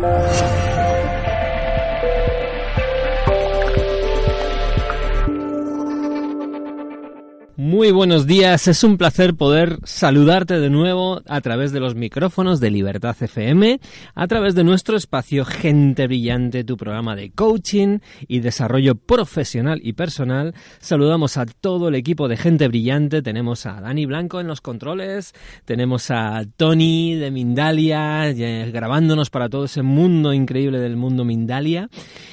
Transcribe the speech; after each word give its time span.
Thank 0.00 0.64
you. 0.64 0.69
Muy 7.70 7.92
buenos 7.92 8.26
días, 8.26 8.66
es 8.66 8.82
un 8.82 8.96
placer 8.96 9.36
poder 9.36 9.78
saludarte 9.84 10.58
de 10.58 10.70
nuevo 10.70 11.22
a 11.24 11.40
través 11.40 11.70
de 11.70 11.78
los 11.78 11.94
micrófonos 11.94 12.58
de 12.58 12.68
Libertad 12.68 13.14
FM, 13.16 13.78
a 14.12 14.26
través 14.26 14.56
de 14.56 14.64
nuestro 14.64 14.96
espacio 14.96 15.44
Gente 15.44 16.08
Brillante, 16.08 16.64
tu 16.64 16.76
programa 16.76 17.14
de 17.14 17.30
coaching 17.30 18.00
y 18.26 18.40
desarrollo 18.40 18.96
profesional 18.96 19.78
y 19.84 19.92
personal. 19.92 20.52
Saludamos 20.80 21.36
a 21.36 21.46
todo 21.46 21.86
el 21.86 21.94
equipo 21.94 22.26
de 22.26 22.36
Gente 22.36 22.66
Brillante, 22.66 23.22
tenemos 23.22 23.64
a 23.66 23.80
Dani 23.80 24.04
Blanco 24.04 24.40
en 24.40 24.48
los 24.48 24.60
controles, 24.60 25.32
tenemos 25.64 26.10
a 26.10 26.42
Tony 26.56 27.14
de 27.14 27.30
Mindalia 27.30 28.32
grabándonos 28.72 29.30
para 29.30 29.48
todo 29.48 29.66
ese 29.66 29.82
mundo 29.82 30.32
increíble 30.32 30.80
del 30.80 30.96
mundo 30.96 31.24
Mindalia. 31.24 31.88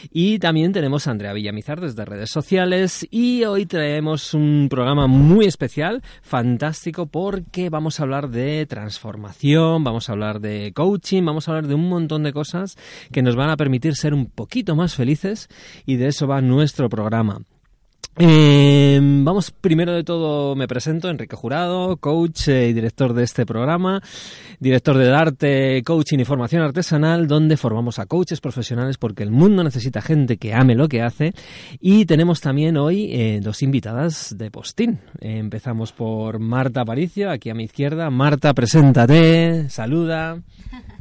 Y 0.10 0.40
también 0.40 0.74
tenemos 0.74 1.06
a 1.06 1.12
Andrea 1.12 1.34
Villamizar 1.34 1.80
desde 1.80 2.06
redes 2.06 2.32
sociales. 2.32 3.06
Y 3.12 3.44
hoy 3.44 3.68
traemos 3.68 4.34
un 4.34 4.68
programa 4.68 5.06
muy 5.06 5.27
muy 5.28 5.46
especial, 5.46 6.04
fantástico, 6.22 7.06
porque 7.06 7.70
vamos 7.70 8.00
a 8.00 8.04
hablar 8.04 8.30
de 8.30 8.66
transformación, 8.66 9.84
vamos 9.84 10.08
a 10.08 10.14
hablar 10.14 10.40
de 10.40 10.72
coaching, 10.74 11.24
vamos 11.26 11.48
a 11.48 11.52
hablar 11.52 11.68
de 11.68 11.76
un 11.76 11.90
montón 11.90 12.24
de 12.24 12.32
cosas 12.32 12.78
que 13.12 13.22
nos 13.22 13.36
van 13.36 13.50
a 13.50 13.58
permitir 13.58 13.96
ser 13.96 14.14
un 14.14 14.28
poquito 14.28 14.76
más 14.76 14.96
felices 14.96 15.50
y 15.86 15.98
de 15.98 16.08
eso 16.08 16.28
va 16.28 16.42
nuestro 16.42 16.88
programa. 16.88 17.42
Eh, 18.20 19.00
vamos, 19.02 19.52
primero 19.52 19.94
de 19.94 20.04
todo 20.04 20.56
me 20.56 20.68
presento, 20.68 21.08
Enrique 21.08 21.36
Jurado, 21.36 21.98
coach 21.98 22.48
y 22.48 22.74
director 22.74 23.14
de 23.14 23.24
este 23.24 23.46
programa, 23.46 24.02
director 24.60 24.98
de 24.98 25.06
Darte, 25.06 25.84
Coaching 25.86 26.18
y 26.18 26.26
Formación 26.26 26.64
Artesanal, 26.64 27.28
donde 27.28 27.58
formamos 27.58 28.00
a 28.00 28.08
coaches 28.08 28.42
profesionales 28.42 28.98
porque 28.98 29.22
el 29.22 29.30
mundo 29.30 29.64
necesita 29.64 30.02
gente 30.02 30.38
que 30.38 30.56
ame 30.56 30.74
lo 30.74 30.90
que 30.90 31.04
hace. 31.04 31.34
Y 31.80 32.06
tenemos 32.06 32.42
también 32.42 32.78
hoy 32.78 33.12
eh, 33.12 33.40
dos 33.40 33.62
invitadas 33.62 34.36
de 34.36 34.50
postín. 34.50 35.00
empezamos 35.22 35.92
por 35.92 36.40
Marta 36.40 36.82
Aparicio, 36.82 37.30
aquí 37.30 37.52
a 37.52 37.54
mi 37.54 37.66
izquierda. 37.66 38.10
Marta, 38.10 38.52
preséntate, 38.56 39.70
saluda. 39.70 40.42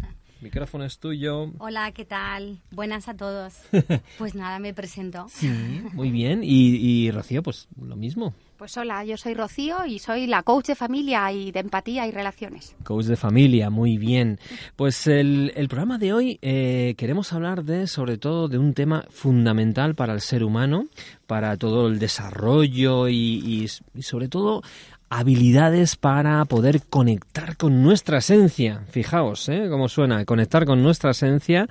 micrófono 0.47 0.85
es 0.85 1.01
tuyo. 1.01 1.51
Hola, 1.59 1.91
¿qué 1.91 2.05
tal? 2.05 2.61
Buenas 2.71 3.09
a 3.09 3.15
todos. 3.15 3.55
Pues 4.19 4.35
nada, 4.35 4.59
me 4.59 4.73
presento. 4.73 5.27
Sí, 5.29 5.49
muy 5.93 6.11
bien. 6.11 6.41
Y, 6.43 7.11
Rocío, 7.11 7.43
pues 7.43 7.69
lo 7.81 7.97
mismo. 7.97 8.33
Pues 8.57 8.77
hola, 8.79 9.05
yo 9.05 9.17
soy 9.17 9.35
Rocío 9.35 9.85
y 9.85 9.99
soy 9.99 10.27
la 10.27 10.43
coach 10.43 10.69
de 10.69 10.75
familia 10.75 11.31
y 11.33 11.53
de 11.53 11.61
empatía 11.61 12.07
y 12.07 12.11
relaciones. 12.11 12.75
Coach 12.85 13.07
de 13.07 13.17
familia, 13.17 13.69
muy 13.69 13.99
bien. 13.99 14.39
Pues 14.77 15.07
el, 15.07 15.53
programa 15.69 15.99
de 15.99 16.13
hoy 16.13 16.39
eh, 16.41 16.95
queremos 16.97 17.33
hablar 17.33 17.65
de, 17.65 17.87
sobre 17.87 18.17
todo, 18.17 18.49
de 18.49 18.59
un 18.59 18.73
tema 18.73 19.05
fundamental 19.11 19.95
para 19.95 20.15
el 20.15 20.21
ser 20.21 20.43
humano, 20.43 20.87
para 21.27 21.57
todo 21.57 21.89
el 21.89 21.99
desarrollo 21.99 23.09
y, 23.09 23.69
y 23.95 24.03
sobre 24.03 24.29
todo 24.29 24.63
habilidades 25.09 25.97
para 25.97 26.45
poder 26.45 26.83
conectar 26.83 27.57
con 27.57 27.83
nuestra 27.83 28.19
esencia. 28.19 28.83
Fijaos, 28.91 29.49
¿eh? 29.49 29.69
Cómo 29.71 29.89
suena, 29.89 30.25
conectar 30.25 30.67
con 30.67 30.83
nuestra 30.83 31.13
esencia. 31.13 31.69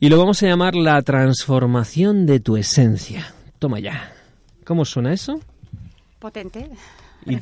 Y 0.00 0.08
lo 0.08 0.18
vamos 0.18 0.42
a 0.42 0.46
llamar 0.46 0.74
la 0.74 1.00
transformación 1.02 2.26
de 2.26 2.40
tu 2.40 2.56
esencia. 2.56 3.34
Toma 3.58 3.80
ya. 3.80 4.12
¿Cómo 4.64 4.84
suena 4.84 5.12
eso? 5.12 5.40
Potente. 6.18 6.70
Y, 7.24 7.38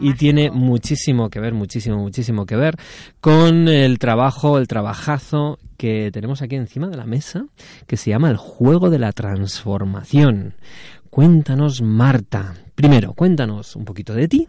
y, 0.00 0.14
tiene 0.14 0.50
muchísimo 0.50 1.30
que 1.30 1.38
ver, 1.38 1.54
muchísimo, 1.54 1.98
muchísimo 1.98 2.46
que 2.46 2.56
ver 2.56 2.74
con 3.20 3.68
el 3.68 4.00
trabajo, 4.00 4.58
el 4.58 4.66
trabajazo 4.66 5.60
que 5.76 6.10
tenemos 6.12 6.42
aquí 6.42 6.56
encima 6.56 6.88
de 6.88 6.96
la 6.96 7.06
mesa, 7.06 7.46
que 7.86 7.96
se 7.96 8.10
llama 8.10 8.28
el 8.28 8.36
juego 8.36 8.90
de 8.90 8.98
la 8.98 9.12
transformación. 9.12 10.54
Cuéntanos, 11.10 11.80
Marta. 11.80 12.54
Primero, 12.74 13.12
cuéntanos 13.14 13.76
un 13.76 13.84
poquito 13.84 14.14
de 14.14 14.26
ti, 14.26 14.48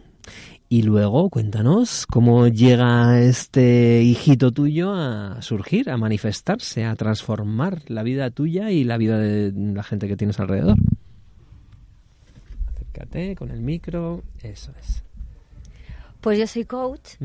y 0.72 0.80
luego 0.80 1.28
cuéntanos 1.28 2.06
cómo 2.06 2.48
llega 2.48 3.20
este 3.20 4.00
hijito 4.00 4.52
tuyo 4.52 4.94
a 4.94 5.42
surgir, 5.42 5.90
a 5.90 5.98
manifestarse, 5.98 6.86
a 6.86 6.96
transformar 6.96 7.82
la 7.88 8.02
vida 8.02 8.30
tuya 8.30 8.70
y 8.70 8.82
la 8.82 8.96
vida 8.96 9.18
de 9.18 9.52
la 9.52 9.82
gente 9.82 10.08
que 10.08 10.16
tienes 10.16 10.40
alrededor. 10.40 10.78
Acércate 12.72 13.36
con 13.36 13.50
el 13.50 13.60
micro, 13.60 14.22
eso 14.42 14.72
es. 14.80 15.04
Pues 16.22 16.38
yo 16.38 16.46
soy 16.46 16.64
coach 16.64 17.16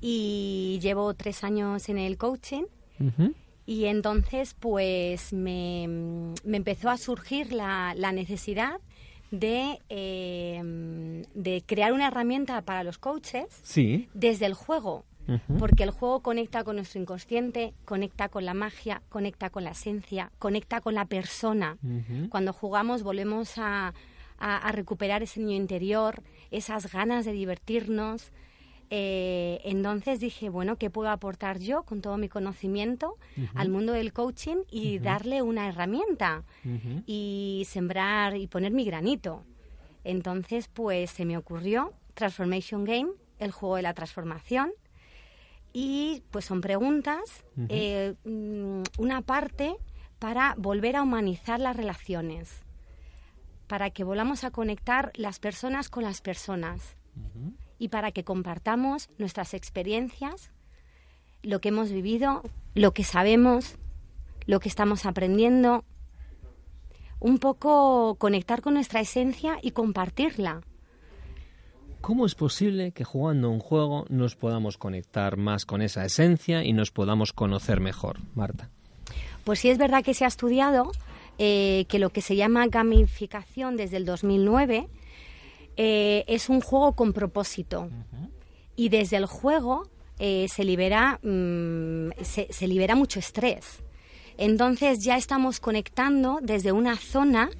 y 0.00 0.78
llevo 0.80 1.12
tres 1.12 1.44
años 1.44 1.90
en 1.90 1.98
el 1.98 2.16
coaching. 2.16 2.62
Y 3.66 3.84
entonces, 3.84 4.56
pues 4.58 5.34
me, 5.34 5.84
empezó 5.84 6.88
a 6.88 6.96
surgir 6.96 7.52
la, 7.52 7.92
la 7.94 8.12
necesidad 8.12 8.80
de, 9.30 9.78
em, 9.88 11.22
de 11.34 11.62
crear 11.66 11.92
una 11.92 12.08
herramienta 12.08 12.60
para 12.62 12.84
los 12.84 12.98
coaches 12.98 13.46
desde 14.14 14.46
el 14.46 14.54
juego. 14.54 15.04
Porque 15.58 15.82
el 15.82 15.90
juego 15.90 16.20
conecta 16.20 16.62
con 16.62 16.76
nuestro 16.76 17.00
inconsciente, 17.00 17.74
conecta 17.84 18.28
con 18.28 18.44
la 18.44 18.54
magia, 18.54 19.02
conecta 19.08 19.50
con 19.50 19.64
la 19.64 19.72
esencia, 19.72 20.30
conecta 20.38 20.80
con 20.80 20.94
la 20.94 21.04
persona. 21.06 21.78
Cuando 22.30 22.52
jugamos 22.52 23.02
volvemos 23.02 23.58
a, 23.58 23.92
a 24.38 24.72
recuperar 24.72 25.24
ese 25.24 25.40
niño 25.40 25.56
interior, 25.56 26.22
esas 26.52 26.92
ganas 26.92 27.24
de 27.24 27.32
divertirnos, 27.32 28.30
eh, 28.90 29.60
entonces 29.64 30.20
dije, 30.20 30.48
bueno, 30.48 30.76
¿qué 30.76 30.90
puedo 30.90 31.10
aportar 31.10 31.58
yo 31.58 31.82
con 31.82 32.00
todo 32.00 32.16
mi 32.18 32.28
conocimiento 32.28 33.16
al 33.54 33.68
mundo 33.68 33.92
del 33.92 34.12
coaching 34.12 34.58
y 34.70 34.98
darle 34.98 35.42
una 35.42 35.68
herramienta 35.68 36.44
y 37.06 37.66
sembrar 37.68 38.36
y 38.36 38.46
poner 38.46 38.72
mi 38.72 38.84
granito? 38.84 39.44
Entonces, 40.04 40.68
pues 40.68 41.10
se 41.10 41.24
me 41.24 41.36
ocurrió 41.36 41.92
Transformation 42.14 42.84
Game, 42.84 43.10
el 43.38 43.50
juego 43.50 43.76
de 43.76 43.82
la 43.82 43.94
transformación. 43.94 44.72
Y 45.72 46.22
pues 46.30 46.44
son 46.44 46.60
preguntas, 46.60 47.44
eh, 47.68 48.14
mm, 48.24 48.82
una 48.98 49.20
parte 49.22 49.76
para 50.18 50.54
volver 50.56 50.96
a 50.96 51.02
humanizar 51.02 51.60
las 51.60 51.76
relaciones, 51.76 52.62
para 53.66 53.90
que 53.90 54.04
volvamos 54.04 54.44
a 54.44 54.50
conectar 54.50 55.12
las 55.16 55.38
personas 55.38 55.90
con 55.90 56.04
las 56.04 56.22
personas 56.22 56.96
y 57.78 57.88
para 57.88 58.12
que 58.12 58.24
compartamos 58.24 59.10
nuestras 59.18 59.54
experiencias, 59.54 60.50
lo 61.42 61.60
que 61.60 61.68
hemos 61.68 61.90
vivido, 61.90 62.42
lo 62.74 62.92
que 62.92 63.04
sabemos, 63.04 63.76
lo 64.46 64.60
que 64.60 64.68
estamos 64.68 65.06
aprendiendo, 65.06 65.84
un 67.20 67.38
poco 67.38 68.16
conectar 68.16 68.62
con 68.62 68.74
nuestra 68.74 69.00
esencia 69.00 69.58
y 69.62 69.70
compartirla. 69.72 70.62
¿Cómo 72.00 72.26
es 72.26 72.34
posible 72.34 72.92
que 72.92 73.04
jugando 73.04 73.50
un 73.50 73.58
juego 73.58 74.04
nos 74.08 74.36
podamos 74.36 74.78
conectar 74.78 75.36
más 75.36 75.66
con 75.66 75.82
esa 75.82 76.04
esencia 76.04 76.62
y 76.62 76.72
nos 76.72 76.90
podamos 76.90 77.32
conocer 77.32 77.80
mejor, 77.80 78.18
Marta? 78.34 78.70
Pues 79.44 79.60
sí 79.60 79.70
es 79.70 79.78
verdad 79.78 80.04
que 80.04 80.14
se 80.14 80.24
ha 80.24 80.28
estudiado 80.28 80.92
eh, 81.38 81.84
que 81.88 81.98
lo 81.98 82.10
que 82.10 82.20
se 82.20 82.36
llama 82.36 82.66
gamificación 82.66 83.76
desde 83.76 83.96
el 83.96 84.04
2009 84.04 84.88
eh, 85.76 86.24
es 86.26 86.48
un 86.48 86.60
juego 86.60 86.92
con 86.92 87.12
propósito. 87.12 87.90
Y 88.76 88.88
desde 88.88 89.16
el 89.16 89.26
juego 89.26 89.88
eh, 90.18 90.46
se, 90.48 90.64
libera, 90.64 91.18
mm, 91.22 92.10
se, 92.22 92.68
libera 92.68 92.94
mucho 92.94 93.18
estrés. 93.18 93.82
Entonces 94.38 95.02
ya 95.02 95.16
estamos 95.16 95.60
conectando 95.60 96.38
desde 96.42 96.72
una 96.72 96.96
zona 96.96 97.50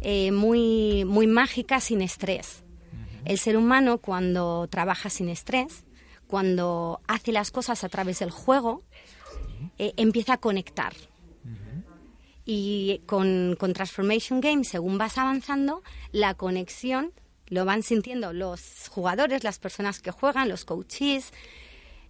eh, 0.00 0.32
muy, 0.32 1.04
muy 1.04 1.26
mágica 1.26 1.80
sin 1.80 2.02
estrés. 2.02 2.64
El 3.24 3.38
ser 3.38 3.56
humano 3.56 3.98
cuando 3.98 4.66
trabaja 4.68 5.08
sin 5.10 5.28
estrés, 5.28 5.84
cuando 6.26 7.00
hace 7.06 7.30
las 7.30 7.50
cosas 7.50 7.84
a 7.84 7.88
través 7.88 8.18
del 8.18 8.30
juego, 8.30 8.82
empieza 9.78 10.34
a 10.34 10.38
conectar. 10.38 10.92
Y 12.44 13.02
con, 13.06 13.56
con 13.58 13.72
Transformation 13.72 14.40
Game, 14.40 14.64
según 14.64 14.98
vas 14.98 15.18
avanzando, 15.18 15.82
la 16.10 16.34
conexión 16.34 17.12
lo 17.52 17.66
van 17.66 17.82
sintiendo 17.82 18.32
los 18.32 18.88
jugadores, 18.88 19.44
las 19.44 19.58
personas 19.58 20.00
que 20.00 20.10
juegan, 20.10 20.48
los 20.48 20.64
coaches, 20.64 21.34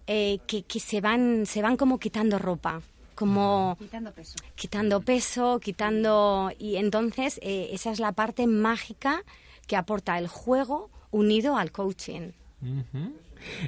eh, 0.07 0.39
que, 0.47 0.63
se 0.79 1.01
van 1.01 1.45
se 1.45 1.61
van 1.61 1.75
como 1.75 1.99
quitando 1.99 2.39
ropa 2.39 2.81
como 3.15 3.77
quitando 3.79 4.11
peso. 4.11 4.35
quitando 4.55 5.01
peso 5.01 5.59
quitando 5.59 6.51
y 6.57 6.75
entonces 6.75 7.39
eh, 7.41 7.69
esa 7.71 7.91
es 7.91 7.99
la 7.99 8.11
parte 8.11 8.47
mágica 8.47 9.23
que 9.67 9.77
aporta 9.77 10.17
el 10.17 10.27
juego 10.27 10.89
unido 11.11 11.55
al 11.55 11.71
coaching 11.71 12.31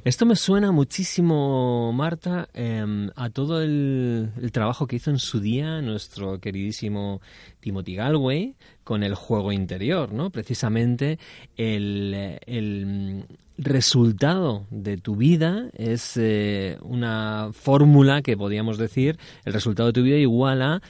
Esto 0.04 0.25
me 0.25 0.36
suena 0.36 0.72
muchísimo, 0.72 1.92
Marta, 1.94 2.50
em, 2.54 3.10
a 3.16 3.30
todo 3.30 3.62
el, 3.62 4.31
trabajo 4.51 4.88
que 4.88 4.98
hizo 4.98 5.12
en 5.12 5.19
su 5.19 5.39
día 5.39 5.81
nuestro 5.81 6.39
queridísimo 6.39 7.22
Timothy 7.60 7.95
Galway 7.95 8.56
con 8.83 9.04
el 9.04 9.16
juego 9.16 9.51
interior, 9.51 10.13
¿no? 10.13 10.30
Precisamente 10.30 11.19
el, 11.57 13.25
resultado 13.57 14.68
de 14.69 14.98
tu 14.98 15.16
vida 15.16 15.69
es 15.78 16.18
eh, 16.18 16.78
una 16.81 17.51
fórmula 17.54 18.21
que 18.21 18.36
podríamos 18.36 18.78
decir, 18.78 19.18
el 19.45 19.54
resultado 19.54 19.88
de 19.88 19.94
tu 19.94 20.04
vida 20.04 20.18
igual 20.18 20.62
a 20.62 20.81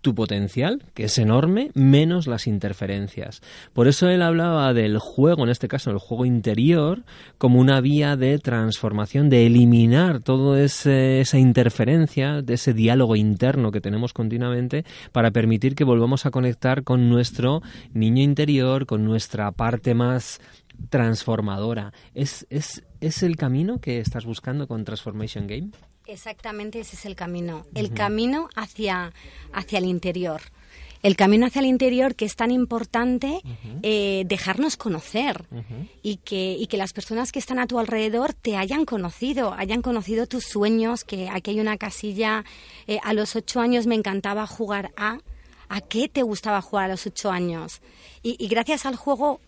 tu 0.00 0.14
potencial, 0.14 0.82
que 0.94 1.04
es 1.04 1.18
enorme, 1.18 1.70
menos 1.74 2.26
las 2.26 2.46
interferencias. 2.46 3.42
Por 3.72 3.88
eso 3.88 4.08
él 4.08 4.22
hablaba 4.22 4.72
del 4.72 4.98
juego, 4.98 5.44
en 5.44 5.50
este 5.50 5.68
caso 5.68 5.90
el 5.90 5.98
juego 5.98 6.24
interior, 6.24 7.04
como 7.38 7.60
una 7.60 7.80
vía 7.80 8.16
de 8.16 8.38
transformación, 8.38 9.28
de 9.28 9.46
eliminar 9.46 10.20
toda 10.20 10.60
esa 10.60 11.38
interferencia, 11.38 12.42
de 12.42 12.54
ese 12.54 12.72
diálogo 12.72 13.16
interno 13.16 13.70
que 13.72 13.80
tenemos 13.80 14.12
continuamente, 14.12 14.84
para 15.12 15.30
permitir 15.30 15.74
que 15.74 15.84
volvamos 15.84 16.26
a 16.26 16.30
conectar 16.30 16.82
con 16.82 17.08
nuestro 17.08 17.62
niño 17.92 18.22
interior, 18.22 18.86
con 18.86 19.04
nuestra 19.04 19.52
parte 19.52 19.94
más 19.94 20.40
transformadora. 20.88 21.92
¿Es, 22.14 22.46
es, 22.48 22.84
es 23.00 23.22
el 23.22 23.36
camino 23.36 23.80
que 23.80 24.00
estás 24.00 24.24
buscando 24.24 24.66
con 24.66 24.84
Transformation 24.84 25.46
Game? 25.46 25.70
Exactamente 26.10 26.80
ese 26.80 26.96
es 26.96 27.06
el 27.06 27.14
camino, 27.14 27.64
el 27.72 27.94
camino 27.94 28.48
hacia, 28.56 29.12
hacia 29.52 29.78
el 29.78 29.84
interior. 29.84 30.40
El 31.04 31.14
camino 31.14 31.46
hacia 31.46 31.60
el 31.60 31.66
interior 31.66 32.16
que 32.16 32.24
es 32.24 32.34
tan 32.34 32.50
importante 32.50 33.40
eh, 33.82 34.24
dejarnos 34.26 34.76
conocer 34.76 35.46
y, 36.02 36.16
que, 36.16 36.56
y 36.58 36.66
que 36.66 36.76
las 36.76 36.92
personas 36.92 37.30
que 37.30 37.38
están 37.38 37.60
a 37.60 37.68
tu 37.68 37.78
alrededor 37.78 38.34
te 38.34 38.56
hayan 38.56 38.84
conocido, 38.84 39.54
hayan 39.54 39.82
conocido 39.82 40.26
tus 40.26 40.44
sueños, 40.44 41.04
que 41.04 41.28
aquí 41.30 41.52
hay 41.52 41.60
una 41.60 41.78
casilla, 41.78 42.44
eh, 42.88 42.98
a 43.04 43.14
los 43.14 43.36
ocho 43.36 43.60
años 43.60 43.86
me 43.86 43.94
encantaba 43.94 44.48
jugar 44.48 44.90
a, 44.96 45.20
¿a 45.68 45.80
qué 45.80 46.08
te 46.08 46.22
gustaba 46.22 46.60
jugar 46.60 46.86
a 46.86 46.88
los 46.88 47.06
ocho 47.06 47.30
años? 47.30 47.82
Y, 48.22 48.48
gracias 48.48 48.84
al 48.84 48.96
juego 48.96 49.40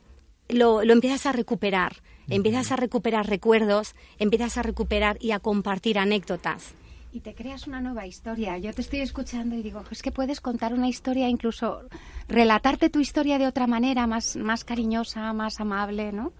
lo, 0.49 0.85
lo 0.85 0.93
empiezas 0.93 1.26
a 1.26 1.32
recuperar 1.32 1.97
empiezas 2.29 2.73
a 2.73 2.77
recuperar 2.77 3.29
recuerdos, 3.29 3.95
empiezas 4.19 4.59
a 4.59 4.63
recuperar 4.63 5.17
y 5.21 5.33
a 5.33 5.39
compartir 5.39 5.99
anécdotas. 5.99 6.75
Y 7.13 7.21
te 7.21 7.35
creas 7.35 7.67
una 7.67 7.81
nueva 7.81 8.07
historia. 8.07 8.57
Yo 8.57 8.73
te 8.73 8.81
estoy 8.81 9.01
escuchando 9.01 9.55
y 9.55 9.63
digo, 9.63 9.85
es 9.91 10.01
que 10.01 10.11
puedes 10.11 10.41
contar 10.41 10.73
una 10.73 10.89
historia, 10.89 11.29
incluso 11.29 11.83
relatarte 12.27 12.89
tu 12.89 13.01
historia 13.01 13.39
de 13.39 13.47
otra 13.47 13.67
manera, 13.67 14.07
más, 14.07 14.37
más 14.37 14.65
cariñosa, 14.65 15.33
más 15.35 15.61
amable, 15.61 16.13
¿no? 16.13 16.33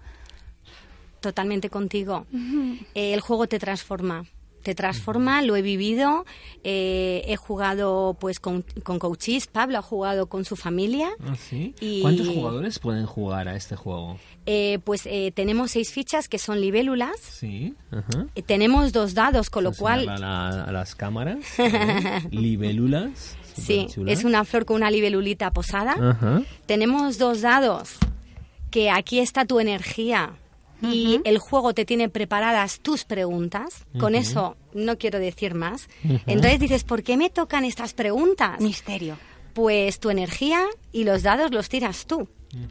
Totalmente 1.19 1.69
contigo. 1.69 2.25
el 2.95 3.21
juego 3.21 3.47
te 3.47 3.59
transforma 3.59 4.25
te 4.63 4.73
transforma, 4.73 5.41
lo 5.41 5.55
he 5.55 5.61
vivido, 5.61 6.25
eh, 6.63 7.23
he 7.27 7.35
jugado 7.35 8.17
pues 8.19 8.39
con, 8.39 8.63
con 8.83 8.97
coaches, 8.97 9.47
Pablo 9.47 9.77
ha 9.77 9.81
jugado 9.81 10.27
con 10.27 10.45
su 10.45 10.55
familia. 10.55 11.09
¿Ah, 11.19 11.35
¿Cuántos 12.01 12.27
jugadores 12.29 12.79
pueden 12.79 13.05
jugar 13.05 13.47
a 13.47 13.55
este 13.55 13.75
juego? 13.75 14.17
Eh, 14.45 14.79
pues 14.83 15.05
eh, 15.05 15.31
tenemos 15.35 15.71
seis 15.71 15.91
fichas 15.91 16.27
que 16.27 16.39
son 16.39 16.59
libélulas. 16.61 17.17
Sí. 17.19 17.75
tenemos 18.45 18.93
dos 18.93 19.13
dados, 19.13 19.49
con 19.49 19.63
lo 19.63 19.73
cual... 19.73 20.07
A, 20.09 20.71
las 20.71 20.95
cámaras. 20.95 21.39
libélulas. 22.31 23.37
Sí, 23.55 23.87
es 24.07 24.23
una 24.23 24.45
flor 24.45 24.65
con 24.65 24.77
una 24.77 24.89
libelulita 24.89 25.51
posada. 25.51 26.43
Tenemos 26.65 27.17
dos 27.17 27.41
dados, 27.41 27.97
que 28.71 28.89
aquí 28.89 29.19
está 29.19 29.45
tu 29.45 29.59
energía 29.59 30.33
y 30.83 31.21
el 31.23 31.39
juego 31.39 31.73
te 31.73 31.85
tiene 31.85 32.09
preparadas 32.09 32.79
tus 32.79 33.05
preguntas. 33.05 33.85
Con 33.99 34.15
eso 34.15 34.57
no 34.73 34.97
quiero 34.97 35.19
decir 35.19 35.55
más. 35.55 35.87
Entonces 36.25 36.59
dices, 36.59 36.83
¿por 36.83 37.03
qué 37.03 37.17
me 37.17 37.29
tocan 37.29 37.65
estas 37.65 37.93
preguntas? 37.93 38.59
Misterio. 38.59 39.17
Pues 39.53 39.99
tu 39.99 40.09
energía 40.09 40.65
y 40.91 41.03
los 41.03 41.23
dados 41.23 41.51
los 41.51 41.69
tiras 41.69 42.05
tú. 42.05 42.27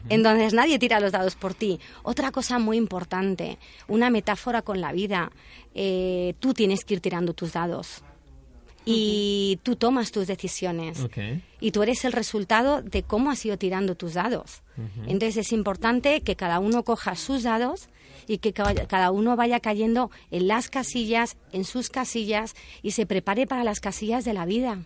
Entonces 0.09 0.53
nadie 0.53 0.79
tira 0.79 0.99
los 0.99 1.11
dados 1.11 1.35
por 1.35 1.53
ti. 1.53 1.79
Otra 2.03 2.31
cosa 2.31 2.59
muy 2.59 2.77
importante, 2.77 3.57
una 3.87 4.09
metáfora 4.09 4.61
con 4.61 4.79
la 4.79 4.93
vida. 4.93 5.31
Eh, 5.75 6.35
tú 6.39 6.53
tienes 6.53 6.85
que 6.85 6.95
ir 6.95 7.01
tirando 7.01 7.33
tus 7.33 7.53
dados 7.53 8.03
y 8.85 9.59
tú 9.63 9.75
tomas 9.75 10.11
tus 10.11 10.27
decisiones 10.27 11.07
y 11.59 11.71
tú 11.71 11.83
eres 11.83 12.03
el 12.05 12.11
resultado 12.11 12.81
de 12.81 13.03
cómo 13.03 13.31
has 13.31 13.45
ido 13.45 13.57
tirando 13.57 13.95
tus 13.95 14.13
dados. 14.13 14.61
Entonces 15.07 15.37
es 15.37 15.51
importante 15.51 16.21
que 16.21 16.35
cada 16.35 16.59
uno 16.59 16.83
coja 16.83 17.15
sus 17.15 17.43
dados 17.43 17.89
y 18.27 18.39
que 18.39 18.53
cada 18.53 19.11
uno 19.11 19.35
vaya 19.35 19.59
cayendo 19.59 20.11
en 20.31 20.47
las 20.47 20.69
casillas, 20.69 21.37
en 21.51 21.63
sus 21.63 21.89
casillas 21.89 22.55
y 22.81 22.91
se 22.91 23.05
prepare 23.05 23.47
para 23.47 23.63
las 23.63 23.79
casillas 23.79 24.25
de 24.25 24.33
la 24.33 24.45
vida. 24.45 24.79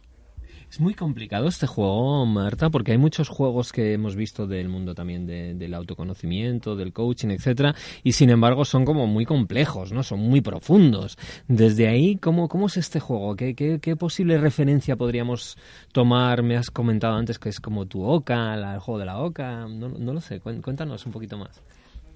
Es 0.69 0.81
muy 0.81 0.93
complicado 0.93 1.47
este 1.47 1.65
juego, 1.65 2.25
Marta, 2.25 2.69
porque 2.69 2.91
hay 2.91 2.97
muchos 2.97 3.29
juegos 3.29 3.71
que 3.71 3.93
hemos 3.93 4.17
visto 4.17 4.47
del 4.47 4.67
mundo 4.67 4.93
también 4.93 5.25
del 5.25 5.73
autoconocimiento, 5.73 6.75
del 6.75 6.91
coaching, 6.91 7.29
etcétera, 7.29 7.73
y 8.03 8.11
sin 8.11 8.29
embargo 8.29 8.65
son 8.65 8.83
como 8.83 9.07
muy 9.07 9.25
complejos, 9.25 9.93
¿no? 9.93 10.03
Son 10.03 10.19
muy 10.19 10.41
profundos. 10.41 11.17
Desde 11.47 11.87
ahí, 11.87 12.17
¿cómo, 12.17 12.49
cómo 12.49 12.67
es 12.67 12.75
este 12.75 12.99
juego? 12.99 13.37
¿Qué, 13.37 13.55
qué, 13.55 13.95
posible 13.95 14.37
referencia 14.37 14.97
podríamos 14.97 15.57
tomar? 15.93 16.43
Me 16.43 16.57
has 16.57 16.69
comentado 16.69 17.15
antes 17.15 17.39
que 17.39 17.47
es 17.47 17.61
como 17.61 17.85
tu 17.85 18.03
oca, 18.03 18.53
el 18.53 18.79
juego 18.79 18.99
de 18.99 19.05
la 19.05 19.19
oca. 19.19 19.67
No, 19.69 19.87
no 19.87 20.13
lo 20.13 20.19
sé, 20.19 20.41
cuéntanos 20.41 21.05
un 21.05 21.13
poquito 21.13 21.37
más 21.37 21.61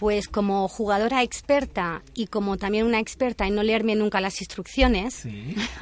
pues 0.02 0.28
como 0.28 0.68
jugadora 0.68 1.22
experta 1.22 2.02
y 2.16 2.26
como 2.26 2.58
también 2.58 2.88
una 2.88 3.00
experta 3.00 3.46
en 3.46 3.54
no 3.54 3.62
leerme 3.62 3.94
nunca 3.94 4.20
las 4.20 4.42
instrucciones, 4.42 5.28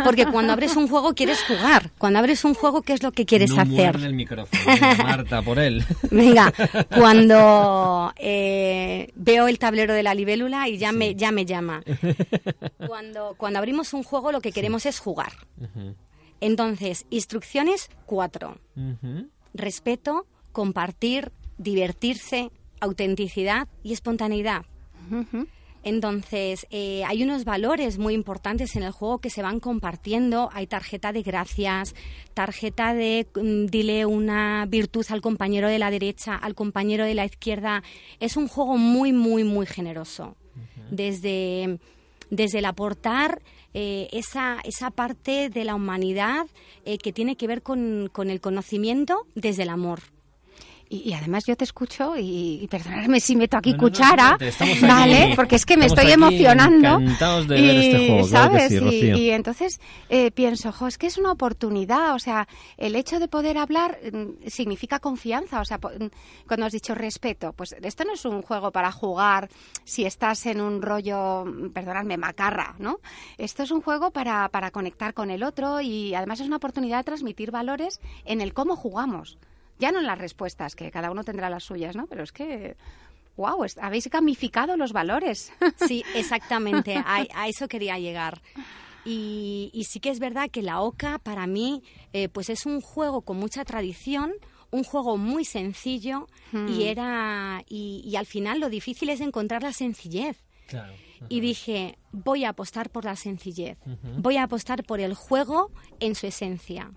porque 0.04 0.26
cuando 0.26 0.52
abres 0.52 0.76
un 0.76 0.90
juego 0.90 1.14
quieres 1.14 1.42
jugar. 1.42 1.92
Cuando 1.98 2.20
abres 2.20 2.44
un 2.44 2.54
juego, 2.54 2.82
¿qué 2.82 2.92
es 2.92 3.02
lo 3.02 3.14
que 3.14 3.26
quieres 3.26 3.58
hacer? 3.58 3.96
el 3.96 4.14
micrófono, 4.14 4.62
Marta, 5.04 5.42
por 5.42 5.58
él. 5.58 5.86
Venga, 6.12 6.54
cuando 6.94 8.12
eh, 8.18 9.10
veo 9.16 9.48
el 9.48 9.58
tablero 9.58 9.94
de 9.94 10.04
la 10.04 10.14
libélula 10.14 10.68
y 10.68 10.78
ya, 10.78 10.92
me, 10.92 11.16
ya 11.16 11.32
me 11.32 11.46
llama. 11.46 11.82
Cuando, 12.88 13.36
cuando 13.38 13.60
abrimos 13.60 13.94
un 13.94 14.04
juego 14.04 14.34
lo 14.34 14.42
que 14.42 14.52
queremos 14.52 14.86
es 14.86 15.00
jugar. 15.00 15.32
Entonces, 16.42 17.06
instrucciones 17.10 17.90
cuatro. 18.06 18.60
Respeto, 19.54 20.26
compartir, 20.52 21.32
divertirse, 21.58 22.52
autenticidad 22.80 23.68
y 23.84 23.94
espontaneidad. 23.94 24.66
Entonces, 25.82 26.68
eh, 26.72 27.04
hay 27.06 27.24
unos 27.24 27.46
valores 27.46 27.98
muy 27.98 28.14
importantes 28.14 28.76
en 28.76 28.84
el 28.84 28.92
juego 28.92 29.20
que 29.20 29.30
se 29.30 29.42
van 29.42 29.60
compartiendo. 29.60 30.50
Hay 30.52 30.68
tarjeta 30.68 31.14
de 31.14 31.22
gracias, 31.22 31.96
tarjeta 32.34 32.94
de 32.94 33.28
mm, 33.34 33.68
dile 33.68 34.06
una 34.06 34.66
virtud 34.66 35.06
al 35.10 35.22
compañero 35.22 35.70
de 35.70 35.80
la 35.80 35.90
derecha, 35.90 36.36
al 36.36 36.54
compañero 36.54 37.06
de 37.06 37.16
la 37.16 37.26
izquierda. 37.26 37.82
Es 38.20 38.36
un 38.36 38.48
juego 38.48 38.78
muy, 38.78 39.14
muy, 39.14 39.44
muy 39.44 39.66
generoso. 39.66 40.36
Desde, 40.92 41.80
desde 42.30 42.60
el 42.60 42.66
aportar 42.66 43.42
eh, 43.74 44.10
esa, 44.12 44.58
esa 44.64 44.90
parte 44.90 45.50
de 45.50 45.64
la 45.64 45.76
humanidad 45.76 46.48
eh, 46.84 46.98
que 46.98 47.14
tiene 47.14 47.38
que 47.38 47.48
ver 47.48 47.62
con, 47.62 48.10
con 48.12 48.30
el 48.30 48.42
conocimiento 48.42 49.28
desde 49.36 49.64
el 49.64 49.70
amor. 49.70 50.02
Y, 50.92 51.14
además 51.14 51.46
yo 51.46 51.56
te 51.56 51.66
escucho 51.66 52.16
y, 52.18 52.68
perdonadme 52.68 53.20
si 53.20 53.36
meto 53.36 53.58
aquí 53.58 53.76
cuchara, 53.76 54.40
¿vale? 54.82 55.34
Porque 55.36 55.56
es 55.56 55.66
que 55.66 55.78
me 55.78 55.86
estoy 55.86 56.12
emocionando. 56.12 57.00
Encantados 57.00 57.48
de 57.48 57.62
ver 57.62 57.76
este 57.76 58.08
juego, 58.08 58.28
¿sabes? 58.28 58.72
y, 58.72 59.30
entonces 59.30 59.80
eh, 60.10 60.32
pienso, 60.32 60.72
jo, 60.72 60.88
es 60.88 60.98
que 60.98 61.06
es 61.06 61.20
una 61.20 61.32
oportunidad, 61.32 62.16
o 62.16 62.20
sea, 62.20 62.48
el 62.78 62.96
hecho 62.96 63.20
de 63.20 63.28
poder 63.28 63.60
hablar 63.60 64.00
mm, 64.12 64.48
significa 64.48 65.00
confianza, 65.00 65.62
o 65.62 65.66
sea, 65.66 65.78
mm, 65.78 66.08
cuando 66.48 66.66
has 66.66 66.74
dicho 66.74 66.96
respeto, 66.96 67.54
pues 67.54 67.76
esto 67.80 68.04
no 68.04 68.14
es 68.14 68.26
un 68.26 68.42
juego 68.42 68.72
para 68.72 68.92
jugar 68.92 69.48
si 69.84 70.06
estás 70.06 70.48
en 70.48 70.60
un 70.60 70.82
rollo, 70.82 71.46
mm, 71.46 71.70
perdonadme, 71.70 72.18
macarra, 72.18 72.76
¿no? 72.80 73.00
Esto 73.38 73.62
es 73.62 73.70
un 73.70 73.82
juego 73.82 74.10
para, 74.10 74.50
para 74.50 74.72
conectar 74.72 75.14
con 75.14 75.30
el 75.30 75.44
otro 75.44 75.82
y 75.82 76.16
además 76.16 76.40
es 76.40 76.48
una 76.48 76.58
oportunidad 76.58 76.98
de 76.98 77.04
transmitir 77.04 77.52
valores 77.52 78.00
en 78.26 78.42
el 78.42 78.54
cómo 78.56 78.76
jugamos. 78.76 79.38
Ya 79.80 79.92
no 79.92 80.00
en 80.00 80.06
las 80.06 80.18
respuestas, 80.18 80.76
que 80.76 80.92
cada 80.92 81.10
uno 81.10 81.24
tendrá 81.24 81.50
las 81.50 81.64
suyas, 81.64 81.96
¿no? 81.96 82.06
Pero 82.06 82.24
es 82.24 82.32
que 82.32 82.76
wow, 83.40 83.66
habéis 83.82 84.10
gamificado 84.10 84.78
los 84.78 84.92
valores. 84.94 85.52
Sí, 85.88 86.04
exactamente, 86.14 86.96
a, 87.04 87.48
eso 87.48 87.68
quería 87.68 87.98
llegar. 87.98 88.42
Y, 89.06 89.72
sí 89.88 90.00
que 90.00 90.10
es 90.10 90.20
verdad 90.20 90.50
que 90.52 90.62
la 90.62 90.82
OCA 90.82 91.20
para 91.20 91.48
mí 91.48 91.82
eh, 92.14 92.28
pues 92.28 92.50
es 92.50 92.66
un 92.66 92.82
juego 92.82 93.22
con 93.22 93.38
mucha 93.38 93.64
tradición, 93.64 94.34
un 94.72 94.84
juego 94.84 95.18
muy 95.18 95.46
sencillo 95.46 96.28
y 96.52 96.58
hmm. 96.58 96.82
era 96.82 97.64
y, 97.68 98.14
al 98.18 98.26
final 98.26 98.60
lo 98.60 98.70
difícil 98.70 99.10
es 99.10 99.22
encontrar 99.22 99.64
la 99.64 99.74
sencillez. 99.74 100.44
Y 101.28 101.40
dije, 101.40 101.98
voy 102.12 102.44
a 102.44 102.50
apostar 102.50 102.90
por 102.92 103.06
la 103.06 103.16
sencillez, 103.16 103.78
voy 104.18 104.38
a 104.38 104.44
apostar 104.44 104.84
por 104.84 105.00
el 105.00 105.16
juego 105.16 105.72
en 106.00 106.14
su 106.14 106.28
esencia. 106.28 106.92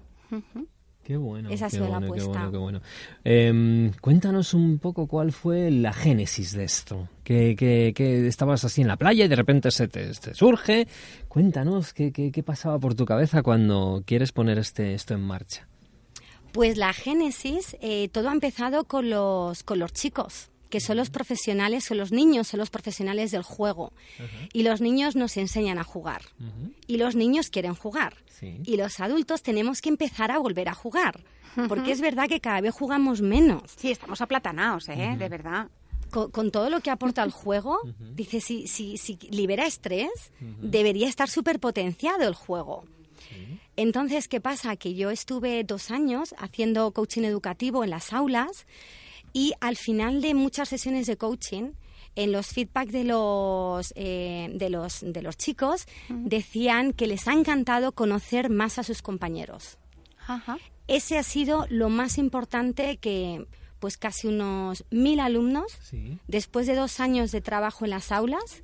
Qué 1.02 1.16
bueno. 1.16 1.50
Esa 1.50 1.66
ha 1.66 1.70
la 1.72 1.78
bueno, 1.78 2.00
qué 2.00 2.06
apuesta. 2.06 2.28
bueno, 2.28 2.50
qué 2.52 2.58
bueno. 2.58 2.80
Em, 3.24 3.92
cuéntanos 4.00 4.54
un 4.54 4.78
poco 4.78 5.08
cuál 5.08 5.32
fue 5.32 5.70
la 5.70 5.92
génesis 5.92 6.52
de 6.52 6.64
esto. 6.64 7.08
Que, 7.24 7.56
que, 7.56 7.92
que 7.94 8.28
estabas 8.28 8.64
así 8.64 8.82
en 8.82 8.88
la 8.88 8.96
playa 8.96 9.24
y 9.24 9.28
de 9.28 9.36
repente 9.36 9.70
se 9.72 9.88
te, 9.88 10.12
te 10.12 10.34
surge. 10.34 10.86
Cuéntanos 11.28 11.92
qué, 11.92 12.12
qué, 12.12 12.30
qué 12.30 12.42
pasaba 12.44 12.78
por 12.78 12.94
tu 12.94 13.04
cabeza 13.04 13.42
cuando 13.42 14.02
quieres 14.06 14.30
poner 14.30 14.58
este, 14.58 14.94
esto 14.94 15.14
en 15.14 15.22
marcha. 15.22 15.66
Pues 16.52 16.76
la 16.76 16.92
génesis, 16.92 17.76
eh, 17.80 18.08
todo 18.10 18.28
ha 18.28 18.32
empezado 18.32 18.84
con 18.84 19.08
los, 19.10 19.64
con 19.64 19.78
los 19.78 19.92
chicos, 19.92 20.50
que 20.72 20.80
son 20.80 20.96
los 20.96 21.10
profesionales, 21.10 21.84
son 21.84 21.98
los 21.98 22.12
niños, 22.12 22.48
son 22.48 22.58
los 22.58 22.70
profesionales 22.70 23.30
del 23.30 23.42
juego. 23.42 23.92
Y 24.54 24.62
los 24.62 24.80
niños 24.80 25.16
nos 25.16 25.36
enseñan 25.36 25.76
a 25.76 25.84
jugar. 25.84 26.22
Y 26.86 26.96
los 26.96 27.14
niños 27.14 27.50
quieren 27.50 27.74
jugar. 27.74 28.14
Sí. 28.26 28.58
Y 28.64 28.78
los 28.78 28.98
adultos 28.98 29.42
tenemos 29.42 29.82
que 29.82 29.90
empezar 29.90 30.30
a 30.30 30.38
volver 30.38 30.70
a 30.70 30.74
jugar. 30.74 31.20
Porque 31.68 31.92
es 31.92 32.00
verdad 32.00 32.26
que 32.26 32.40
cada 32.40 32.62
vez 32.62 32.74
jugamos 32.74 33.20
menos. 33.20 33.64
Sí, 33.76 33.90
estamos 33.90 34.22
aplatanados, 34.22 34.88
¿eh? 34.88 35.14
De 35.18 35.28
verdad. 35.28 35.68
Con, 36.10 36.30
con 36.30 36.50
todo 36.50 36.70
lo 36.70 36.80
que 36.80 36.90
aporta 36.90 37.22
el 37.22 37.30
juego, 37.42 37.78
dice, 38.14 38.40
si, 38.40 38.66
si, 38.66 38.96
si 38.96 39.18
libera 39.30 39.66
estrés, 39.66 40.32
debería 40.40 41.06
estar 41.06 41.28
súper 41.28 41.60
potenciado 41.60 42.26
el 42.26 42.34
juego. 42.34 42.84
Entonces, 43.76 44.26
¿qué 44.26 44.40
pasa? 44.40 44.76
Que 44.76 44.94
yo 44.94 45.10
estuve 45.10 45.64
dos 45.64 45.90
años 45.90 46.34
haciendo 46.38 46.92
coaching 46.92 47.24
educativo 47.24 47.84
en 47.84 47.90
las 47.90 48.14
aulas 48.14 48.66
y 49.32 49.52
al 49.60 49.76
final 49.76 50.20
de 50.20 50.34
muchas 50.34 50.68
sesiones 50.68 51.06
de 51.06 51.16
coaching, 51.16 51.72
en 52.14 52.30
los 52.32 52.48
feedback 52.48 52.88
de 52.90 53.04
los, 53.04 53.92
eh, 53.96 54.50
de 54.54 54.68
los, 54.68 55.00
de 55.00 55.22
los 55.22 55.36
chicos, 55.38 55.86
decían 56.10 56.92
que 56.92 57.06
les 57.06 57.26
ha 57.26 57.32
encantado 57.32 57.92
conocer 57.92 58.50
más 58.50 58.78
a 58.78 58.82
sus 58.82 59.00
compañeros. 59.00 59.78
Ajá. 60.26 60.58
Ese 60.88 61.16
ha 61.16 61.22
sido 61.22 61.66
lo 61.70 61.88
más 61.88 62.18
importante 62.18 62.98
que, 62.98 63.46
pues 63.78 63.96
casi 63.96 64.28
unos 64.28 64.84
mil 64.90 65.20
alumnos, 65.20 65.72
Sí. 65.82 66.18
después 66.28 66.66
de 66.66 66.74
dos 66.74 67.00
años 67.00 67.32
de 67.32 67.40
trabajo 67.40 67.84
en 67.86 67.90
las 67.92 68.12
aulas, 68.12 68.62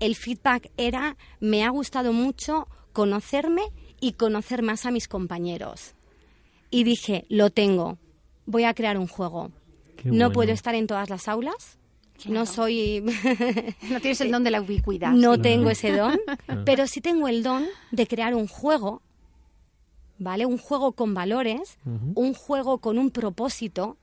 el 0.00 0.14
feedback 0.16 0.70
era, 0.78 1.16
me 1.38 1.64
ha 1.64 1.68
gustado 1.70 2.12
mucho 2.14 2.66
conocerme 2.92 3.62
y 4.00 4.12
conocer 4.12 4.62
más 4.62 4.86
a 4.86 4.90
mis 4.90 5.06
compañeros. 5.06 5.94
Y 6.70 6.84
dije, 6.84 7.26
lo 7.28 7.50
tengo, 7.50 7.98
voy 8.46 8.64
a 8.64 8.74
crear 8.74 8.96
un 8.98 9.06
juego. 9.06 9.50
Qué 9.96 10.08
no 10.08 10.14
bueno. 10.14 10.32
puedo 10.32 10.52
estar 10.52 10.74
en 10.74 10.86
todas 10.86 11.10
las 11.10 11.28
aulas, 11.28 11.78
no 12.26 12.46
soy... 12.46 13.02
No 13.90 14.00
tienes 14.00 14.20
el 14.20 14.30
don 14.30 14.44
de 14.44 14.50
la 14.50 14.60
ubicuidad. 14.60 15.12
no 15.12 15.40
tengo 15.40 15.70
ese 15.70 15.92
don, 15.92 16.18
pero 16.64 16.86
sí 16.86 17.00
tengo 17.00 17.28
el 17.28 17.42
don 17.42 17.64
de 17.90 18.06
crear 18.06 18.34
un 18.34 18.46
juego, 18.46 19.02
¿vale? 20.18 20.46
Un 20.46 20.58
juego 20.58 20.92
con 20.92 21.14
valores, 21.14 21.78
un 21.84 22.34
juego 22.34 22.78
con 22.78 22.98
un 22.98 23.10
propósito, 23.10 23.96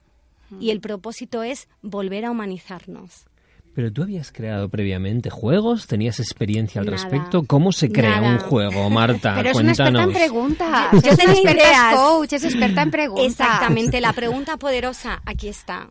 y 0.60 0.70
el 0.70 0.80
propósito 0.80 1.42
es 1.42 1.68
volver 1.82 2.24
a 2.24 2.30
humanizarnos. 2.30 3.26
Pero 3.74 3.92
tú 3.92 4.02
habías 4.02 4.30
creado 4.30 4.68
previamente 4.68 5.30
juegos, 5.30 5.86
tenías 5.86 6.20
experiencia 6.20 6.80
al 6.80 6.86
Nada. 6.86 6.96
respecto. 6.96 7.42
¿Cómo 7.44 7.72
se 7.72 7.90
crea 7.90 8.20
Nada. 8.20 8.32
un 8.34 8.38
juego, 8.38 8.88
Marta? 8.90 9.34
Pero 9.36 9.50
es 9.50 9.56
una 9.56 9.70
experta 9.70 9.88
en 10.02 10.10
Cuéntanos. 10.12 10.16
preguntas. 10.22 10.92
Yo 10.92 11.10
es 11.10 11.16
tenía 11.18 11.40
una 11.40 11.50
experta 11.50 11.64
ideas. 11.68 11.94
coach, 11.96 12.32
es 12.34 12.44
experta 12.44 12.82
en 12.82 12.90
preguntas. 12.90 13.26
Exactamente, 13.26 14.00
la 14.00 14.12
pregunta 14.12 14.56
poderosa, 14.56 15.20
aquí 15.24 15.48
está. 15.48 15.90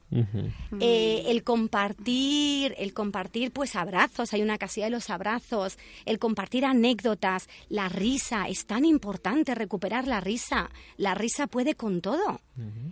Eh, 0.79 1.23
el 1.27 1.43
compartir, 1.43 2.75
el 2.77 2.93
compartir 2.93 3.51
pues 3.51 3.75
abrazos, 3.75 4.33
hay 4.33 4.41
una 4.41 4.57
casilla 4.57 4.85
de 4.85 4.91
los 4.91 5.09
abrazos, 5.09 5.77
el 6.05 6.19
compartir 6.19 6.65
anécdotas, 6.65 7.47
la 7.69 7.89
risa, 7.89 8.47
es 8.47 8.65
tan 8.65 8.85
importante 8.85 9.55
recuperar 9.55 10.07
la 10.07 10.19
risa. 10.21 10.69
La 10.97 11.15
risa 11.15 11.47
puede 11.47 11.75
con 11.75 12.01
todo. 12.01 12.39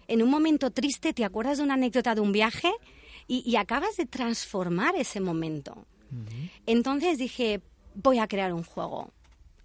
En 0.07 0.21
un 0.21 0.29
momento 0.29 0.71
triste 0.71 1.13
te 1.13 1.23
acuerdas 1.23 1.59
de 1.59 1.63
una 1.63 1.75
anécdota 1.75 2.15
de 2.15 2.21
un 2.21 2.31
viaje 2.31 2.69
y, 3.27 3.43
y 3.49 3.55
acabas 3.55 3.95
de 3.97 4.05
transformar 4.05 4.95
ese 4.95 5.19
momento. 5.21 5.85
Entonces 6.65 7.17
dije, 7.17 7.61
voy 7.95 8.19
a 8.19 8.27
crear 8.27 8.53
un 8.53 8.63
juego. 8.63 9.11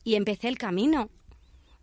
Y 0.04 0.14
empecé 0.14 0.46
el 0.48 0.56
camino 0.58 1.08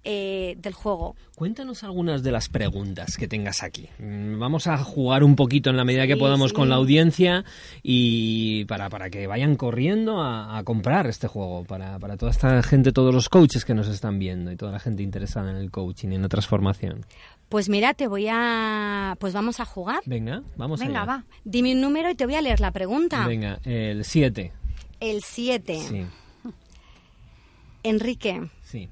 eh, 0.05 0.55
del 0.57 0.73
juego. 0.73 1.15
Cuéntanos 1.35 1.83
algunas 1.83 2.23
de 2.23 2.31
las 2.31 2.47
preguntas 2.49 3.17
que 3.17 3.27
tengas 3.27 3.63
aquí. 3.63 3.89
Mm, 3.99 4.37
Vamos 4.39 4.67
a 4.67 4.77
jugar 4.77 5.23
un 5.23 5.35
poquito 5.35 5.69
en 5.69 5.77
la 5.77 5.83
medida 5.85 6.07
que 6.07 6.13
Sí, 6.13 6.19
podamos 6.19 6.49
sí. 6.51 6.55
con 6.55 6.69
la 6.69 6.75
audiencia 6.75 7.43
y 7.81 8.65
para, 8.65 8.89
para 8.89 9.09
que 9.09 9.27
vayan 9.27 9.55
corriendo 9.55 10.21
a, 10.21 10.57
a 10.57 10.63
comprar 10.63 11.07
este 11.07 11.27
juego, 11.27 11.63
para, 11.65 11.99
para 11.99 12.15
toda 12.17 12.31
esta 12.31 12.61
gente, 12.63 12.91
todos 12.91 13.13
los 13.13 13.27
coaches 13.29 13.65
que 13.65 13.73
nos 13.73 13.87
están 13.89 14.19
viendo 14.19 14.51
y 14.51 14.55
toda 14.57 14.71
la 14.71 14.79
gente 14.79 15.03
interesada 15.03 15.51
en 15.51 15.57
el 15.57 15.71
coaching 15.71 16.09
y 16.11 16.15
en 16.15 16.21
la 16.21 16.29
transformación. 16.29 17.05
Pues 17.53 17.69
mira, 17.69 17.93
te 17.93 18.07
voy 18.07 18.25
a... 18.31 19.15
Pues 19.19 19.31
vamos 19.31 19.59
a 19.59 19.65
jugar. 19.65 20.01
Venga, 20.07 20.41
vamos 20.57 20.79
Venga, 20.79 21.03
allá. 21.03 21.05
va. 21.05 21.25
Dime 21.45 21.75
un 21.75 21.81
número 21.81 22.09
y 22.09 22.15
te 22.15 22.25
voy 22.25 22.33
a 22.33 22.41
leer 22.41 22.59
la 22.59 22.71
pregunta. 22.71 23.27
Venga, 23.27 23.59
el 23.63 24.03
7. 24.05 24.51
El 24.99 25.21
7. 25.21 25.79
Sí, 25.87 26.05
Enrique, 27.83 28.49
sí. 28.63 28.89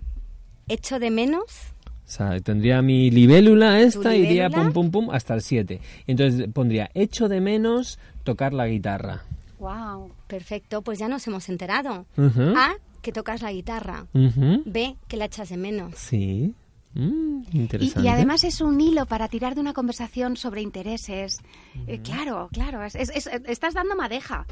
¿echo 0.68 1.00
de 1.00 1.10
menos? 1.10 1.44
O 1.88 1.90
sea, 2.06 2.40
tendría 2.40 2.84
mi 2.84 3.10
libélula 3.10 3.80
esta, 3.80 4.16
iría 4.16 4.48
libélula? 4.48 4.72
pum 4.72 4.92
pum 4.92 5.08
pum 5.08 5.10
hasta 5.12 5.34
el 5.34 5.42
7. 5.42 5.82
Entonces 6.06 6.48
pondría, 6.54 6.92
echo 6.94 7.30
de 7.30 7.42
menos 7.42 7.98
tocar 8.24 8.54
la 8.54 8.68
guitarra. 8.68 9.24
Wow. 9.58 10.12
Perfecto, 10.28 10.84
pues 10.84 11.00
ya 11.00 11.08
nos 11.08 11.26
hemos 11.26 11.50
enterado. 11.50 12.06
A, 12.16 12.76
que 13.02 13.12
tocas 13.12 13.42
la 13.42 13.52
guitarra. 13.52 14.06
B, 14.14 14.98
que 15.08 15.18
la 15.18 15.26
echas 15.26 15.50
de 15.50 15.58
menos. 15.58 15.96
Sí. 15.96 16.54
Mm, 16.94 17.44
Y, 17.52 17.58
interesante. 17.58 18.02
y 18.08 18.12
además 18.12 18.44
es 18.44 18.60
un 18.62 18.80
hilo 18.82 19.06
para 19.06 19.28
tirar 19.30 19.56
de 19.56 19.62
una 19.62 19.74
conversación 19.74 20.36
sobre 20.38 20.62
intereses. 20.62 21.40
Eh, 21.88 22.00
claro, 22.04 22.50
claro, 22.52 22.84
es- 22.84 22.96
es- 22.96 23.10
es- 23.16 23.28
estás 23.28 23.74
dando 23.74 23.96
madeja. 23.96 24.46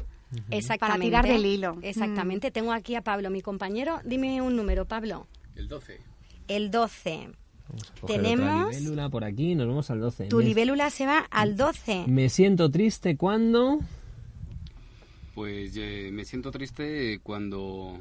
Exactamente. 0.50 1.06
tirar 1.06 1.26
del 1.26 1.44
hilo. 1.44 1.74
Mm. 1.76 1.84
Exactamente. 1.84 2.50
Tengo 2.50 2.72
aquí 2.72 2.94
a 2.94 3.02
Pablo, 3.02 3.30
mi 3.30 3.42
compañero. 3.42 3.98
Dime 4.04 4.40
un 4.40 4.54
número, 4.56 4.84
Pablo. 4.86 5.26
El 5.56 5.66
12. 5.68 6.00
El 6.48 6.70
12. 6.70 7.30
Vamos 7.68 7.90
a 8.02 8.06
tenemos- 8.06 8.70
libélula 8.74 9.08
por 9.10 9.24
aquí, 9.24 9.54
nos 9.54 9.66
vamos 9.68 9.90
al 9.90 10.00
12. 10.00 10.26
Tu 10.26 10.38
me, 10.38 10.44
libélula 10.44 10.88
se 10.90 11.06
va 11.06 11.18
al 11.30 11.56
12. 11.56 12.04
me 12.06 12.28
siento 12.28 12.70
triste 12.70 13.16
cuando... 13.16 13.78
Pues 15.34 15.72
eh, 15.76 16.10
me 16.12 16.24
siento 16.24 16.50
triste 16.50 17.20
cuando 17.22 18.00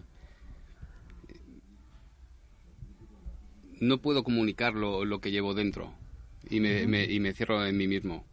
no 3.80 3.98
puedo 4.00 4.24
comunicar 4.24 4.74
lo, 4.74 5.06
lo 5.06 5.20
que 5.22 5.32
llevo 5.32 5.54
dentro 5.54 5.94
y 6.50 6.60
me, 6.60 6.86
me- 6.88 7.06
y 7.06 7.20
me 7.20 7.34
cierro 7.34 7.66
en 7.66 7.78
mí 7.78 7.88
mismo. 7.88 8.24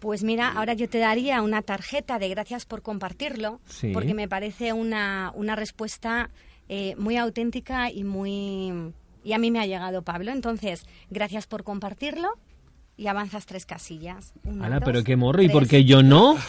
Pues 0.00 0.24
mira, 0.24 0.50
ahora 0.50 0.74
yo 0.74 0.88
te 0.88 0.98
daría 0.98 1.42
una 1.42 1.62
tarjeta 1.62 2.18
de 2.18 2.28
gracias 2.28 2.64
por 2.66 2.82
compartirlo, 2.82 3.60
Sí. 3.66 3.90
porque 3.92 4.14
me 4.14 4.28
parece 4.28 4.72
una, 4.72 5.30
una 5.34 5.54
respuesta 5.54 6.30
eh, 6.68 6.94
muy 6.96 7.16
auténtica 7.16 7.90
y 7.90 8.02
muy... 8.04 8.92
Y 9.24 9.34
a 9.34 9.38
mí 9.38 9.52
me 9.52 9.60
ha 9.60 9.66
llegado, 9.66 10.02
Pablo. 10.02 10.32
Entonces, 10.32 10.84
gracias 11.10 11.46
por 11.46 11.62
compartirlo 11.62 12.30
y 12.96 13.06
avanzas 13.06 13.46
tres 13.46 13.64
casillas. 13.66 14.32
Una, 14.44 14.66
Ala, 14.66 14.80
dos, 14.80 14.84
pero 14.86 15.04
qué 15.04 15.14
morro, 15.14 15.42
¿y 15.42 15.46
tres. 15.46 15.52
por 15.52 15.68
qué 15.68 15.84
yo 15.84 16.02
no? 16.02 16.36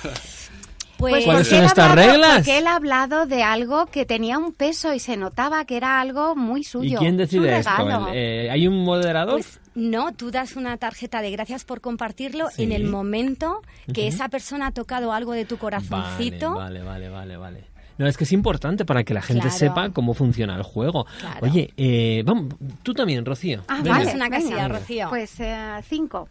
Pues, 0.98 1.26
¿Cuáles 1.26 1.26
porque 1.26 1.44
son 1.46 1.58
él 1.58 1.64
ha 1.64 1.68
estas 1.68 1.90
hablado- 1.90 2.12
reglas? 2.12 2.36
Porque 2.38 2.58
él 2.60 2.68
ha 2.68 2.76
hablado 2.76 3.26
de 3.26 3.44
algo 3.44 3.86
que 3.88 4.06
tenía 4.06 4.38
un 4.38 4.54
peso 4.54 4.94
y 4.94 5.00
se 5.00 5.18
notaba 5.18 5.66
que 5.66 5.76
era 5.78 6.00
algo 6.00 6.36
muy 6.36 6.64
suyo. 6.64 6.96
¿Y 6.98 7.00
quién 7.00 7.18
decide 7.18 7.58
esto? 7.58 7.72
regalo. 7.78 8.08
¿El- 8.10 8.16
eh, 8.16 8.52
¿Hay 8.52 8.68
un 8.68 8.84
moderador? 8.84 9.34
Pues 9.34 9.60
no, 9.76 10.14
tú 10.14 10.30
das 10.32 10.56
una 10.56 10.78
tarjeta 10.78 11.22
de 11.22 11.32
gracias 11.32 11.66
por 11.66 11.82
compartirlo 11.82 12.50
Sí. 12.52 12.64
en 12.64 12.72
el 12.72 12.86
momento 12.86 13.62
que 13.94 14.08
esa 14.08 14.30
persona 14.30 14.68
ha 14.68 14.72
tocado 14.72 15.12
algo 15.14 15.34
de 15.34 15.46
tu 15.46 15.58
corazoncito. 15.58 16.54
Vale, 16.54 16.82
vale, 16.84 17.10
vale, 17.10 17.10
vale, 17.10 17.38
vale. 17.38 17.74
No, 17.98 18.08
es 18.08 18.18
que 18.18 18.24
es 18.24 18.32
importante 18.32 18.86
para 18.86 19.04
que 19.04 19.14
la 19.14 19.22
gente 19.22 19.42
Claro. 19.44 19.58
sepa 19.58 19.90
cómo 19.90 20.14
funciona 20.14 20.56
el 20.56 20.64
juego. 20.64 21.06
Claro. 21.20 21.40
Oye, 21.42 21.74
eh, 21.78 22.24
vamos, 22.26 22.56
tú 22.82 22.94
también, 22.94 23.24
Rocío. 23.26 23.64
Ah, 23.68 23.82
vale. 23.86 24.10
Es 24.10 24.16
una 24.16 24.30
venga. 24.30 24.38
casilla, 24.44 24.68
Rocío. 24.68 25.10
Pues 25.10 25.40
eh, 25.40 25.56
cinco. 25.88 26.28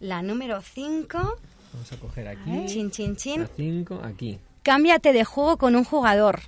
La 0.00 0.20
número 0.22 0.60
5, 0.62 1.36
Vamos 1.72 1.92
a 1.92 1.96
coger 1.96 2.28
aquí. 2.28 2.66
chin, 2.66 2.90
chin, 2.90 3.16
chin. 3.16 3.40
La 3.42 3.48
5, 3.56 4.00
aquí. 4.04 4.38
Cámbiate 4.62 5.12
de 5.12 5.24
juego 5.24 5.56
con 5.58 5.74
un 5.74 5.84
jugador. 5.84 6.40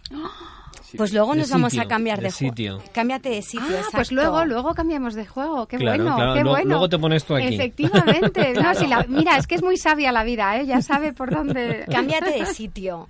Pues 0.96 1.12
luego 1.12 1.32
De 1.32 1.38
nos 1.40 1.50
vamos 1.50 1.76
a 1.76 1.86
cambiar 1.86 2.18
de 2.18 2.24
de, 2.26 2.30
juego. 2.30 2.52
sitio. 2.54 2.82
Cámbiate 2.92 3.28
de 3.30 3.42
sitio, 3.42 3.66
ah, 3.68 3.78
exacto. 3.78 3.96
pues 3.96 4.12
luego, 4.12 4.44
luego 4.44 4.74
cambiamos 4.74 5.14
de 5.14 5.26
juego. 5.26 5.66
Qué 5.66 5.76
Claro, 5.76 6.04
bueno, 6.04 6.16
claro, 6.16 6.34
qué 6.34 6.44
bueno. 6.44 6.68
luego 6.68 6.88
te 6.88 6.98
pones 6.98 7.24
tú 7.24 7.34
aquí. 7.34 7.54
Efectivamente. 7.56 8.52
No, 8.62 8.74
si 8.76 8.86
la- 8.86 9.04
mira, 9.08 9.36
es 9.36 9.48
que 9.48 9.56
es 9.56 9.62
muy 9.62 9.76
sabia 9.76 10.12
la 10.12 10.22
vida, 10.22 10.56
¿eh? 10.60 10.66
Ya 10.66 10.80
sabe 10.82 11.12
por 11.12 11.34
dónde. 11.34 11.84
Cámbiate 11.90 12.30
de 12.30 12.46
sitio. 12.46 13.08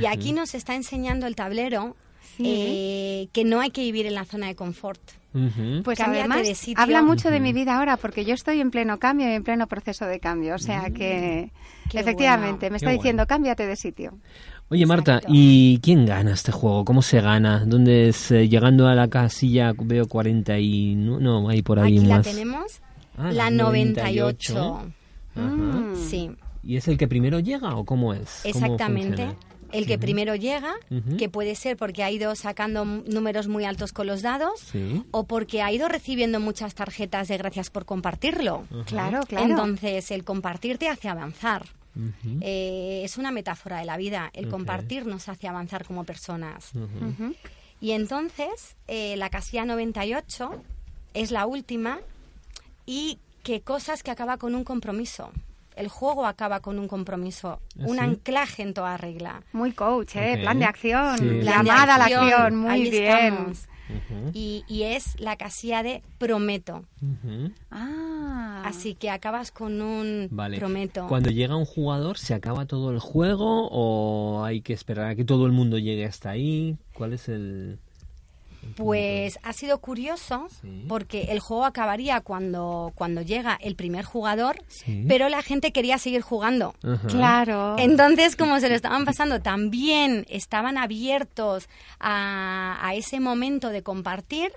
Y 0.00 0.06
aquí 0.06 0.32
nos 0.32 0.54
está 0.54 0.74
enseñando 0.74 1.26
el 1.26 1.36
tablero 1.36 1.94
Sí. 2.38 2.44
eh, 2.46 3.28
que 3.32 3.44
no 3.44 3.60
hay 3.60 3.70
que 3.70 3.80
vivir 3.82 4.06
en 4.06 4.14
la 4.14 4.24
zona 4.24 4.46
de 4.46 4.54
confort. 4.56 5.00
Pues 5.84 5.98
Cámbiate 5.98 6.20
además 6.20 6.46
de 6.48 6.54
sitio. 6.54 6.82
habla 6.82 7.02
mucho 7.02 7.30
de 7.30 7.40
mi 7.40 7.52
vida 7.52 7.76
ahora 7.76 7.96
porque 7.96 8.24
yo 8.24 8.34
estoy 8.34 8.60
en 8.60 8.70
pleno 8.70 8.98
cambio 8.98 9.28
y 9.28 9.32
en 9.32 9.42
pleno 9.44 9.66
proceso 9.66 10.06
de 10.06 10.18
cambio. 10.20 10.54
O 10.54 10.58
sea 10.58 10.90
que 10.90 11.50
Qué 11.90 12.00
efectivamente 12.00 12.66
bueno. 12.66 12.72
me 12.72 12.78
Qué 12.78 12.84
está 12.84 12.90
diciendo 12.90 13.20
bueno. 13.20 13.28
cámbiate 13.28 13.66
de 13.66 13.76
sitio. 13.76 14.14
Oye, 14.68 14.84
Marta, 14.86 15.20
¿y 15.28 15.78
quién 15.80 16.06
gana 16.06 16.32
este 16.32 16.50
juego? 16.52 16.84
¿Cómo 16.84 17.00
se 17.02 17.20
gana? 17.20 17.64
¿Dónde 17.64 18.08
es? 18.08 18.30
Eh, 18.32 18.48
llegando 18.48 18.88
a 18.88 18.94
la 18.96 19.06
casilla 19.08 19.72
veo 19.78 20.08
40 20.08 20.58
y... 20.58 20.96
No, 20.96 21.48
hay 21.48 21.62
por 21.62 21.78
ahí 21.78 21.98
Aquí 21.98 22.06
más. 22.08 22.26
la 22.26 22.32
tenemos, 22.32 22.80
ah, 23.16 23.30
la 23.30 23.50
98. 23.50 24.92
Mm. 25.36 25.94
Sí. 25.94 26.30
¿Y 26.64 26.76
es 26.76 26.88
el 26.88 26.96
que 26.98 27.06
primero 27.06 27.38
llega 27.38 27.76
o 27.76 27.84
cómo 27.84 28.12
es? 28.12 28.44
Exactamente. 28.44 29.28
El 29.76 29.86
que 29.86 29.98
primero 29.98 30.34
llega, 30.34 30.74
que 31.18 31.28
puede 31.28 31.54
ser 31.54 31.76
porque 31.76 32.02
ha 32.02 32.10
ido 32.10 32.34
sacando 32.34 32.84
números 32.84 33.48
muy 33.48 33.64
altos 33.64 33.92
con 33.92 34.06
los 34.06 34.22
dados 34.22 34.72
o 35.10 35.24
porque 35.24 35.62
ha 35.62 35.72
ido 35.72 35.88
recibiendo 35.88 36.40
muchas 36.40 36.74
tarjetas 36.74 37.28
de 37.28 37.38
gracias 37.38 37.70
por 37.70 37.84
compartirlo. 37.84 38.64
Claro, 38.86 39.20
claro. 39.26 39.46
Entonces, 39.46 40.10
el 40.10 40.24
compartir 40.24 40.78
te 40.78 40.88
hace 40.88 41.08
avanzar. 41.08 41.66
Eh, 42.40 43.02
es 43.04 43.16
una 43.16 43.30
metáfora 43.30 43.78
de 43.78 43.86
la 43.86 43.96
vida. 43.96 44.30
El 44.34 44.48
compartir 44.48 45.06
nos 45.06 45.28
hace 45.28 45.48
avanzar 45.48 45.84
como 45.84 46.04
personas. 46.04 46.72
Y 47.80 47.92
entonces, 47.92 48.76
eh, 48.88 49.16
la 49.16 49.30
casilla 49.30 49.64
98 49.64 50.50
es 51.14 51.30
la 51.30 51.46
última 51.46 51.98
y 52.86 53.18
qué 53.42 53.60
cosas 53.60 54.02
que 54.02 54.10
acaba 54.10 54.38
con 54.38 54.54
un 54.54 54.64
compromiso. 54.64 55.30
El 55.76 55.88
juego 55.88 56.26
acaba 56.26 56.60
con 56.60 56.78
un 56.78 56.88
compromiso, 56.88 57.60
¿Ah, 57.78 57.84
un 57.86 58.00
anclaje 58.00 58.62
en 58.62 58.74
toda 58.74 58.96
regla. 58.96 59.42
Muy 59.52 59.72
coach, 59.72 60.16
¿eh? 60.16 60.38
Plan 60.40 60.58
de 60.58 60.64
acción, 60.64 61.40
llamada 61.42 61.94
a 61.94 61.98
la 61.98 62.04
acción, 62.06 62.56
muy 62.56 62.90
bien 62.90 63.54
y, 64.32 64.82
es 64.82 65.18
la 65.20 65.36
casilla 65.36 65.82
de 65.82 66.02
prometo. 66.18 66.84
ah. 67.70 68.62
Así 68.64 68.94
que 68.94 69.10
acabas 69.10 69.52
con 69.52 69.80
un 69.80 70.28
prometo. 70.58 71.06
Cuando 71.06 71.30
llega 71.30 71.54
un 71.56 71.64
jugador, 71.64 72.18
¿se 72.18 72.34
acaba 72.34 72.66
todo 72.66 72.90
el 72.90 72.98
juego 72.98 73.68
o 73.70 74.44
hay 74.44 74.60
que 74.60 74.72
esperar 74.72 75.10
a 75.10 75.14
que 75.14 75.24
todo 75.24 75.46
el 75.46 75.52
mundo 75.52 75.78
llegue 75.78 76.04
hasta 76.04 76.30
ahí? 76.30 76.76
¿Cuál 76.92 77.12
es 77.12 77.28
el...? 77.28 77.78
Pues 78.74 79.38
ha 79.42 79.52
sido 79.52 79.78
curioso 79.78 80.48
porque 80.88 81.28
el 81.30 81.40
juego 81.40 81.64
acabaría 81.64 82.20
cuando, 82.20 82.92
cuando 82.94 83.22
llega 83.22 83.58
el 83.60 83.76
primer 83.76 84.04
jugador, 84.04 84.56
pero 85.08 85.28
la 85.28 85.42
gente 85.42 85.72
quería 85.72 85.98
seguir 85.98 86.22
jugando. 86.22 86.74
Claro. 87.08 87.76
Entonces, 87.78 88.36
como 88.36 88.60
se 88.60 88.68
lo 88.68 88.74
estaban 88.74 89.04
pasando, 89.04 89.40
también 89.40 90.26
estaban 90.28 90.78
abiertos 90.78 91.68
a, 92.00 92.92
ese 92.94 93.20
momento 93.20 93.68
de 93.68 93.82
compartir, 93.82 94.52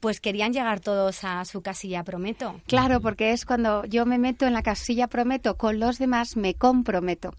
pues 0.00 0.20
querían 0.20 0.52
llegar 0.52 0.80
todos 0.80 1.24
a 1.24 1.44
su 1.44 1.62
casilla 1.62 2.04
prometo. 2.04 2.60
Claro, 2.66 3.00
porque 3.00 3.32
es 3.32 3.44
cuando 3.44 3.84
yo 3.86 4.06
me 4.06 4.18
meto 4.18 4.46
en 4.46 4.52
la 4.52 4.62
casilla 4.62 5.08
prometo 5.08 5.56
con 5.56 5.80
los 5.80 5.98
demás, 5.98 6.36
me 6.36 6.54
comprometo. 6.54 7.32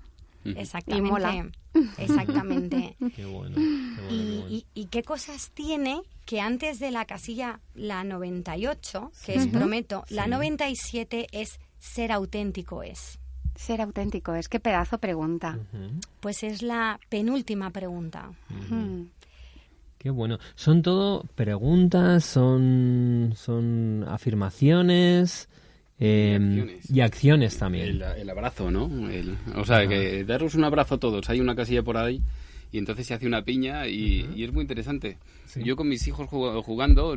Exactamente. 0.45 1.51
Exactamente. 1.97 2.95
Qué 3.15 3.25
bueno. 3.25 3.55
y, 4.09 4.87
qué 4.91 5.03
cosas 5.03 5.51
tiene 5.53 6.01
que 6.25 6.39
antes 6.39 6.79
de 6.79 6.91
la 6.91 7.05
casilla, 7.05 7.59
la 7.73 8.03
98, 8.03 9.11
que 9.25 9.35
es 9.35 9.47
prometo, 9.47 10.05
la 10.09 10.27
97 10.27 11.27
es 11.31 11.59
ser 11.77 12.11
auténtico 12.11 12.83
es. 12.83 13.19
Ser 13.55 13.81
auténtico 13.81 14.33
es. 14.33 14.49
Qué 14.49 14.59
pedazo 14.59 14.97
pregunta. 14.97 15.57
Pues 16.19 16.43
es 16.43 16.61
la 16.61 16.99
penúltima 17.09 17.69
pregunta. 17.71 18.31
Qué 19.97 20.09
bueno. 20.09 20.39
Son 20.55 20.81
todo 20.81 21.23
preguntas, 21.35 22.25
son, 22.25 23.33
son 23.35 24.05
afirmaciones. 24.07 25.49
Em, 25.97 26.77
y, 26.89 26.99
acciones. 26.99 27.57
también. 27.57 28.01
El, 28.17 28.29
abrazo, 28.29 28.69
¿no? 28.69 28.91
o 29.55 29.65
sea, 29.65 29.87
que 29.87 30.25
daros 30.25 30.55
un 30.55 30.65
abrazo 30.65 30.97
todos. 30.97 31.29
Hay 31.29 31.39
una 31.39 31.55
casilla 31.55 31.83
por 31.83 31.97
ahí 31.97 32.21
y 32.71 32.77
entonces 32.77 33.07
se 33.07 33.13
hace 33.13 33.27
una 33.27 33.43
piña 33.43 33.87
y, 33.87 34.43
es 34.43 34.51
muy 34.51 34.61
interesante. 34.61 35.17
Yo 35.63 35.75
con 35.77 35.87
mis 35.87 36.05
hijos 36.07 36.27
jugando, 36.29 37.15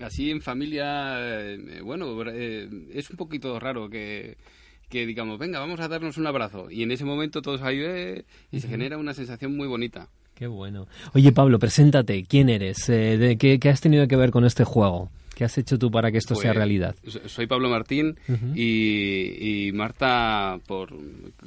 así 0.00 0.30
en 0.30 0.40
familia, 0.40 1.16
eh, 1.18 1.80
bueno, 1.82 2.16
eh, 2.32 2.68
es 2.94 3.10
un 3.10 3.16
poquito 3.16 3.60
raro 3.60 3.90
que, 3.90 4.38
que 4.88 5.04
digamos, 5.04 5.38
venga, 5.38 5.58
vamos 5.58 5.80
a 5.80 5.88
darnos 5.88 6.16
un 6.16 6.26
abrazo. 6.26 6.70
Y 6.70 6.82
en 6.82 6.92
ese 6.92 7.04
momento 7.04 7.42
todos 7.42 7.60
ahí 7.60 7.80
eh, 7.82 8.24
y 8.50 8.60
se 8.60 8.68
genera 8.68 8.96
una 8.96 9.12
sensación 9.12 9.54
muy 9.54 9.68
bonita. 9.68 10.08
Qué 10.34 10.46
bueno. 10.46 10.86
Oye, 11.12 11.32
Pablo, 11.32 11.58
preséntate. 11.58 12.24
¿Quién 12.24 12.48
eres? 12.48 12.86
de, 12.86 13.36
¿qué, 13.38 13.58
¿Qué 13.58 13.68
has 13.68 13.82
tenido 13.82 14.08
que 14.08 14.16
ver 14.16 14.30
con 14.30 14.46
este 14.46 14.64
juego? 14.64 15.10
¿Qué 15.40 15.44
has 15.44 15.56
hecho 15.56 15.78
tú 15.78 15.90
para 15.90 16.12
que 16.12 16.18
esto 16.18 16.34
sea 16.34 16.50
pues, 16.50 16.56
realidad? 16.58 16.94
Soy 17.24 17.46
Pablo 17.46 17.70
Martín 17.70 18.18
y, 18.54 19.70
Marta, 19.72 20.60
por 20.66 20.92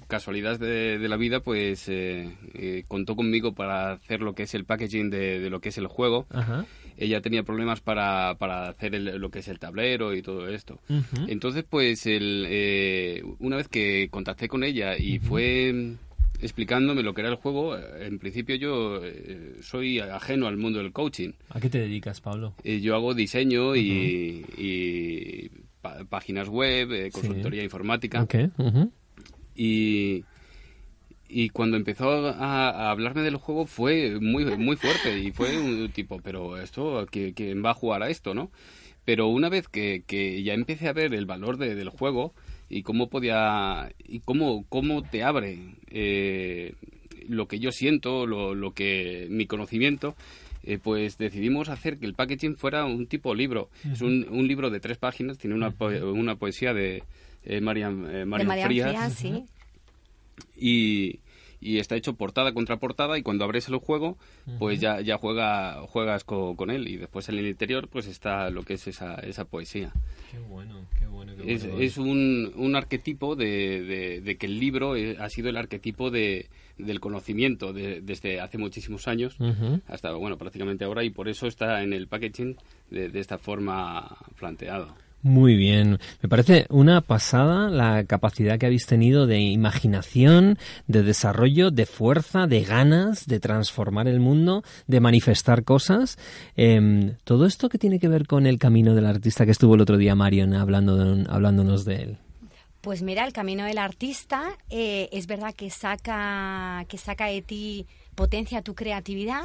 casualidad 0.08 0.58
de, 0.58 0.98
la 1.08 1.16
vida, 1.16 1.42
pues 1.42 1.88
eh, 1.90 2.36
eh, 2.56 2.86
contó 2.88 3.16
conmigo 3.16 3.54
para 3.54 3.92
hacer 3.92 4.22
lo 4.22 4.34
que 4.34 4.44
es 4.44 4.56
el 4.56 4.66
packaging 4.66 5.12
de, 5.12 5.48
lo 5.52 5.60
que 5.60 5.70
es 5.70 5.78
el 5.78 5.86
juego. 5.86 6.26
Ella 6.98 7.22
tenía 7.22 7.44
problemas 7.44 7.82
para, 7.82 8.32
hacer 8.32 9.00
lo 9.00 9.30
que 9.30 9.38
es 9.38 9.48
el 9.48 9.60
tablero 9.60 10.16
y 10.16 10.24
todo 10.24 10.48
esto. 10.48 10.80
Entonces, 11.28 11.63
pues, 11.70 12.08
el, 12.08 12.48
eh, 12.50 13.22
una 13.38 13.58
vez 13.58 13.67
que 13.67 14.08
contacté 14.10 14.48
con 14.48 14.63
ella 14.63 14.98
y 14.98 15.20
fue 15.20 15.98
explicándome 16.43 17.01
lo 17.03 17.13
que 17.13 17.21
era 17.21 17.29
el 17.29 17.36
juego. 17.36 17.77
Eh, 17.77 18.08
en 18.08 18.19
principio 18.19 18.56
yo 18.56 18.99
eh, 19.03 19.56
soy 19.62 19.99
ajeno 19.99 20.47
al 20.47 20.58
mundo 20.58 20.79
del 20.79 20.91
coaching. 20.91 21.32
¿A 21.49 21.60
qué 21.60 21.69
te 21.69 21.79
dedicas, 21.79 22.21
Pablo? 22.21 22.53
Eh, 22.63 22.82
yo 22.82 22.95
hago 22.95 23.13
diseño 23.13 23.75
y, 23.75 25.49
páginas 26.10 26.47
web, 26.49 27.12
consultoría 27.12 27.63
informática. 27.63 28.27
Y 29.56 30.23
y 31.36 31.49
cuando 31.49 31.77
empezó 31.77 32.27
a, 32.27 32.91
hablarme 32.91 33.23
del 33.23 33.38
juego 33.38 33.65
fue 33.65 34.19
muy 34.21 34.45
muy 34.58 34.75
fuerte 34.75 35.17
y 35.17 35.32
fue 35.32 35.58
un 35.58 35.89
tipo, 35.89 36.19
pero 36.21 36.60
esto, 36.60 37.08
¿quién 37.10 37.65
va 37.65 37.71
a 37.71 37.73
jugar 37.73 38.03
a 38.03 38.10
esto, 38.10 38.36
no? 38.36 38.51
Pero 39.03 39.27
una 39.27 39.49
vez 39.49 39.67
que, 39.67 40.03
que 40.06 40.43
ya 40.43 40.53
empecé 40.53 40.88
a 40.88 40.93
ver 40.93 41.13
el 41.13 41.25
valor 41.25 41.58
del 41.58 41.89
juego, 41.89 42.34
y 42.74 42.82
cómo 42.82 43.08
podía 43.08 43.92
y 44.04 44.20
cómo 44.22 44.66
cómo 44.68 45.04
te 45.04 45.24
abre 45.24 45.60
eh, 45.92 46.74
lo 47.28 47.48
que 47.48 47.60
yo 47.60 47.72
siento 47.72 48.26
lo, 48.26 48.56
lo 48.56 48.72
que 48.72 49.28
mi 49.30 49.46
conocimiento 49.46 50.16
eh, 50.66 50.80
pues 50.82 51.18
decidimos 51.18 51.68
hacer 51.68 51.98
que 51.98 52.06
el 52.06 52.14
packaging 52.14 52.56
fuera 52.56 52.86
un 52.86 53.06
tipo 53.08 53.36
libro. 53.36 53.70
Es 53.92 54.02
un, 54.02 54.26
un 54.30 54.48
libro 54.48 54.70
de 54.70 54.80
tres 54.80 54.98
páginas 54.98 55.38
tiene 55.38 55.58
una, 55.58 55.74
una 55.78 56.36
poesía 56.36 56.74
de 56.74 57.04
eh, 57.44 57.60
Marian, 57.60 58.08
eh, 58.10 58.66
Frías, 58.66 59.14
sí. 59.14 59.44
y 60.56 61.20
y 61.63 61.80
está 61.80 61.95
hecho 61.95 62.13
portada 62.13 62.54
contra 62.54 62.78
portada 62.78 63.17
y 63.17 63.23
cuando 63.23 63.45
abres 63.45 63.67
el 63.69 63.78
juego 63.78 64.17
pues 64.60 64.80
ya, 64.80 65.02
ya 65.02 65.17
juega, 65.17 65.82
juegas 65.88 66.23
con, 66.23 66.69
él 66.69 66.88
y 66.88 66.97
después 66.97 67.30
en 67.30 67.38
el 67.38 67.47
interior 67.47 67.88
pues 67.88 68.08
está 68.08 68.49
lo 68.49 68.63
que 68.63 68.73
es 68.73 68.88
esa, 68.88 69.15
esa 69.15 69.45
poesía. 69.45 69.91
Qué 70.32 70.39
bueno, 70.39 70.86
qué 70.99 71.08
bueno. 71.08 71.34
es, 71.45 71.63
es 71.63 71.97
un, 71.97 72.52
un, 72.56 72.76
arquetipo 72.76 73.36
de, 73.36 74.21
de, 74.23 74.38
que 74.38 74.45
el 74.45 74.60
libro 74.60 74.95
eh, 74.95 75.17
ha 75.19 75.30
sido 75.30 75.49
el 75.49 75.58
arquetipo 75.58 76.12
de, 76.12 76.49
del 76.78 76.99
conocimiento 76.99 77.73
desde 77.73 78.39
hace 78.39 78.58
muchísimos 78.58 79.08
años 79.08 79.38
hasta 79.88 80.12
bueno 80.13 80.38
prácticamente 80.38 80.86
ahora 80.86 81.04
y 81.04 81.10
por 81.10 81.30
eso 81.30 81.47
está 81.47 81.84
en 81.84 81.93
el 81.93 82.08
packaging 82.08 82.58
de, 82.89 83.10
de 83.10 83.19
esta 83.19 83.38
forma 83.38 84.17
planteado. 84.38 84.93
Muy 85.24 85.56
bien. 85.56 86.00
Me 86.22 86.28
parece 86.28 86.66
una 86.70 87.00
pasada 87.00 87.70
la 87.70 88.04
capacidad 88.04 88.60
que 88.60 88.66
habéis 88.66 88.86
tenido 88.86 89.26
de 89.26 89.40
imaginación, 89.40 90.58
de 90.88 91.02
desarrollo, 91.02 91.72
de 91.72 91.86
fuerza, 91.86 92.46
de 92.46 92.62
ganas 92.64 93.26
de 93.26 93.40
transformar 93.40 94.10
el 94.10 94.20
mundo, 94.20 94.64
de 94.86 95.00
manifestar 95.00 95.64
cosas. 95.64 96.18
Em, 96.58 97.16
todo 97.24 97.46
esto 97.46 97.70
que 97.70 97.78
tiene 97.78 98.00
que 98.00 98.10
ver 98.10 98.28
con 98.28 98.46
el 98.46 98.60
camino 98.60 98.96
del 98.96 99.06
artista 99.06 99.46
que 99.46 99.52
estuvo 99.52 99.76
el 99.76 99.82
otro 99.82 99.98
día 99.98 100.14
Marion 100.14 100.54
hablando 100.56 101.24
hablándonos 101.30 101.86
de 101.86 101.96
él. 101.96 102.18
Pues 102.82 103.02
mira, 103.02 103.26
el 103.26 103.32
camino 103.32 103.64
del 103.64 103.78
artista 103.78 104.58
eh, 104.70 105.08
es 105.14 105.26
verdad 105.26 105.54
que 105.56 105.70
saca, 105.70 106.84
que 106.90 106.98
saca 106.98 107.28
de 107.28 107.42
ti, 107.42 107.88
potencia 108.14 108.62
tu 108.62 108.76
creatividad. 108.76 109.44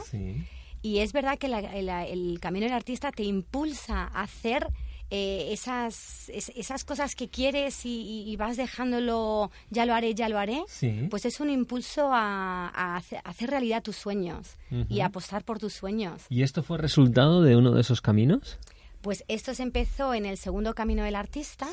Y 0.82 0.98
es 0.98 1.12
verdad 1.12 1.38
que 1.38 1.46
el 1.46 2.40
camino 2.40 2.66
del 2.66 2.74
artista 2.74 3.12
te 3.12 3.22
impulsa 3.22 4.10
a 4.12 4.22
hacer 4.22 4.66
eh, 5.10 5.48
esas, 5.52 6.28
esas 6.28 6.84
cosas 6.84 7.14
que 7.14 7.28
quieres 7.28 7.80
y, 7.84 8.36
vas 8.38 8.56
dejándolo, 8.56 9.50
ya 9.70 9.86
lo 9.86 9.94
haré, 9.94 10.14
ya 10.14 10.28
lo 10.28 10.38
haré, 10.38 10.62
pues 11.08 11.24
es 11.24 11.40
un 11.40 11.50
impulso 11.50 12.10
a, 12.12 12.96
hacer, 12.96 13.50
realidad 13.50 13.82
tus 13.82 13.96
sueños 13.96 14.56
y 14.88 15.00
apostar 15.00 15.44
por 15.44 15.58
tus 15.58 15.72
sueños. 15.72 16.22
¿Y 16.28 16.42
esto 16.42 16.62
fue 16.62 16.78
resultado 16.78 17.42
de 17.42 17.56
uno 17.56 17.72
de 17.72 17.80
esos 17.80 18.00
caminos? 18.00 18.58
Pues 19.00 19.24
esto 19.28 19.54
se 19.54 19.62
empezó 19.62 20.12
en 20.12 20.26
el 20.26 20.36
segundo 20.36 20.74
camino 20.74 21.02
del 21.04 21.16
artista. 21.16 21.68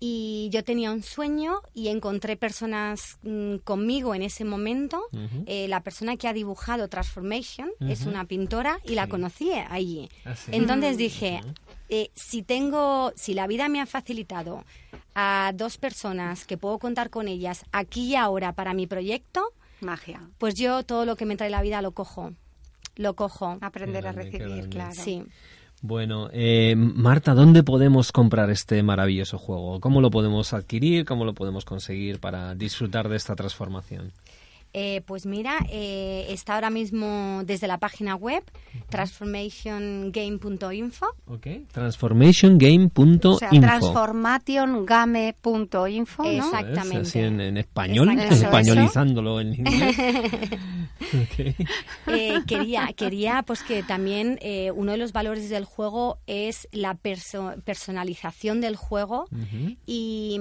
y 0.00 0.48
yo 0.52 0.64
tenía 0.64 0.90
un 0.90 1.02
sueño 1.02 1.60
y 1.72 1.88
encontré 1.88 2.36
personas 2.36 3.18
mm, 3.22 3.56
conmigo 3.58 4.14
en 4.14 4.22
ese 4.22 4.44
momento. 4.44 5.02
Eh, 5.46 5.68
la 5.68 5.82
persona 5.82 6.16
que 6.16 6.28
ha 6.28 6.32
dibujado 6.32 6.88
Transformation 6.88 7.70
es 7.80 8.06
una 8.06 8.24
pintora 8.24 8.80
y 8.84 8.94
la 8.94 9.06
conocí 9.06 9.52
allí. 9.52 10.08
Ah, 10.24 10.34
Entonces 10.50 10.96
dije, 10.96 11.40
eh, 11.88 12.10
si 12.14 12.42
tengo, 12.42 13.12
si 13.16 13.34
la 13.34 13.46
vida 13.46 13.68
me 13.68 13.80
ha 13.80 13.86
facilitado 13.86 14.64
a 15.14 15.52
dos 15.54 15.78
personas 15.78 16.44
que 16.44 16.56
puedo 16.56 16.78
contar 16.78 17.10
con 17.10 17.28
ellas 17.28 17.64
aquí 17.72 18.10
y 18.10 18.16
ahora 18.16 18.52
para 18.52 18.74
mi 18.74 18.86
proyecto, 18.86 19.52
magia. 19.80 20.20
Pues 20.38 20.54
yo 20.54 20.82
todo 20.82 21.04
lo 21.04 21.16
que 21.16 21.26
me 21.26 21.36
trae 21.36 21.50
la 21.50 21.62
vida 21.62 21.82
lo 21.82 21.92
cojo. 21.92 22.32
Lo 22.96 23.14
cojo. 23.14 23.58
Aprender 23.60 24.06
a 24.06 24.12
recibir, 24.12 24.68
claro. 24.68 24.94
Sí. 24.94 25.24
Bueno, 25.82 26.30
eh, 26.32 26.74
Marta, 26.76 27.34
¿dónde 27.34 27.62
podemos 27.62 28.10
comprar 28.10 28.48
este 28.48 28.82
maravilloso 28.82 29.36
juego? 29.36 29.80
¿Cómo 29.80 30.00
lo 30.00 30.10
podemos 30.10 30.54
adquirir? 30.54 31.04
¿Cómo 31.04 31.24
lo 31.24 31.34
podemos 31.34 31.64
conseguir 31.64 32.20
para 32.20 32.54
disfrutar 32.54 33.08
de 33.08 33.16
esta 33.16 33.36
transformación? 33.36 34.12
Eh, 34.76 35.02
pues 35.06 35.24
mira, 35.24 35.58
eh, 35.70 36.26
está 36.30 36.56
ahora 36.56 36.68
mismo 36.68 37.42
desde 37.44 37.68
la 37.68 37.78
página 37.78 38.16
web 38.16 38.42
transformationgame.info. 38.88 41.06
Ok, 41.26 41.46
transformationgame.info. 41.70 43.30
O 43.30 43.38
sea, 43.38 43.50
transformationgame.info, 43.50 46.24
¿no? 46.24 46.28
Exactamente. 46.28 47.08
Así 47.08 47.20
en, 47.20 47.56
español, 47.56 48.18
españolizándolo 48.18 49.38
en 49.40 49.54
inglés. 49.54 49.96
eh, 52.08 52.40
quería, 52.46 52.88
quería 52.96 53.44
pues 53.46 53.62
que 53.62 53.84
también 53.84 54.40
eh, 54.42 54.72
uno 54.72 54.90
de 54.92 54.98
los 54.98 55.12
valores 55.12 55.48
del 55.50 55.64
juego 55.64 56.18
es 56.26 56.68
la 56.72 56.94
personalización 56.94 58.60
del 58.60 58.74
juego 58.74 59.28
y, 59.86 60.40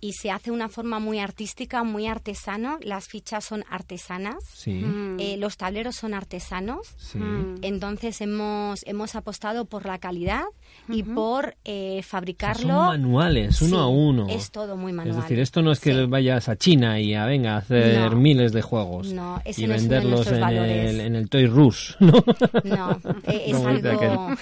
y, 0.00 0.12
se 0.12 0.30
hace 0.30 0.50
de 0.50 0.52
una 0.52 0.68
forma 0.68 1.00
muy 1.00 1.18
artística, 1.18 1.82
muy 1.82 2.06
artesano. 2.06 2.78
Las 2.82 3.08
fichas 3.08 3.44
son 3.44 3.64
artesanas, 3.72 4.64
mm. 4.66 5.16
eh, 5.18 5.36
los 5.38 5.56
tableros 5.56 5.96
son 5.96 6.12
artesanos, 6.12 6.94
mm. 7.14 7.56
entonces 7.62 8.20
hemos, 8.20 8.84
hemos 8.86 9.14
apostado 9.14 9.64
por 9.64 9.86
la 9.86 9.98
calidad 9.98 10.44
y 10.88 11.02
por 11.02 11.56
eh, 11.64 12.02
fabricarlo. 12.02 12.68
son 12.68 12.86
manuales, 12.86 13.62
uno 13.62 13.78
a 13.78 13.88
uno. 13.88 14.26
Es 14.28 14.50
todo 14.50 14.76
muy 14.76 14.92
manual. 14.92 15.16
Es 15.16 15.22
decir, 15.22 15.40
esto 15.40 15.62
no 15.62 15.72
es 15.72 15.80
que 15.80 16.06
vayas 16.06 16.48
a 16.48 16.56
China 16.56 17.00
y 17.00 17.14
a, 17.14 17.24
venga 17.24 17.54
a 17.54 17.58
hacer 17.58 18.14
miles 18.14 18.52
de 18.52 18.60
juegos 18.60 19.12
no, 19.12 19.40
y 19.44 19.66
venderlos 19.66 20.26
en, 20.26 20.42
el, 20.42 21.00
en 21.00 21.16
el 21.16 21.30
Toy 21.30 21.46
Rush, 21.46 21.94
¿no? 22.00 22.22
No, 22.64 23.00
eh, 23.26 23.44
es 23.46 23.54
algo... 23.54 24.28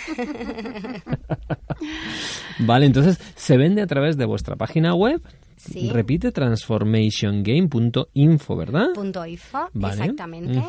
vale, 2.59 2.87
entonces 2.87 3.21
se 3.37 3.57
vende 3.57 3.83
a 3.83 3.87
través 3.87 4.16
de 4.16 4.25
vuestra 4.25 4.57
página 4.57 4.95
web 4.95 5.23
Repite 5.90 6.33
transformationgame.info, 6.33 8.57
¿verdad? 8.57 8.88
Punto 8.94 9.27
.info, 9.27 9.68
exactamente. 9.75 10.62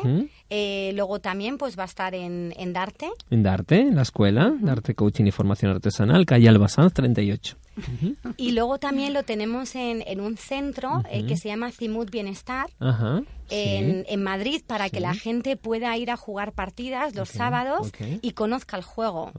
Eh, 0.50 0.92
luego 0.94 1.20
también 1.20 1.56
pues 1.58 1.78
va 1.78 1.84
a 1.84 1.86
estar 1.86 2.14
en, 2.14 2.52
en 2.56 2.72
Darte. 2.72 3.10
En 3.30 3.42
Darte, 3.42 3.80
en 3.80 3.96
la 3.96 4.02
escuela, 4.02 4.54
Darte 4.60 4.94
Coaching 4.94 5.24
y 5.26 5.30
Formación 5.30 5.70
Artesanal, 5.70 6.26
calle 6.26 6.48
Albasanz 6.48 6.92
38. 6.92 7.56
Y 8.36 8.52
luego 8.52 8.78
también 8.78 9.14
lo 9.14 9.22
tenemos 9.22 9.74
en, 9.74 10.04
en 10.06 10.20
un 10.20 10.36
centro 10.36 11.02
eh, 11.10 11.24
que 11.24 11.38
se 11.38 11.48
llama 11.48 11.70
Cimut 11.70 12.10
Bienestar 12.10 12.66
en, 13.52 14.22
Madrid 14.22 14.62
para 14.66 14.88
que 14.88 15.00
la 15.00 15.14
gente 15.14 15.56
pueda 15.56 15.96
ir 15.96 16.10
a 16.10 16.16
jugar 16.16 16.52
partidas 16.52 17.14
los 17.14 17.28
sábados 17.28 17.92
y 18.22 18.32
conozca 18.32 18.76
el 18.76 18.82
juego. 18.82 19.32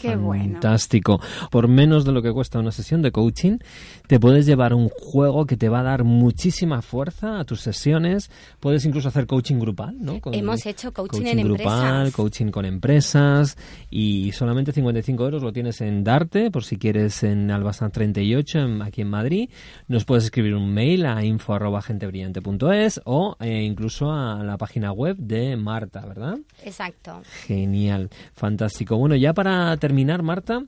Qué 0.00 0.16
bueno. 0.16 0.54
Fantástico. 0.54 1.20
Por 1.50 1.68
menos 1.68 2.04
de 2.04 2.12
lo 2.12 2.22
que 2.22 2.32
cuesta 2.32 2.58
una 2.58 2.72
sesión 2.72 3.02
de 3.02 3.12
coaching, 3.12 3.58
te 4.06 4.18
puedes 4.18 4.46
llevar 4.46 4.72
un 4.72 4.88
juego 4.88 5.46
que 5.46 5.56
te 5.56 5.68
va 5.68 5.80
a 5.80 5.82
dar 5.82 6.04
muchísima 6.04 6.80
fuerza 6.80 7.38
a 7.38 7.44
tus 7.44 7.60
sesiones. 7.60 8.30
Puedes 8.60 8.84
incluso 8.84 9.08
hacer 9.08 9.26
coaching 9.26 9.58
grupal, 9.58 9.96
¿no? 9.98 10.20
Hemos 10.32 10.64
hecho 10.66 10.92
coaching, 10.92 11.22
coaching 11.22 11.38
en 11.38 11.44
grupal, 11.44 12.12
coaching 12.12 12.46
con 12.46 12.64
empresas 12.64 13.56
y 13.90 14.32
solamente 14.32 14.72
55 14.72 15.24
euros 15.24 15.42
lo 15.42 15.52
tienes 15.52 15.80
en 15.80 16.04
Darte, 16.04 16.50
por 16.50 16.64
si 16.64 16.78
quieres 16.78 17.22
en 17.22 17.50
Albazán 17.50 17.90
38, 17.90 18.82
aquí 18.82 19.02
en 19.02 19.10
Madrid. 19.10 19.50
Nos 19.88 20.04
puedes 20.04 20.24
escribir 20.24 20.54
un 20.54 20.72
mail 20.72 21.06
a 21.06 21.24
info.gentebrillante.es 21.24 23.02
o 23.04 23.33
eh, 23.40 23.62
incluso 23.62 24.12
a 24.12 24.42
la 24.42 24.56
página 24.56 24.92
web 24.92 25.16
de 25.16 25.56
Marta, 25.56 26.04
¿verdad? 26.06 26.38
Exacto. 26.64 27.22
Genial, 27.46 28.10
fantástico. 28.34 28.96
Bueno, 28.96 29.16
ya 29.16 29.32
para 29.32 29.76
terminar, 29.76 30.22
Marta, 30.22 30.64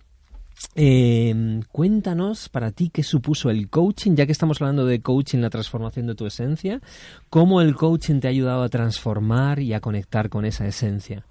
eh, 0.74 1.60
cuéntanos 1.70 2.48
para 2.48 2.70
ti 2.70 2.90
qué 2.90 3.02
supuso 3.02 3.50
el 3.50 3.68
coaching, 3.68 4.14
ya 4.14 4.26
que 4.26 4.32
estamos 4.32 4.60
hablando 4.60 4.86
de 4.86 5.00
coaching, 5.00 5.38
la 5.38 5.50
transformación 5.50 6.06
de 6.06 6.14
tu 6.14 6.26
esencia, 6.26 6.80
cómo 7.28 7.60
el 7.60 7.74
coaching 7.74 8.20
te 8.20 8.28
ha 8.28 8.30
ayudado 8.30 8.62
a 8.62 8.68
transformar 8.68 9.60
y 9.60 9.74
a 9.74 9.80
conectar 9.80 10.28
con 10.28 10.44
esa 10.44 10.66
esencia. 10.66 11.24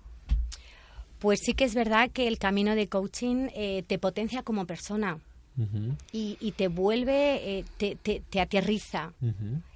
Pues 1.19 1.39
sí 1.43 1.53
que 1.53 1.63
es 1.63 1.73
verdad 1.73 2.11
que 2.11 2.27
el 2.27 2.37
camino 2.37 2.75
de 2.75 2.87
coaching 2.87 3.47
eh, 3.55 3.83
te 3.87 3.97
potencia 3.97 4.43
como 4.43 4.65
persona 4.65 5.17
y, 6.11 6.53
te 6.57 6.67
vuelve, 6.67 7.59
eh, 7.59 7.65
te, 7.77 7.95
te, 7.95 8.41
aterriza 8.41 9.13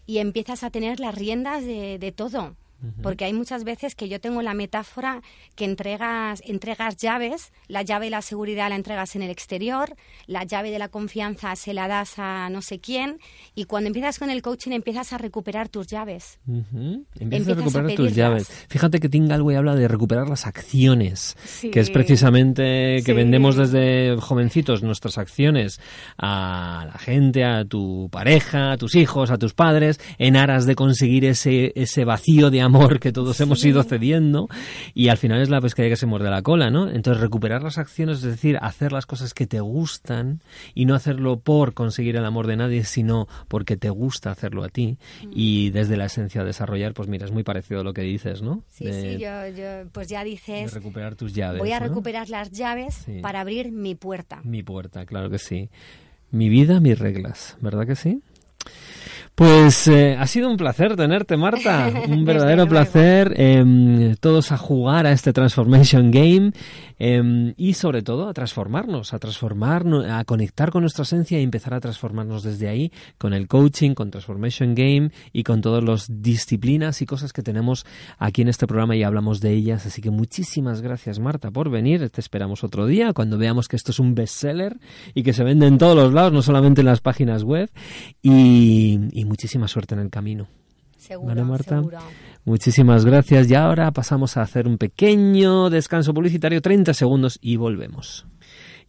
y 0.10 0.18
empiezas 0.18 0.64
a 0.64 0.72
tener 0.72 1.00
las 1.00 1.14
riendas 1.14 1.64
de, 1.64 2.00
de 2.00 2.12
todo. 2.12 2.56
Porque 3.02 3.26
hay 3.26 3.34
muchas 3.34 3.64
veces 3.66 3.94
que 3.94 4.08
yo 4.08 4.22
tengo 4.22 4.42
la 4.42 4.54
metáfora 4.54 5.22
que 5.56 5.66
entregas, 5.66 6.42
entregas 6.46 6.96
llaves, 6.96 7.52
la 7.68 7.82
llave 7.82 8.06
de 8.06 8.12
la 8.12 8.22
seguridad 8.22 8.70
la 8.70 8.76
entregas 8.76 9.16
en 9.16 9.24
el 9.24 9.30
exterior, 9.30 9.96
la 10.28 10.46
llave 10.46 10.72
de 10.72 10.80
la 10.80 10.88
confianza 10.88 11.56
se 11.56 11.74
la 11.74 11.88
das 11.88 12.18
a 12.18 12.50
no 12.50 12.62
sé 12.62 12.80
quién, 12.80 13.20
y 13.54 13.66
cuando 13.66 13.88
empiezas 13.88 14.18
con 14.18 14.30
el 14.30 14.42
coaching 14.42 14.72
empiezas 14.72 15.12
a 15.12 15.18
recuperar 15.18 15.68
tus 15.68 15.88
llaves. 15.88 16.40
Empiezas, 17.20 17.50
a 17.50 17.54
recuperar 17.56 17.96
tus 17.96 18.16
llaves. 18.16 18.48
Fíjate 18.70 19.00
que 19.00 19.10
Tingalway 19.10 19.58
habla 19.58 19.76
de 19.76 19.88
recuperar 19.88 20.30
las 20.30 20.48
acciones, 20.48 21.36
que 21.72 21.80
es 21.80 21.90
precisamente 21.90 23.02
que 23.06 23.14
vendemos 23.14 23.58
desde 23.58 24.16
jovencitos 24.22 24.84
nuestras 24.84 25.18
acciones 25.18 25.82
a 26.18 26.86
la 26.92 26.98
gente, 26.98 27.44
a 27.44 27.66
tu 27.66 28.10
pareja, 28.10 28.72
a 28.72 28.78
tus 28.78 28.96
hijos, 28.96 29.32
a 29.32 29.38
tus 29.38 29.54
padres, 29.54 30.00
en 30.18 30.38
aras 30.38 30.66
de 30.66 30.76
conseguir 30.76 31.26
ese, 31.26 31.74
ese 31.76 32.06
vacío 32.06 32.50
de 32.50 32.62
amor 32.62 32.69
que 33.00 33.12
todos 33.12 33.40
hemos 33.42 33.64
ido 33.66 33.84
cediendo 33.84 34.48
y 34.94 35.10
al 35.10 35.18
final 35.18 35.42
es 35.42 35.50
la 35.50 35.62
pescadilla 35.62 35.94
que 35.94 35.98
se 35.98 36.06
muerde 36.06 36.30
la 36.30 36.42
cola, 36.42 36.70
¿no? 36.70 36.90
Entonces 36.90 37.22
recuperar 37.22 37.64
las 37.64 37.78
acciones, 37.78 38.18
es 38.18 38.24
decir, 38.24 38.58
hacer 38.62 38.92
las 38.92 39.06
cosas 39.06 39.34
que 39.34 39.48
te 39.48 39.60
gustan 39.60 40.42
y 40.74 40.86
no 40.86 40.96
hacerlo 40.96 41.40
por 41.40 41.74
conseguir 41.74 42.16
el 42.16 42.26
amor 42.26 42.48
de 42.48 42.58
nadie, 42.58 42.84
sino 42.84 43.28
porque 43.48 43.78
te 43.78 43.90
gusta 43.90 44.32
hacerlo 44.32 44.64
a 44.64 44.70
ti 44.70 44.98
y 45.32 45.70
desde 45.72 45.98
la 45.98 46.06
esencia 46.06 46.44
desarrollar, 46.44 46.94
pues 46.94 47.08
mira, 47.08 47.26
es 47.26 47.32
muy 47.32 47.44
parecido 47.44 47.82
a 47.82 47.84
lo 47.84 47.94
que 47.94 48.02
dices, 48.02 48.42
¿no? 48.42 48.64
Sí, 48.70 48.92
sí, 48.92 49.18
yo, 49.20 49.30
pues 49.92 50.08
ya 50.08 50.24
dices... 50.24 50.74
recuperar 50.74 51.16
tus 51.16 51.34
llaves. 51.34 51.60
Voy 51.60 51.72
a 51.72 51.80
recuperar 51.80 52.30
las 52.30 52.52
llaves 52.52 53.06
para 53.22 53.42
abrir 53.42 53.72
mi 53.72 53.96
puerta. 53.96 54.42
Mi 54.44 54.64
puerta, 54.64 55.06
claro 55.06 55.30
que 55.30 55.40
sí. 55.40 55.70
Mi 56.32 56.50
vida, 56.50 56.80
mis 56.80 56.98
reglas, 56.98 57.58
¿verdad 57.60 57.88
que 57.88 57.96
sí? 57.96 58.22
Pues 59.40 59.88
eh, 59.88 60.18
ha 60.20 60.28
sido 60.28 60.50
un 60.50 60.58
placer 60.58 60.98
tenerte, 60.98 61.38
Marta. 61.38 61.90
Un 62.10 62.26
verdadero 62.26 62.68
placer. 62.68 63.34
Eh, 63.38 64.18
todos 64.20 64.52
a 64.52 64.58
jugar 64.58 65.06
a 65.06 65.14
este 65.14 65.32
Transformation 65.32 66.12
Game 66.12 66.52
eh, 67.00 67.54
y 67.56 67.74
sobre 67.76 68.02
todo 68.02 68.28
a 68.28 68.34
transformarnos, 68.34 69.14
a 69.14 69.20
transformarnos, 69.20 70.06
a 70.10 70.26
conectar 70.26 70.72
con 70.72 70.82
nuestra 70.82 71.04
esencia 71.04 71.40
y 71.40 71.44
empezar 71.44 71.74
a 71.74 71.80
transformarnos 71.80 72.44
desde 72.44 72.68
ahí 72.68 72.92
con 73.18 73.34
el 73.34 73.48
coaching, 73.48 73.94
con 73.94 74.12
Transformation 74.12 74.76
Game 74.76 75.12
y 75.32 75.44
con 75.44 75.62
todas 75.62 75.86
las 75.86 76.22
disciplinas 76.22 77.02
y 77.02 77.06
cosas 77.06 77.32
que 77.32 77.42
tenemos 77.42 77.86
aquí 78.18 78.42
en 78.42 78.50
este 78.50 78.68
programa 78.68 78.98
y 78.98 79.04
hablamos 79.04 79.40
de 79.40 79.54
ellas. 79.54 79.86
Así 79.86 80.02
que 80.02 80.12
muchísimas 80.12 80.82
gracias, 80.82 81.20
Marta, 81.20 81.50
por 81.50 81.70
venir. 81.70 82.10
Te 82.10 82.20
esperamos 82.20 82.66
otro 82.66 82.88
día 82.88 83.14
cuando 83.14 83.38
veamos 83.38 83.70
que 83.70 83.78
esto 83.78 83.92
es 83.92 84.00
un 84.00 84.16
bestseller 84.16 84.78
y 85.14 85.24
que 85.24 85.32
se 85.32 85.46
vende 85.46 85.66
en 85.66 85.78
todos 85.78 85.96
los 85.96 86.12
lados, 86.12 86.34
no 86.34 86.42
solamente 86.42 86.82
en 86.82 86.88
las 86.88 87.00
páginas 87.00 87.46
web. 87.46 87.72
y 88.22 89.29
muchísima 89.30 89.68
suerte 89.68 89.94
en 89.94 90.02
el 90.02 90.10
camino. 90.10 90.48
Seguro, 90.98 91.46
Marta? 91.46 91.82
Muchísimas 92.44 93.06
gracias. 93.06 93.50
Y 93.50 93.56
ahora 93.56 93.92
pasamos 93.92 94.36
a 94.36 94.42
hacer 94.42 94.68
un 94.68 94.78
pequeño 94.78 95.70
descanso 95.70 96.14
publicitario, 96.14 96.62
30 96.62 96.94
segundos 96.94 97.40
y 97.42 97.56
volvemos. 97.56 98.26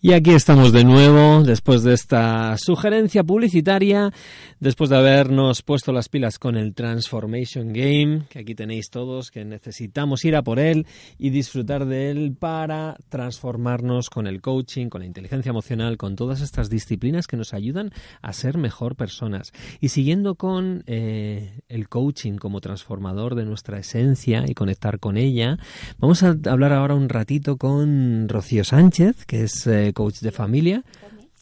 Y 0.03 0.15
aquí 0.15 0.31
estamos 0.31 0.73
de 0.73 0.83
nuevo, 0.83 1.43
después 1.43 1.83
de 1.83 1.93
esta 1.93 2.57
sugerencia 2.57 3.23
publicitaria, 3.23 4.11
después 4.59 4.89
de 4.89 4.97
habernos 4.97 5.61
puesto 5.61 5.93
las 5.93 6.09
pilas 6.09 6.39
con 6.39 6.57
el 6.57 6.73
Transformation 6.73 7.75
Game, 7.75 8.23
que 8.31 8.39
aquí 8.39 8.55
tenéis 8.55 8.89
todos, 8.89 9.31
que 9.31 9.45
necesitamos 9.45 10.25
ir 10.25 10.37
a 10.37 10.43
por 10.43 10.59
él 10.59 10.87
y 11.19 11.29
disfrutar 11.29 11.85
de 11.85 12.11
él 12.11 12.35
para 12.35 12.97
transformarnos 13.11 14.09
con 14.09 14.27
el 14.27 14.41
coaching, 14.41 14.89
con 14.89 15.03
la 15.03 15.07
inteligencia 15.07 15.51
emocional, 15.51 15.99
con 15.99 16.17
todas 16.17 16.41
estas 16.41 16.71
disciplinas 16.71 17.27
que 17.27 17.37
nos 17.37 17.53
ayudan 17.53 17.91
a 18.23 18.33
ser 18.33 18.57
mejor 18.57 18.97
personas. 18.97 19.53
Y 19.81 19.91
siguiendo 19.91 20.35
con 20.35 20.83
eh, 20.87 21.61
el 21.69 21.91
coaching 21.91 22.39
como 22.39 22.63
transformador 22.63 23.35
de 23.35 23.45
nuestra 23.45 23.79
esencia 23.79 24.45
y 24.49 24.55
conectar 24.55 24.99
con 24.99 25.19
ella, 25.19 25.59
vamos 25.99 26.23
a 26.23 26.39
hablar 26.47 26.73
ahora 26.73 26.95
un 26.95 27.11
ratito 27.11 27.59
con 27.59 28.31
Rocío 28.31 28.65
Sánchez, 28.65 29.27
que 29.27 29.43
es... 29.43 29.67
Eh, 29.67 29.90
coach 29.93 30.21
de 30.21 30.31
familia. 30.31 30.85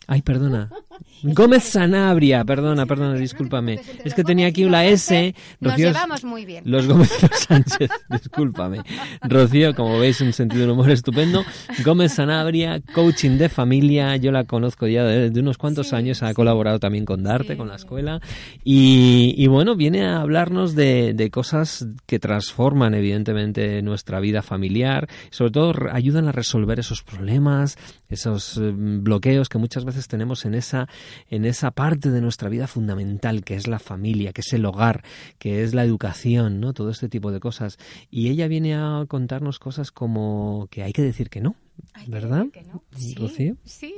Ay, 0.07 0.23
perdona. 0.23 0.71
Gómez 1.23 1.65
Sanabria, 1.65 2.45
perdona, 2.45 2.87
perdona, 2.87 3.15
discúlpame. 3.15 3.81
Es 4.05 4.15
que 4.15 4.25
tenía 4.25 4.47
aquí 4.47 4.65
una 4.65 4.85
S. 4.87 5.35
Nos 5.61 5.77
llevamos 5.77 6.25
muy 6.25 6.45
bien. 6.45 6.63
Los 6.67 6.87
Gómez 6.87 7.11
Sánchez, 7.49 7.91
discúlpame. 8.09 8.83
Rocío, 9.23 9.75
como 9.75 9.99
veis, 9.99 10.21
un 10.21 10.33
sentido 10.33 10.67
de 10.67 10.73
humor 10.73 10.91
estupendo. 10.91 11.45
Gómez 11.85 12.13
Sanabria, 12.13 12.81
coaching 12.95 13.39
de 13.39 13.49
familia. 13.49 14.17
Yo 14.17 14.33
la 14.33 14.45
conozco 14.45 14.87
ya 14.87 15.05
de, 15.05 15.41
unos 15.41 15.59
cuantos 15.59 15.93
años. 15.93 16.23
Ha 16.23 16.35
colaborado 16.35 16.79
también 16.79 17.05
con 17.05 17.23
Darte, 17.23 17.57
con 17.57 17.69
la 17.69 17.77
escuela. 17.77 18.21
Y, 18.65 19.47
bueno, 19.49 19.77
viene 19.77 20.07
a 20.07 20.21
hablarnos 20.21 20.75
de, 20.75 21.15
de 21.15 21.31
cosas 21.31 21.87
que 22.07 22.19
transforman, 22.19 22.95
evidentemente, 22.95 23.83
nuestra 23.83 24.21
vida 24.21 24.43
familiar. 24.43 25.09
Sobre 25.31 25.51
todo, 25.51 25.75
ayudan 25.93 26.29
a 26.29 26.33
resolver 26.33 26.79
esos 26.79 27.03
problemas, 27.03 27.77
esos 28.09 28.57
eh, 28.57 28.73
bloqueos 28.75 29.49
que 29.49 29.59
muchas 29.59 29.85
veces 29.85 30.09
tenemos 30.09 30.45
en 30.45 30.55
esa, 30.55 30.88
en 31.29 31.45
esa 31.45 31.71
parte 31.71 32.11
de 32.11 32.21
nuestra 32.21 32.49
vida 32.49 32.67
fundamental, 32.67 33.45
que 33.45 33.55
es 33.55 33.67
la 33.67 33.79
familia, 33.79 34.33
que 34.33 34.41
es 34.41 34.53
el 34.53 34.65
hogar, 34.65 35.03
que 35.39 35.63
es 35.63 35.75
la 35.75 35.85
educación, 35.85 36.61
¿no? 36.61 36.73
Todo 36.73 36.91
este 36.91 37.09
tipo 37.09 37.33
de 37.33 37.41
cosas. 37.41 37.79
Y 38.11 38.29
ella 38.29 38.49
viene 38.49 38.75
a 38.75 39.05
contarnos 39.09 39.59
cosas 39.59 39.91
como 39.93 40.69
que 40.71 40.83
hay 40.83 40.93
que 40.93 41.03
decir 41.03 41.31
que 41.31 41.41
no. 41.41 41.57
¿Verdad? 42.07 42.47
Sí, 42.97 43.15
Rocío? 43.15 43.57
sí, 43.65 43.95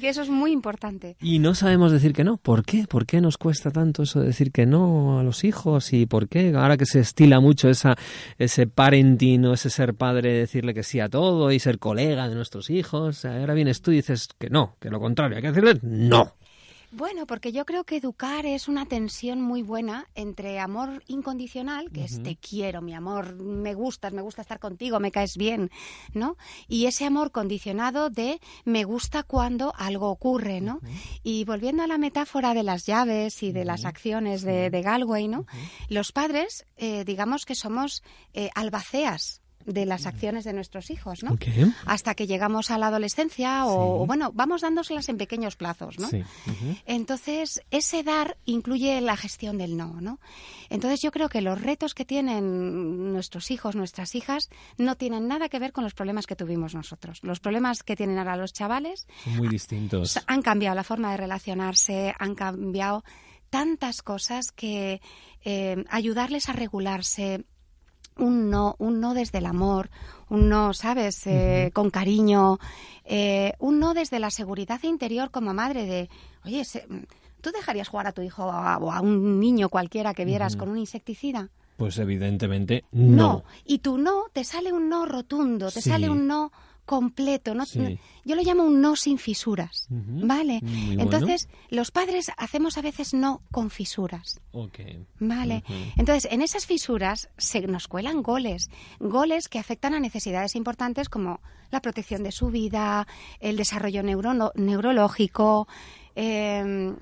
que 0.00 0.08
eso 0.08 0.22
es 0.22 0.30
muy 0.30 0.52
importante. 0.52 1.16
Y 1.20 1.38
no 1.38 1.54
sabemos 1.54 1.92
decir 1.92 2.12
que 2.12 2.24
no. 2.24 2.36
¿Por 2.36 2.64
qué? 2.64 2.86
¿Por 2.88 3.06
qué 3.06 3.20
nos 3.20 3.36
cuesta 3.36 3.70
tanto 3.70 4.04
eso 4.04 4.20
de 4.20 4.26
decir 4.26 4.52
que 4.52 4.66
no 4.66 5.18
a 5.18 5.22
los 5.22 5.44
hijos? 5.44 5.92
¿Y 5.92 6.06
por 6.06 6.28
qué? 6.28 6.52
Ahora 6.54 6.76
que 6.76 6.86
se 6.86 7.00
estila 7.00 7.40
mucho 7.40 7.68
esa, 7.68 7.96
ese 8.38 8.66
parenting 8.66 9.44
ese 9.52 9.70
ser 9.70 9.94
padre, 9.94 10.32
decirle 10.32 10.74
que 10.74 10.82
sí 10.82 11.00
a 11.00 11.08
todo 11.08 11.50
y 11.52 11.58
ser 11.58 11.78
colega 11.78 12.28
de 12.28 12.34
nuestros 12.34 12.70
hijos. 12.70 13.24
Ahora 13.24 13.54
vienes 13.54 13.82
tú 13.82 13.92
y 13.92 13.96
dices 13.96 14.28
que 14.38 14.50
no, 14.50 14.76
que 14.80 14.90
lo 14.90 15.00
contrario, 15.00 15.36
hay 15.36 15.42
que 15.42 15.52
decirle 15.52 15.78
no. 15.82 16.34
Bueno, 16.94 17.26
porque 17.26 17.52
yo 17.52 17.64
creo 17.64 17.84
que 17.84 17.96
educar 17.96 18.44
es 18.44 18.68
una 18.68 18.84
tensión 18.84 19.40
muy 19.40 19.62
buena 19.62 20.08
entre 20.14 20.60
amor 20.60 21.02
incondicional, 21.06 21.90
que 21.90 22.04
es 22.04 22.22
te 22.22 22.36
quiero, 22.36 22.82
mi 22.82 22.92
amor, 22.92 23.34
me 23.36 23.72
gustas, 23.72 24.12
me 24.12 24.20
gusta 24.20 24.42
estar 24.42 24.58
contigo, 24.58 25.00
me 25.00 25.10
caes 25.10 25.38
bien, 25.38 25.70
¿no? 26.12 26.36
Y 26.68 26.84
ese 26.84 27.06
amor 27.06 27.32
condicionado 27.32 28.10
de 28.10 28.40
me 28.66 28.84
gusta 28.84 29.22
cuando 29.22 29.72
algo 29.78 30.10
ocurre, 30.10 30.60
¿no? 30.60 30.80
Y 31.22 31.46
volviendo 31.46 31.82
a 31.82 31.86
la 31.86 31.96
metáfora 31.96 32.52
de 32.52 32.62
las 32.62 32.84
llaves 32.84 33.42
y 33.42 33.52
de 33.52 33.64
las 33.64 33.86
acciones 33.86 34.42
de, 34.42 34.82
Galway, 34.82 35.28
¿no? 35.28 35.46
Los 35.88 36.12
padres, 36.12 36.66
eh, 36.76 37.04
digamos 37.06 37.46
que 37.46 37.54
somos 37.54 38.02
eh, 38.34 38.50
albaceas 38.54 39.41
de 39.66 39.86
las 39.86 40.06
acciones 40.06 40.44
de 40.44 40.52
nuestros 40.52 40.90
hijos, 40.90 41.22
¿no? 41.22 41.38
Hasta 41.86 42.14
que 42.14 42.26
llegamos 42.26 42.70
a 42.70 42.78
la 42.78 42.88
adolescencia 42.88 43.66
o, 43.66 44.06
bueno, 44.06 44.30
vamos 44.34 44.62
dándoselas 44.62 45.08
en 45.08 45.18
pequeños 45.18 45.56
plazos, 45.56 45.98
¿no? 45.98 46.08
Entonces, 46.86 47.62
ese 47.70 48.02
dar 48.02 48.36
incluye 48.44 49.00
la 49.00 49.16
gestión 49.16 49.58
del 49.58 49.76
no, 49.76 50.00
¿no? 50.00 50.18
Entonces, 50.70 51.00
yo 51.00 51.10
creo 51.10 51.28
que 51.28 51.40
los 51.40 51.60
retos 51.60 51.94
que 51.94 52.04
tienen 52.04 53.12
nuestros 53.12 53.50
hijos, 53.50 53.76
nuestras 53.76 54.14
hijas, 54.14 54.48
no 54.78 54.96
tienen 54.96 55.28
nada 55.28 55.48
que 55.48 55.58
ver 55.58 55.72
con 55.72 55.84
los 55.84 55.94
problemas 55.94 56.26
que 56.26 56.36
tuvimos 56.36 56.74
nosotros. 56.74 57.20
Los 57.22 57.40
problemas 57.40 57.82
que 57.82 57.96
tienen 57.96 58.18
ahora 58.18 58.36
los 58.36 58.52
chavales 58.52 59.06
son 59.24 59.36
muy 59.36 59.48
distintos. 59.48 60.18
Han 60.26 60.42
cambiado 60.42 60.74
la 60.74 60.84
forma 60.84 61.10
de 61.10 61.16
relacionarse, 61.16 62.14
han 62.18 62.34
cambiado 62.34 63.04
tantas 63.52 64.00
cosas 64.00 64.50
que 64.50 65.02
eh, 65.44 65.84
ayudarles 65.90 66.48
a 66.48 66.54
regularse, 66.54 67.44
un 68.16 68.50
no, 68.50 68.76
un 68.78 69.00
no 69.00 69.14
desde 69.14 69.38
el 69.38 69.46
amor, 69.46 69.90
un 70.28 70.48
no, 70.48 70.72
¿sabes?, 70.74 71.26
eh, 71.26 71.70
con 71.72 71.90
cariño, 71.90 72.58
eh, 73.04 73.54
un 73.58 73.78
no 73.78 73.94
desde 73.94 74.18
la 74.18 74.30
seguridad 74.30 74.82
interior 74.82 75.30
como 75.30 75.54
madre 75.54 75.86
de, 75.86 76.10
oye, 76.44 76.62
¿tú 77.40 77.50
dejarías 77.50 77.88
jugar 77.88 78.06
a 78.06 78.12
tu 78.12 78.22
hijo 78.22 78.44
o 78.44 78.50
a, 78.50 79.00
un 79.00 79.40
niño 79.40 79.68
cualquiera 79.68 80.14
que 80.14 80.24
vieras 80.24 80.56
con 80.56 80.68
un 80.68 80.78
insecticida? 80.78 81.50
Pues 81.76 81.98
evidentemente 81.98 82.84
no. 82.92 83.16
no. 83.16 83.44
Y 83.64 83.78
tu 83.78 83.98
no 83.98 84.24
te 84.32 84.44
sale 84.44 84.72
un 84.72 84.88
no 84.88 85.06
rotundo, 85.06 85.70
te 85.70 85.80
sale 85.80 86.08
un 86.08 86.26
no 86.26 86.52
completo, 86.92 87.54
¿no? 87.54 87.64
Yo 87.64 88.36
lo 88.36 88.42
llamo 88.42 88.64
un 88.64 88.82
no 88.82 88.96
sin 88.96 89.16
fisuras, 89.16 89.86
¿vale? 89.88 90.60
Entonces, 90.98 91.48
los 91.70 91.90
padres 91.90 92.30
hacemos 92.36 92.76
a 92.76 92.82
veces 92.82 93.14
no 93.14 93.40
con 93.50 93.70
fisuras. 93.70 94.42
¿Vale? 95.18 95.64
Entonces, 95.96 96.30
en 96.30 96.42
esas 96.42 96.66
fisuras 96.66 97.30
se 97.38 97.62
nos 97.62 97.88
cuelan 97.88 98.22
goles, 98.22 98.68
goles 99.00 99.48
que 99.48 99.58
afectan 99.58 99.94
a 99.94 100.00
necesidades 100.00 100.54
importantes 100.54 101.08
como 101.08 101.40
la 101.70 101.80
protección 101.80 102.22
de 102.24 102.30
su 102.30 102.48
vida, 102.48 103.06
el 103.40 103.56
desarrollo 103.56 104.02
neurológico, 104.02 105.66
eh, 106.14 106.94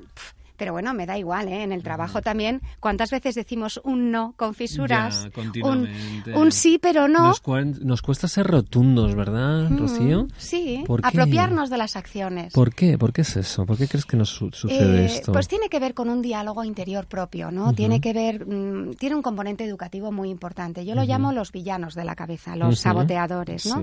pero 0.60 0.72
bueno, 0.72 0.92
me 0.92 1.06
da 1.06 1.16
igual, 1.16 1.48
¿eh? 1.48 1.62
En 1.62 1.72
el 1.72 1.82
trabajo 1.82 2.20
también, 2.20 2.60
¿cuántas 2.80 3.10
veces 3.10 3.34
decimos 3.34 3.80
un 3.82 4.10
no 4.10 4.34
con 4.36 4.52
fisuras? 4.52 5.26
un, 5.64 6.52
sí, 6.52 6.78
pero 6.78 7.08
no. 7.08 7.32
Nos, 7.80 8.02
cuesta 8.02 8.28
ser 8.28 8.46
rotundos, 8.46 9.14
¿verdad, 9.14 9.70
Rocío? 9.70 10.28
Sí, 10.36 10.84
apropiarnos 11.02 11.70
de 11.70 11.78
las 11.78 11.96
acciones. 11.96 12.52
¿Por 12.52 12.74
qué? 12.74 12.98
¿Por 12.98 13.14
qué 13.14 13.22
es 13.22 13.38
eso? 13.38 13.64
¿Por 13.64 13.78
qué 13.78 13.88
crees 13.88 14.04
que 14.04 14.18
nos 14.18 14.28
sucede 14.28 15.00
eh, 15.00 15.06
esto? 15.06 15.32
Pues 15.32 15.48
tiene 15.48 15.70
que 15.70 15.80
ver 15.80 15.94
con 15.94 16.10
un 16.10 16.20
diálogo 16.20 16.62
interior 16.62 17.06
propio, 17.06 17.50
¿no? 17.50 17.72
Tiene 17.72 18.02
que 18.02 18.12
ver, 18.12 18.46
mm, 18.46 18.96
tiene 18.96 19.16
un 19.16 19.22
componente 19.22 19.64
educativo 19.64 20.12
muy 20.12 20.28
importante. 20.28 20.84
Yo 20.84 20.94
lo 20.94 21.04
llamo 21.04 21.32
los 21.32 21.52
villanos 21.52 21.94
de 21.94 22.04
la 22.04 22.14
cabeza, 22.14 22.54
los 22.54 22.80
saboteadores, 22.80 23.64
¿no? 23.64 23.82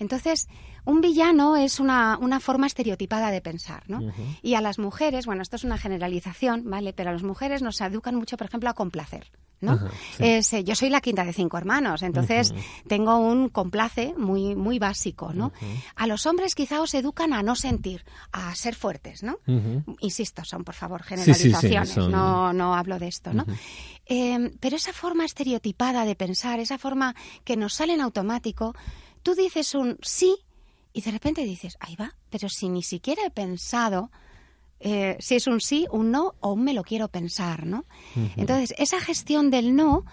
Entonces, 0.00 0.48
un 0.88 1.02
villano 1.02 1.56
es 1.56 1.80
una, 1.80 2.16
una 2.18 2.40
forma 2.40 2.66
estereotipada 2.66 3.30
de 3.30 3.42
pensar, 3.42 3.82
¿no? 3.88 4.00
Y 4.42 4.54
a 4.54 4.62
las 4.62 4.78
mujeres, 4.78 5.26
bueno, 5.26 5.42
esto 5.42 5.56
es 5.56 5.64
una 5.64 5.76
generalización, 5.76 6.64
¿vale? 6.64 6.94
Pero 6.94 7.10
a 7.10 7.12
las 7.12 7.22
mujeres 7.22 7.60
nos 7.60 7.78
educan 7.82 8.14
mucho, 8.14 8.38
por 8.38 8.46
ejemplo, 8.46 8.70
a 8.70 8.74
complacer. 8.74 9.30
¿no? 9.60 9.78
Eh, 10.18 10.40
yo 10.64 10.74
soy 10.74 10.88
la 10.88 11.00
quinta 11.00 11.24
de 11.24 11.32
cinco 11.32 11.58
hermanos, 11.58 12.02
entonces 12.02 12.54
tengo 12.86 13.18
un 13.18 13.48
complace 13.48 14.14
muy, 14.16 14.54
muy 14.54 14.78
básico, 14.78 15.32
¿no? 15.34 15.52
A 15.94 16.06
los 16.06 16.24
hombres 16.26 16.54
quizá 16.54 16.80
os 16.80 16.94
educan 16.94 17.34
a 17.34 17.42
no 17.42 17.54
sentir, 17.54 18.04
a 18.32 18.54
ser 18.54 18.74
fuertes, 18.74 19.22
¿no? 19.22 19.38
Insisto, 20.00 20.44
son 20.44 20.64
por 20.64 20.74
favor 20.74 21.02
generalizaciones, 21.02 21.96
no, 21.96 22.52
no 22.52 22.74
hablo 22.74 22.98
de 22.98 23.08
esto, 23.08 23.34
¿no? 23.34 23.44
Em, 24.06 24.52
pero 24.58 24.76
esa 24.76 24.94
forma 24.94 25.26
estereotipada 25.26 26.06
de 26.06 26.14
pensar, 26.14 26.60
esa 26.60 26.78
forma 26.78 27.14
que 27.44 27.56
nos 27.56 27.74
sale 27.74 27.92
en 27.92 28.00
automático, 28.00 28.74
tú 29.22 29.34
dices 29.34 29.74
un 29.74 29.98
sí 30.00 30.36
y 30.92 31.02
de 31.02 31.10
repente 31.10 31.44
dices, 31.44 31.76
ahí 31.80 31.96
va, 31.96 32.14
pero 32.30 32.48
si 32.48 32.68
ni 32.68 32.82
siquiera 32.82 33.22
he 33.26 33.30
pensado 33.30 34.10
eh, 34.80 35.16
si 35.18 35.34
es 35.34 35.46
un 35.46 35.60
sí, 35.60 35.86
un 35.90 36.10
no 36.10 36.34
o 36.40 36.52
un 36.52 36.62
me 36.62 36.72
lo 36.72 36.84
quiero 36.84 37.08
pensar, 37.08 37.66
¿no? 37.66 37.84
Entonces, 38.36 38.74
esa 38.78 39.00
gestión 39.00 39.50
del 39.50 39.74
no, 39.74 40.04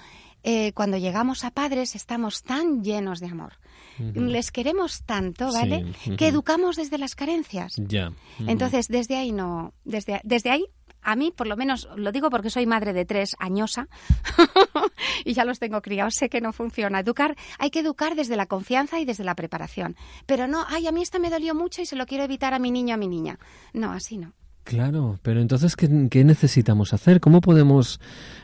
eh, 0.44 0.74
cuando 0.74 0.98
llegamos 0.98 1.44
a 1.44 1.52
padres 1.52 1.96
estamos 1.96 2.42
tan 2.44 2.84
llenos 2.84 3.20
de 3.20 3.28
amor. 3.28 3.54
Les 3.98 4.52
queremos 4.52 5.04
tanto, 5.04 5.52
¿vale? 5.54 5.94
Que 6.18 6.28
educamos 6.28 6.76
desde 6.76 6.98
las 6.98 7.16
carencias. 7.16 7.74
Ya. 7.78 8.12
Entonces, 8.40 8.88
desde 8.88 9.16
ahí 9.16 9.32
no, 9.32 9.74
desde, 9.86 10.20
desde 10.24 10.50
ahí 10.50 10.66
a 11.06 11.16
mí, 11.16 11.32
por 11.32 11.48
lo 11.48 11.56
menos, 11.56 11.88
lo 11.96 12.12
digo 12.12 12.30
porque 12.30 12.50
soy 12.50 12.66
madre 12.66 12.92
de 12.92 13.06
tres 13.06 13.36
añosa 13.40 13.88
y 15.24 15.34
ya 15.34 15.46
los 15.46 15.60
tengo 15.60 15.82
criados, 15.82 16.16
sé 16.16 16.30
que 16.30 16.42
no 16.42 16.52
funciona. 16.52 17.00
Educar, 17.00 17.36
hay 17.60 17.70
que 17.70 17.80
educar 17.80 18.16
desde 18.16 18.36
la 18.36 18.48
confianza 18.48 19.00
y 19.00 19.06
desde 19.06 19.24
la 19.24 19.36
preparación. 19.36 19.96
Pero 20.26 20.48
no, 20.48 20.66
ay, 20.68 20.88
a 20.88 20.92
mí 20.92 21.02
esta 21.02 21.20
me 21.20 21.30
dolió 21.30 21.56
mucho 21.56 21.82
y 21.82 21.86
se 21.86 21.96
lo 21.96 22.06
quiero 22.06 22.24
evitar 22.24 22.54
a 22.54 22.60
mi 22.60 22.72
niño, 22.72 22.96
a 22.96 22.98
mi 22.98 23.08
niña. 23.08 23.40
No, 23.74 23.92
así 23.92 24.18
no. 24.18 24.34
Claro, 24.66 25.20
pero 25.22 25.42
entonces, 25.42 25.76
¿qué, 25.76 25.88
necesitamos 25.88 26.92
hacer? 26.92 27.20
¿Cómo 27.20 27.40
podemos...? 27.40 28.00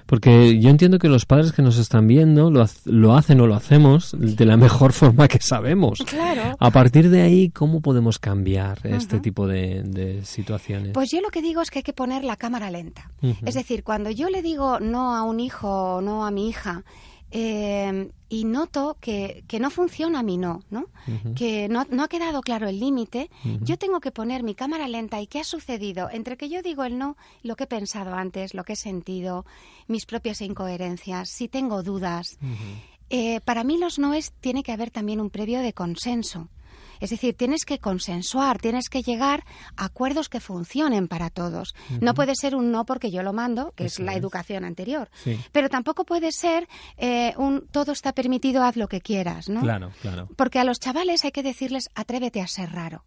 Porque 0.06 0.60
yo 0.60 0.70
entiendo 0.70 1.00
que 1.00 1.08
los 1.08 1.26
padres 1.26 1.52
que 1.52 1.64
nos 1.64 1.80
están 1.80 2.06
viendo 2.06 2.52
lo, 2.52 2.64
lo, 2.86 3.16
hacen 3.16 3.42
o 3.42 3.48
lo 3.48 3.56
hacemos 3.56 4.16
de 4.18 4.46
la 4.46 4.56
mejor 4.56 4.94
forma 4.94 5.28
que 5.28 5.40
sabemos. 5.40 6.00
Claro. 6.06 6.56
A 6.60 6.70
partir 6.70 7.10
de 7.10 7.24
ahí, 7.24 7.50
¿cómo 7.50 7.82
podemos 7.82 8.20
cambiar 8.20 8.80
este 8.84 9.20
tipo 9.20 9.48
de, 9.48 10.22
situaciones? 10.24 10.92
Pues 10.94 11.10
yo 11.12 11.22
lo 11.22 11.30
que 11.30 11.42
digo 11.42 11.62
es 11.64 11.72
que 11.72 11.80
hay 11.80 11.84
que 11.84 11.94
poner 11.94 12.24
la 12.24 12.36
cámara 12.36 12.70
lenta. 12.70 13.10
Es 13.44 13.56
decir, 13.56 13.84
cuando 13.84 14.12
yo 14.12 14.30
le 14.30 14.44
digo 14.44 14.80
no 14.80 15.16
a 15.16 15.24
un 15.24 15.40
hijo 15.40 15.96
o 15.96 16.02
no 16.02 16.24
a 16.24 16.30
mi 16.30 16.50
hija 16.50 16.84
eh, 17.32 18.10
y 18.30 18.46
noto 18.46 18.98
que, 19.00 19.44
que, 19.48 19.60
no 19.60 19.70
funciona 19.70 20.22
mi 20.22 20.38
no, 20.38 20.64
¿no? 20.70 20.88
Que 21.36 21.68
no, 21.70 21.86
no, 21.90 22.04
ha 22.04 22.08
quedado 22.08 22.42
claro 22.42 22.68
el 22.68 22.80
límite, 22.80 23.30
yo 23.62 23.78
tengo 23.78 24.00
que 24.00 24.12
poner 24.12 24.44
mi 24.44 24.56
cámara 24.56 24.88
lenta 24.88 25.20
y 25.22 25.28
qué 25.28 25.40
ha 25.40 25.44
sucedido 25.44 26.10
entre 26.12 26.38
que 26.38 26.50
yo 26.50 26.62
digo 26.62 26.84
el 26.84 26.98
no, 26.98 27.18
lo 27.44 27.56
que 27.56 27.66
he 27.66 27.68
pensado 27.68 28.14
antes, 28.14 28.54
lo 28.54 28.64
que 28.64 28.74
he 28.74 28.78
sentido, 28.78 29.46
mis 29.88 30.06
propias 30.06 30.42
incoherencias, 30.42 31.30
si 31.30 31.48
tengo 31.48 31.84
dudas. 31.84 32.38
Eh, 33.10 33.42
para 33.42 33.64
mí 33.64 33.78
los 33.78 34.00
noes 34.00 34.32
tiene 34.40 34.64
que 34.64 34.72
haber 34.72 34.92
también 34.92 35.20
un 35.20 35.30
previo 35.30 35.60
de 35.60 35.74
consenso. 35.74 36.48
Es 37.02 37.10
decir, 37.10 37.36
tienes 37.36 37.66
que 37.66 37.80
consensuar, 37.80 38.60
tienes 38.60 38.88
que 38.88 39.02
llegar 39.02 39.44
a 39.76 39.86
acuerdos 39.86 40.30
que 40.30 40.40
funcionen 40.40 41.08
para 41.08 41.30
todos. 41.30 41.76
No 42.00 42.14
puede 42.14 42.36
ser 42.36 42.56
un 42.56 42.72
no 42.72 42.86
porque 42.86 43.12
yo 43.12 43.24
lo 43.24 43.34
mando, 43.34 43.74
que 43.76 43.86
es 43.86 44.00
la 44.00 44.14
educación 44.14 44.64
anterior. 44.64 45.10
Pero 45.52 45.70
tampoco 45.70 46.06
puede 46.06 46.32
ser 46.32 46.70
eh, 46.98 47.34
un 47.38 47.68
todo 47.72 47.92
está 47.92 48.14
permitido, 48.14 48.64
haz 48.64 48.78
lo 48.78 48.88
que 48.88 49.02
quieras, 49.02 49.50
¿no? 49.50 49.62
Claro, 49.62 49.92
claro. 50.02 50.30
Porque 50.38 50.60
a 50.60 50.64
los 50.64 50.80
chavales 50.80 51.26
hay 51.26 51.32
que 51.32 51.44
decirles 51.44 51.90
atrévete 51.96 52.42
a 52.42 52.48
ser 52.48 52.72
raro. 52.72 53.04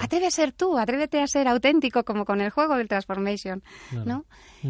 Atrévete 0.00 0.26
a 0.26 0.30
ser 0.30 0.52
tú, 0.52 0.78
atrévete 0.78 1.20
a 1.20 1.26
ser 1.26 1.48
auténtico 1.48 2.04
como 2.04 2.24
con 2.24 2.40
el 2.40 2.50
juego 2.50 2.76
del 2.76 2.88
Transformation, 2.88 3.62
¿no? 4.04 4.26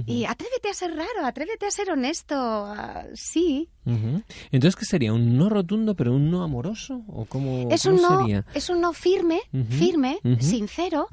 Y 0.07 0.25
atrévete 0.25 0.71
a 0.71 0.75
ser 0.75 0.95
raro, 0.95 1.25
atrévete 1.25 1.67
a 1.67 1.71
ser 1.71 1.91
honesto, 1.91 2.75
sí. 3.15 3.69
Entonces, 3.85 4.77
¿qué 4.77 4.85
sería? 4.85 5.13
¿Un 5.13 5.37
no 5.37 5.49
rotundo 5.49 5.95
pero 5.95 6.13
un 6.13 6.31
no 6.31 6.43
amoroso? 6.43 7.03
¿O 7.09 7.25
cómo, 7.25 7.69
es 7.71 7.85
un 7.85 7.97
no, 7.97 8.27
Es 8.55 8.71
un 8.71 8.81
no 8.81 8.93
firme, 8.93 9.41
firme, 9.69 10.21
sincero, 10.41 11.09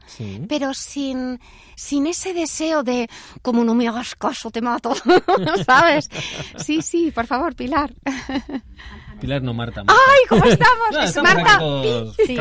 pero 0.47 0.73
sin, 0.73 1.39
sin 1.75 2.07
ese 2.07 2.33
deseo 2.33 2.83
de 2.83 3.09
como 3.41 3.63
no 3.63 3.75
me 3.75 3.87
hagas 3.87 4.15
caso, 4.15 4.51
te 4.51 4.61
mato, 4.61 4.93
¿sabes? 5.65 6.09
Sí, 6.57 6.81
sí, 6.81 7.11
por 7.11 7.27
favor, 7.27 7.55
Pilar. 7.55 7.93
Pilar, 9.19 9.41
no 9.41 9.53
Marta. 9.53 9.83
¡Ay, 9.87 10.25
cómo 10.27 10.43
estamos! 10.45 10.89
es 11.03 11.17
Marta. 11.17 11.59
Sí, 12.17 12.27
sí. 12.27 12.37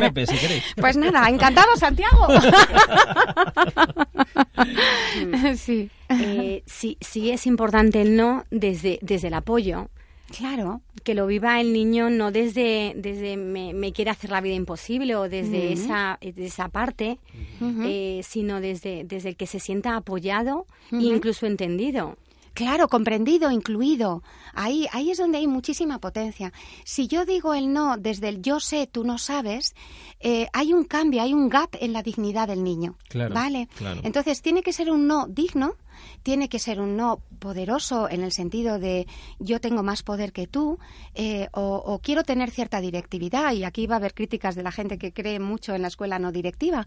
Pepe, 0.00 0.26
si 0.26 0.36
queréis. 0.36 0.64
Pues 0.76 0.96
nada, 0.96 1.28
encantado, 1.28 1.76
Santiago. 1.76 2.26
sí. 5.56 5.90
Eh, 6.08 6.62
sí. 6.66 6.96
Sí 7.00 7.30
es 7.30 7.46
importante 7.46 8.02
el 8.02 8.16
no 8.16 8.44
desde, 8.50 8.98
desde 9.02 9.28
el 9.28 9.34
apoyo. 9.34 9.88
Claro. 10.36 10.80
Que 11.02 11.14
lo 11.14 11.26
viva 11.26 11.60
el 11.60 11.72
niño 11.72 12.10
no 12.10 12.30
desde, 12.30 12.92
desde 12.96 13.36
me, 13.36 13.92
quiere 13.92 14.10
hacer 14.10 14.30
la 14.30 14.40
vida 14.40 14.54
imposible 14.54 15.16
o 15.16 15.28
desde 15.28 15.72
esa, 15.72 16.18
esa 16.20 16.68
parte, 16.68 17.18
eh, 17.60 18.20
sino 18.22 18.60
desde, 18.60 19.04
desde 19.04 19.30
el 19.30 19.36
que 19.36 19.46
se 19.46 19.60
sienta 19.60 19.96
apoyado 19.96 20.66
e 20.92 21.02
incluso 21.02 21.46
entendido. 21.46 22.16
Claro, 22.54 22.88
comprendido, 22.88 23.50
incluido. 23.50 24.22
Ahí, 24.54 24.86
ahí 24.92 25.10
es 25.10 25.18
donde 25.18 25.38
hay 25.38 25.46
muchísima 25.46 25.98
potencia. 25.98 26.52
Si 26.84 27.06
yo 27.06 27.24
digo 27.24 27.54
el 27.54 27.72
no 27.72 27.96
desde 27.96 28.28
el 28.28 28.42
yo 28.42 28.60
sé, 28.60 28.86
tú 28.86 29.04
no 29.04 29.18
sabes, 29.18 29.74
eh, 30.20 30.48
hay 30.52 30.72
un 30.72 30.84
cambio, 30.84 31.22
hay 31.22 31.32
un 31.32 31.48
gap 31.48 31.70
en 31.80 31.92
la 31.92 32.02
dignidad 32.02 32.48
del 32.48 32.64
niño. 32.64 32.96
Claro, 33.08 33.34
¿Vale? 33.34 33.68
Entonces 34.02 34.42
tiene 34.42 34.62
que 34.62 34.72
ser 34.72 34.90
un 34.90 35.06
no 35.06 35.26
digno, 35.26 35.76
tiene 36.22 36.48
que 36.48 36.58
ser 36.58 36.80
un 36.80 36.96
no 36.96 37.22
poderoso 37.38 38.08
en 38.08 38.22
el 38.22 38.32
sentido 38.32 38.78
de 38.78 39.06
yo 39.38 39.60
tengo 39.60 39.82
más 39.82 40.02
poder 40.02 40.32
que 40.32 40.46
tú 40.46 40.78
eh, 41.14 41.48
o, 41.52 42.00
quiero 42.02 42.22
tener 42.22 42.50
cierta 42.50 42.80
directividad 42.80 43.52
y 43.52 43.64
aquí 43.64 43.86
va 43.86 43.96
a 43.96 43.98
haber 43.98 44.14
críticas 44.14 44.54
de 44.54 44.62
la 44.62 44.72
gente 44.72 44.98
que 44.98 45.12
cree 45.12 45.40
mucho 45.40 45.74
en 45.74 45.82
la 45.82 45.88
escuela 45.88 46.18
no 46.18 46.32
directiva 46.32 46.86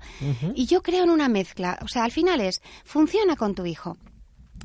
y 0.56 0.66
yo 0.66 0.82
creo 0.82 1.04
en 1.04 1.10
una 1.10 1.30
mezcla 1.30 1.80
o 1.82 1.88
sea 1.88 2.04
al 2.04 2.12
final 2.12 2.42
es 2.42 2.62
funciona 2.84 3.36
con 3.36 3.56
tu 3.56 3.66
hijo 3.66 3.98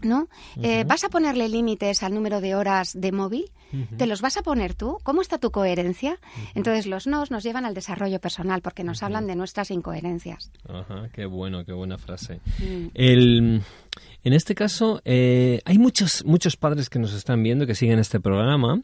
¿no? 0.02 0.28
Eh, 0.62 0.84
¿Vas 0.87 1.04
a 1.04 1.08
ponerle 1.08 1.48
límites 1.48 2.02
al 2.02 2.14
número 2.14 2.40
de 2.40 2.54
horas 2.54 2.92
de 2.98 3.12
móvil? 3.12 3.50
¿Te 3.98 4.06
los 4.06 4.22
vas 4.22 4.38
a 4.38 4.42
poner 4.42 4.74
tú? 4.74 4.98
¿Cómo 5.02 5.20
está 5.20 5.38
tu 5.38 5.50
coherencia? 5.50 6.18
Entonces 6.54 6.87
los 6.87 7.06
nos 7.06 7.30
nos 7.30 7.42
llevan 7.42 7.66
al 7.66 7.74
desarrollo 7.74 8.18
personal 8.18 8.62
porque 8.62 8.82
nos 8.82 9.02
hablan 9.02 9.26
de 9.26 9.37
nuestras 9.37 9.70
incoherencias. 9.70 10.50
Ajá, 10.66 11.08
qué 11.12 11.26
bueno, 11.26 11.64
qué 11.64 11.72
buena 11.72 11.98
frase. 11.98 12.40
Mm. 12.58 12.87
El, 12.94 13.62
en 14.24 14.33
este 14.33 14.54
caso, 14.54 15.00
eh, 15.04 15.61
hay 15.64 15.78
muchos, 15.78 16.24
muchos 16.24 16.57
padres 16.57 16.90
que 16.90 16.98
nos 16.98 17.14
están 17.14 17.42
viendo, 17.42 17.66
que 17.66 17.74
siguen 17.74 17.98
este 17.98 18.20
programa, 18.20 18.81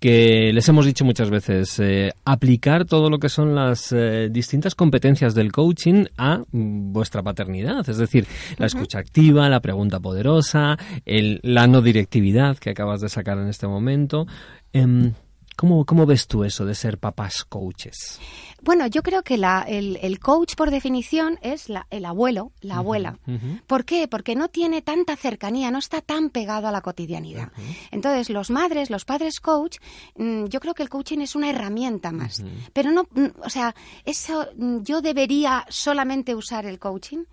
que 0.00 0.52
les 0.52 0.68
hemos 0.68 0.84
dicho 0.84 1.04
muchas 1.04 1.30
veces, 1.30 1.78
eh, 1.78 2.10
aplicar 2.24 2.84
todo 2.84 3.08
lo 3.08 3.18
que 3.18 3.28
son 3.28 3.54
las 3.54 3.92
eh, 3.92 4.28
distintas 4.30 4.74
competencias 4.74 5.34
del 5.34 5.52
coaching 5.52 6.06
a 6.18 6.38
mm, 6.38 6.92
vuestra 6.92 7.22
paternidad, 7.22 7.88
es 7.88 7.98
decir, 7.98 8.26
la 8.58 8.66
escucha 8.66 8.98
activa, 8.98 9.48
la 9.48 9.60
pregunta 9.60 10.00
poderosa, 10.00 10.76
el, 11.06 11.38
la 11.44 11.68
no 11.68 11.80
directividad 11.80 12.58
que 12.58 12.70
acabas 12.70 13.00
de 13.00 13.08
sacar 13.08 13.38
en 13.38 13.48
este 13.48 13.68
momento. 13.68 14.26
Em, 14.72 15.12
¿Cómo, 15.56 15.84
¿Cómo, 15.84 16.06
ves 16.06 16.26
tú 16.26 16.44
eso 16.44 16.64
de 16.64 16.74
ser 16.74 16.98
papás 16.98 17.44
coaches? 17.44 18.18
Bueno, 18.62 18.86
yo 18.86 19.02
creo 19.02 19.22
que 19.22 19.36
la, 19.36 19.62
el, 19.62 20.18
coach 20.20 20.54
por 20.54 20.70
definición 20.70 21.38
es 21.42 21.68
la, 21.68 21.86
el 21.90 22.04
abuelo, 22.04 22.52
la 22.60 22.76
abuela. 22.76 23.18
¿Por 23.66 23.84
qué? 23.84 24.08
Porque 24.08 24.36
no 24.36 24.48
tiene 24.48 24.82
tanta 24.82 25.16
cercanía, 25.16 25.70
no 25.70 25.78
está 25.78 26.00
tan 26.00 26.30
pegado 26.30 26.68
a 26.68 26.72
la 26.72 26.80
cotidianidad. 26.80 27.50
Entonces, 27.90 28.30
los 28.30 28.50
madres, 28.50 28.88
los 28.90 29.04
padres 29.04 29.40
coach, 29.40 29.78
mm, 30.16 30.46
yo 30.46 30.60
creo 30.60 30.74
que 30.74 30.82
el 30.82 30.88
coaching 30.88 31.18
es 31.18 31.34
una 31.34 31.50
herramienta 31.50 32.12
más. 32.12 32.42
Pero 32.72 32.90
no, 32.92 33.04
mm, 33.10 33.42
o 33.44 33.50
sea, 33.50 33.74
eso 34.04 34.46
mm, 34.56 34.82
yo 34.82 35.02
debería 35.02 35.66
solamente 35.68 36.34
usar 36.34 36.66
el 36.66 36.78
coaching. 36.78 37.24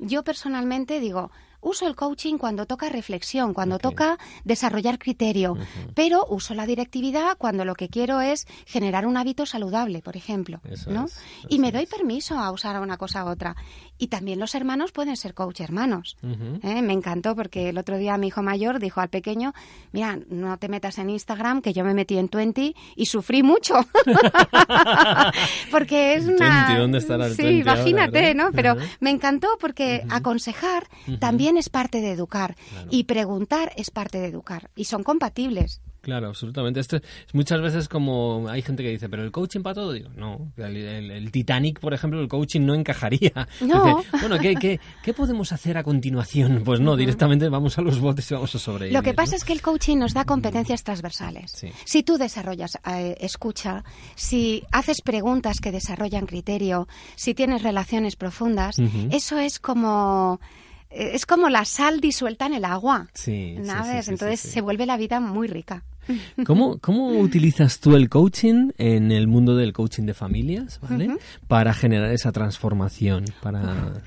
Yo 0.00 0.22
personalmente 0.24 1.00
digo, 1.00 1.30
uso 1.60 1.86
el 1.86 1.96
coaching 1.96 2.38
cuando 2.38 2.66
toca 2.66 2.88
reflexión, 2.88 3.54
cuando 3.54 3.78
toca 3.78 4.18
desarrollar 4.44 4.98
criterio, 4.98 5.56
pero 5.94 6.26
uso 6.28 6.54
la 6.54 6.66
directividad 6.66 7.36
cuando 7.36 7.64
lo 7.64 7.74
que 7.74 7.88
quiero 7.88 8.20
es 8.20 8.46
generar 8.66 9.06
un 9.06 9.16
hábito 9.16 9.46
saludable, 9.46 10.02
por 10.02 10.16
ejemplo, 10.16 10.60
¿no? 10.86 11.06
y 11.48 11.58
me 11.58 11.72
doy 11.72 11.86
permiso 11.86 12.38
a 12.38 12.50
usar 12.50 12.80
una 12.80 12.96
cosa 12.96 13.24
u 13.24 13.28
otra. 13.28 13.56
Y 13.98 14.08
también 14.08 14.38
los 14.38 14.54
hermanos 14.54 14.92
pueden 14.92 15.16
ser 15.16 15.34
coach 15.34 15.60
hermanos. 15.60 16.16
¿eh? 16.62 16.82
Me 16.82 16.92
encantó 16.92 17.34
porque 17.34 17.68
el 17.68 17.78
otro 17.78 17.98
día 17.98 18.16
mi 18.16 18.28
hijo 18.28 18.42
mayor 18.42 18.78
dijo 18.78 19.00
al 19.00 19.08
pequeño, 19.08 19.52
mira, 19.92 20.18
no 20.28 20.56
te 20.58 20.68
metas 20.68 20.98
en 20.98 21.10
Instagram, 21.10 21.62
que 21.62 21.72
yo 21.72 21.84
me 21.84 21.94
metí 21.94 22.16
en 22.16 22.28
Twenty 22.28 22.76
y 22.94 23.06
sufrí 23.06 23.42
mucho. 23.42 23.74
porque 25.70 26.14
es 26.14 26.26
una... 26.26 26.78
¿Dónde 26.78 26.98
estará 26.98 27.26
el 27.26 27.34
Sí, 27.34 27.58
imagínate, 27.58 28.34
¿no? 28.34 28.52
Pero 28.52 28.76
me 29.00 29.10
encantó 29.10 29.48
porque 29.60 30.04
aconsejar 30.08 30.86
también 31.18 31.56
es 31.56 31.68
parte 31.68 32.00
de 32.00 32.12
educar 32.12 32.56
y 32.90 33.04
preguntar 33.04 33.72
es 33.76 33.90
parte 33.90 34.18
de 34.18 34.26
educar 34.26 34.70
y 34.76 34.84
son 34.84 35.02
compatibles. 35.02 35.80
Claro, 36.00 36.28
absolutamente. 36.28 36.80
Esto 36.80 36.96
es 36.96 37.02
muchas 37.32 37.60
veces 37.60 37.88
como 37.88 38.46
hay 38.48 38.62
gente 38.62 38.82
que 38.82 38.90
dice, 38.90 39.08
pero 39.08 39.24
el 39.24 39.32
coaching 39.32 39.60
para 39.60 39.74
todo, 39.74 39.92
digo, 39.92 40.10
no, 40.16 40.52
el, 40.56 41.30
Titanic, 41.30 41.80
por 41.80 41.92
ejemplo, 41.92 42.20
el 42.20 42.28
coaching 42.28 42.62
no 42.62 42.74
encajaría. 42.74 43.48
No. 43.68 44.02
bueno, 44.20 44.38
¿qué, 44.38 44.54
¿qué, 44.54 44.80
qué, 45.02 45.12
podemos 45.12 45.52
hacer 45.52 45.76
a 45.76 45.82
continuación? 45.82 46.62
Pues 46.64 46.80
no, 46.80 46.96
directamente 46.96 47.48
vamos 47.48 47.76
a 47.76 47.82
los 47.82 48.00
botes 48.00 48.30
y 48.30 48.34
vamos 48.34 48.54
a 48.54 48.58
sobrevivir. 48.58 48.94
Lo 48.94 49.02
que 49.02 49.12
pasa 49.12 49.36
es 49.36 49.44
que 49.44 49.52
el 49.52 49.60
coaching 49.60 49.98
nos 49.98 50.14
da 50.14 50.24
competencias 50.24 50.84
transversales. 50.84 51.66
Si 51.84 52.02
tú 52.02 52.16
desarrollas 52.16 52.78
eh, 52.90 53.16
escucha, 53.20 53.84
si 54.14 54.62
haces 54.72 55.02
preguntas 55.02 55.60
que 55.60 55.70
desarrollan 55.70 56.24
criterio, 56.24 56.88
si 57.14 57.34
tienes 57.34 57.62
relaciones 57.62 58.16
profundas, 58.16 58.76
eso 59.10 59.38
es 59.38 59.58
como 59.58 60.40
es 60.90 61.26
como 61.26 61.48
la 61.48 61.64
sal 61.64 62.00
disuelta 62.00 62.46
en 62.46 62.54
el 62.54 62.64
agua. 62.64 63.08
Sí, 63.14 63.56
Entonces 63.56 64.40
se 64.40 64.60
vuelve 64.60 64.86
la 64.86 64.96
vida 64.96 65.20
muy 65.20 65.48
rica. 65.48 65.84
¿Cómo, 66.46 66.78
¿Cómo 66.78 67.18
utilizas 67.20 67.80
tú 67.80 67.94
el 67.94 68.08
coaching 68.08 68.70
en 68.78 69.12
el 69.12 69.28
mundo 69.28 69.56
del 69.56 69.72
coaching 69.72 70.04
de 70.04 70.14
familias, 70.14 70.80
¿vale? 70.80 71.16
Para 71.46 71.74
generar 71.74 72.10
esa 72.12 72.32
transformación, 72.32 73.24
para, 73.42 74.02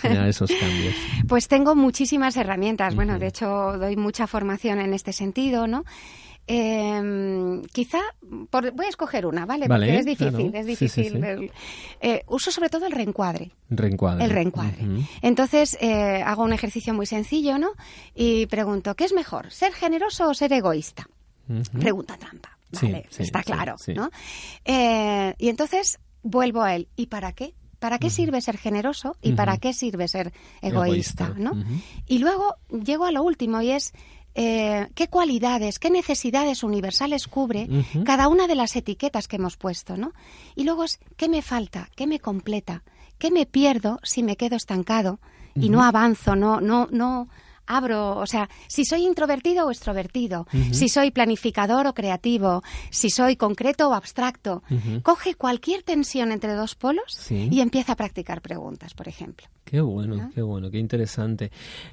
generar 0.00 0.28
esos 0.28 0.50
cambios. 0.50 0.94
Pues 1.26 1.48
tengo 1.48 1.74
muchísimas 1.74 2.36
herramientas. 2.36 2.94
Bueno, 2.94 3.18
de 3.18 3.28
hecho, 3.28 3.78
doy 3.78 3.96
mucha 3.96 4.26
formación 4.26 4.80
en 4.80 4.92
este 4.94 5.12
sentido, 5.12 5.66
¿no? 5.66 5.84
Eh, 6.50 7.62
quizá 7.72 8.00
voy 8.22 8.86
a 8.86 8.88
escoger 8.88 9.26
una, 9.26 9.44
¿vale? 9.44 9.68
Porque 9.68 9.98
es 9.98 10.06
difícil, 10.06 10.54
es 10.54 10.66
difícil. 10.66 11.52
Eh, 12.00 12.22
uso 12.26 12.50
sobre 12.50 12.70
todo 12.70 12.86
el 12.86 12.92
reencuadre. 12.92 13.52
Reencuadre. 13.68 14.24
El 14.24 14.30
reencuadre. 14.30 14.78
Entonces 15.20 15.76
eh, 15.80 16.22
hago 16.24 16.44
un 16.44 16.54
ejercicio 16.54 16.94
muy 16.94 17.04
sencillo, 17.04 17.58
¿no? 17.58 17.72
Y 18.14 18.46
pregunto, 18.46 18.94
¿qué 18.94 19.04
es 19.04 19.12
mejor, 19.12 19.52
ser 19.52 19.72
generoso 19.74 20.28
o 20.28 20.34
ser 20.34 20.52
egoísta? 20.54 21.06
Pregunta 21.78 22.16
trampa. 22.16 22.58
Vale, 22.70 23.06
está 23.18 23.42
claro, 23.42 23.76
¿no? 23.94 24.10
Eh, 24.64 25.34
y 25.38 25.48
entonces 25.48 25.98
vuelvo 26.22 26.62
a 26.62 26.74
él. 26.74 26.88
¿Y 26.96 27.06
para 27.06 27.32
qué? 27.32 27.54
¿Para 27.78 27.98
qué 27.98 28.10
sirve 28.10 28.40
ser 28.40 28.58
generoso 28.58 29.16
y 29.22 29.32
para 29.32 29.56
qué 29.58 29.72
sirve 29.72 30.08
ser 30.08 30.32
egoísta? 30.62 31.34
¿no? 31.36 31.52
Y 32.06 32.18
luego 32.18 32.56
llego 32.70 33.04
a 33.04 33.12
lo 33.12 33.22
último 33.22 33.60
y 33.62 33.70
es 33.70 33.92
eh, 34.40 34.86
qué 34.94 35.08
cualidades, 35.08 35.80
qué 35.80 35.90
necesidades 35.90 36.62
universales 36.62 37.26
cubre 37.26 37.68
cada 38.04 38.28
una 38.28 38.46
de 38.46 38.54
las 38.54 38.76
etiquetas 38.76 39.26
que 39.26 39.34
hemos 39.34 39.56
puesto, 39.56 39.96
¿no? 39.96 40.12
Y 40.54 40.62
luego 40.62 40.84
es 40.84 41.00
qué 41.16 41.28
me 41.28 41.42
falta, 41.42 41.90
qué 41.96 42.06
me 42.06 42.20
completa, 42.20 42.84
qué 43.18 43.32
me 43.32 43.46
pierdo 43.46 43.98
si 44.04 44.22
me 44.22 44.36
quedo 44.36 44.54
estancado 44.54 45.18
y 45.56 45.70
no 45.70 45.82
avanzo, 45.82 46.36
no, 46.36 46.60
no, 46.60 46.86
no 46.92 47.28
abro, 47.66 48.16
o 48.16 48.26
sea, 48.26 48.48
si 48.68 48.84
soy 48.84 49.04
introvertido 49.06 49.66
o 49.66 49.70
extrovertido, 49.72 50.46
si 50.70 50.88
soy 50.88 51.10
planificador 51.10 51.88
o 51.88 51.94
creativo, 51.94 52.62
si 52.90 53.10
soy 53.10 53.34
concreto 53.34 53.90
o 53.90 53.92
abstracto. 53.92 54.62
Coge 55.02 55.34
cualquier 55.34 55.82
tensión 55.82 56.30
entre 56.30 56.54
dos 56.54 56.76
polos 56.76 57.30
y 57.30 57.60
empieza 57.60 57.94
a 57.94 57.96
practicar 57.96 58.40
preguntas, 58.40 58.94
por 58.94 59.08
ejemplo. 59.08 59.48
Qué 59.68 59.82
bueno, 59.82 60.30
qué 60.34 60.40
bueno, 60.40 60.70
qué 60.70 60.78
interesante. 60.78 61.50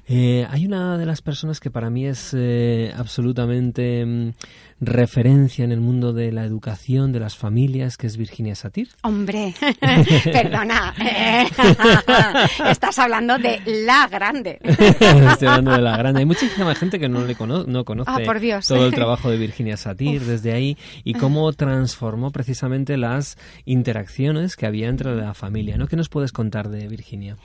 Eh, 0.08 0.46
hay 0.48 0.64
una 0.64 0.96
de 0.96 1.04
las 1.04 1.20
personas 1.20 1.60
que 1.60 1.70
para 1.70 1.90
mí 1.90 2.06
es 2.06 2.32
eh, 2.34 2.90
absolutamente 2.96 4.06
mm, 4.06 4.32
referencia 4.80 5.62
en 5.62 5.72
el 5.72 5.82
mundo 5.82 6.14
de 6.14 6.32
la 6.32 6.44
educación 6.44 7.12
de 7.12 7.20
las 7.20 7.36
familias, 7.36 7.98
que 7.98 8.06
es 8.06 8.16
Virginia 8.16 8.54
Satir. 8.54 8.88
Hombre, 9.02 9.52
perdona, 10.24 10.94
estás 12.70 12.98
hablando 12.98 13.36
de 13.36 13.60
la 13.66 14.08
grande. 14.08 14.58
Estoy 14.62 15.48
hablando 15.48 15.72
de 15.72 15.82
la 15.82 15.98
grande. 15.98 16.20
Hay 16.20 16.26
muchísima 16.26 16.74
gente 16.74 16.98
que 16.98 17.10
no 17.10 17.26
le 17.26 17.36
no 17.66 17.84
conoce 17.84 18.10
ah, 18.10 18.60
todo 18.66 18.86
el 18.86 18.94
trabajo 18.94 19.30
de 19.30 19.36
Virginia 19.36 19.76
Satir 19.76 20.24
desde 20.24 20.52
ahí 20.52 20.78
y 21.04 21.12
cómo 21.12 21.52
transformó 21.52 22.30
precisamente 22.30 22.96
las 22.96 23.36
interacciones 23.66 24.56
que 24.56 24.64
había 24.64 24.88
entre 24.88 25.14
la 25.14 25.34
familia. 25.34 25.76
¿no? 25.76 25.88
¿Qué 25.88 25.96
nos 25.96 26.08
puedes 26.08 26.32
contar 26.32 26.70
de 26.70 26.88
Virginia? 26.88 27.36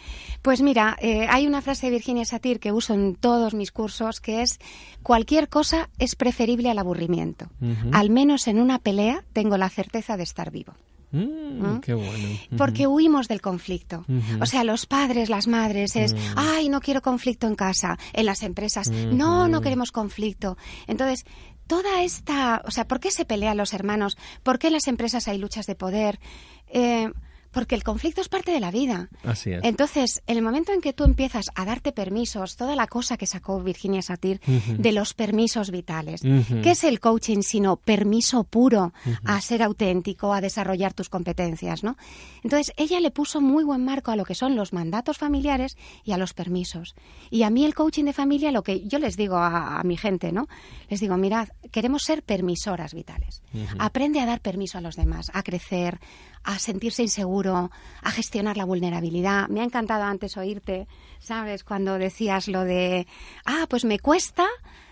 Pues 0.41 0.61
mira, 0.61 0.97
eh, 0.99 1.27
hay 1.29 1.47
una 1.47 1.61
frase 1.61 1.87
de 1.87 1.91
Virginia 1.91 2.25
Satir 2.25 2.59
que 2.59 2.71
uso 2.71 2.93
en 2.93 3.15
todos 3.15 3.53
mis 3.53 3.71
cursos 3.71 4.19
que 4.19 4.41
es 4.41 4.59
cualquier 5.03 5.49
cosa 5.49 5.89
es 5.99 6.15
preferible 6.15 6.69
al 6.69 6.79
aburrimiento. 6.79 7.49
Al 7.91 8.09
menos 8.09 8.47
en 8.47 8.59
una 8.59 8.79
pelea 8.79 9.23
tengo 9.33 9.57
la 9.57 9.69
certeza 9.69 10.17
de 10.17 10.23
estar 10.23 10.51
vivo. 10.51 10.73
Mm, 11.11 11.61
¿Mm? 11.61 11.81
Qué 11.81 11.93
bueno. 11.93 12.27
Porque 12.57 12.87
huimos 12.87 13.27
del 13.27 13.41
conflicto. 13.41 14.05
O 14.39 14.45
sea, 14.45 14.63
los 14.63 14.85
padres, 14.85 15.29
las 15.29 15.47
madres 15.47 15.95
es, 15.95 16.13
mm. 16.13 16.17
ay, 16.37 16.69
no 16.69 16.79
quiero 16.79 17.01
conflicto 17.01 17.47
en 17.47 17.55
casa, 17.55 17.97
en 18.13 18.25
las 18.25 18.43
empresas, 18.43 18.89
no, 18.89 19.47
no 19.47 19.61
queremos 19.61 19.91
conflicto. 19.91 20.57
Entonces, 20.87 21.25
toda 21.67 22.03
esta, 22.03 22.61
o 22.65 22.71
sea, 22.71 22.87
¿por 22.87 22.99
qué 22.99 23.11
se 23.11 23.25
pelean 23.25 23.57
los 23.57 23.73
hermanos? 23.73 24.17
¿Por 24.43 24.59
qué 24.59 24.67
en 24.67 24.73
las 24.73 24.87
empresas 24.87 25.27
hay 25.27 25.37
luchas 25.37 25.65
de 25.67 25.75
poder? 25.75 26.19
Eh, 26.67 27.11
porque 27.51 27.75
el 27.75 27.83
conflicto 27.83 28.21
es 28.21 28.29
parte 28.29 28.51
de 28.51 28.59
la 28.59 28.71
vida. 28.71 29.09
Así 29.23 29.51
es. 29.51 29.63
Entonces, 29.63 30.21
en 30.27 30.37
el 30.37 30.43
momento 30.43 30.71
en 30.71 30.81
que 30.81 30.93
tú 30.93 31.03
empiezas 31.03 31.45
a 31.55 31.65
darte 31.65 31.91
permisos, 31.91 32.55
toda 32.55 32.75
la 32.75 32.87
cosa 32.87 33.17
que 33.17 33.25
sacó 33.25 33.61
Virginia 33.61 34.01
Satir 34.01 34.41
de 34.41 34.91
los 34.91 35.13
permisos 35.13 35.71
vitales, 35.71 36.21
¿qué 36.21 36.71
es 36.71 36.83
el 36.83 36.99
coaching 36.99 37.41
sino 37.41 37.77
permiso 37.77 38.43
puro 38.43 38.93
a 39.25 39.41
ser 39.41 39.63
auténtico, 39.63 40.33
a 40.33 40.41
desarrollar 40.41 40.93
tus 40.93 41.09
competencias, 41.09 41.83
¿no? 41.83 41.97
Entonces, 42.43 42.73
ella 42.77 42.99
le 42.99 43.11
puso 43.11 43.41
muy 43.41 43.63
buen 43.63 43.83
marco 43.83 44.11
a 44.11 44.15
lo 44.15 44.25
que 44.25 44.35
son 44.35 44.55
los 44.55 44.73
mandatos 44.73 45.17
familiares 45.17 45.77
y 46.03 46.13
a 46.13 46.17
los 46.17 46.33
permisos. 46.33 46.95
Y 47.29 47.43
a 47.43 47.49
mí 47.49 47.65
el 47.65 47.75
coaching 47.75 48.05
de 48.05 48.13
familia, 48.13 48.51
lo 48.51 48.63
que 48.63 48.87
yo 48.87 48.99
les 48.99 49.17
digo 49.17 49.37
a, 49.37 49.81
mi 49.83 49.97
gente, 49.97 50.31
¿no? 50.31 50.47
Les 50.89 50.99
digo, 50.99 51.17
mirad, 51.17 51.49
queremos 51.71 52.03
ser 52.03 52.23
permisoras 52.23 52.93
vitales. 52.93 53.41
Aprende 53.79 54.19
a 54.19 54.25
dar 54.25 54.41
permiso 54.41 54.77
a 54.77 54.81
los 54.81 54.95
demás, 54.95 55.31
a 55.33 55.43
crecer, 55.43 55.99
a 56.43 56.59
sentirse 56.59 57.03
inseguro, 57.03 57.71
a 58.01 58.11
gestionar 58.11 58.57
la 58.57 58.65
vulnerabilidad. 58.65 59.47
Me 59.49 59.61
ha 59.61 59.63
encantado 59.63 60.03
antes 60.03 60.37
oírte, 60.37 60.87
¿sabes? 61.19 61.63
Cuando 61.63 61.97
decías 61.97 62.47
lo 62.47 62.63
de, 62.63 63.07
ah, 63.45 63.65
pues 63.69 63.85
me 63.85 63.99
cuesta 63.99 64.47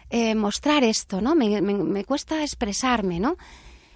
eh, 0.09 0.35
mostrar 0.35 0.83
esto, 0.83 1.21
¿no? 1.21 1.35
Me, 1.35 1.61
me, 1.61 2.05
cuesta 2.05 2.41
expresarme, 2.43 3.19
¿no? 3.19 3.37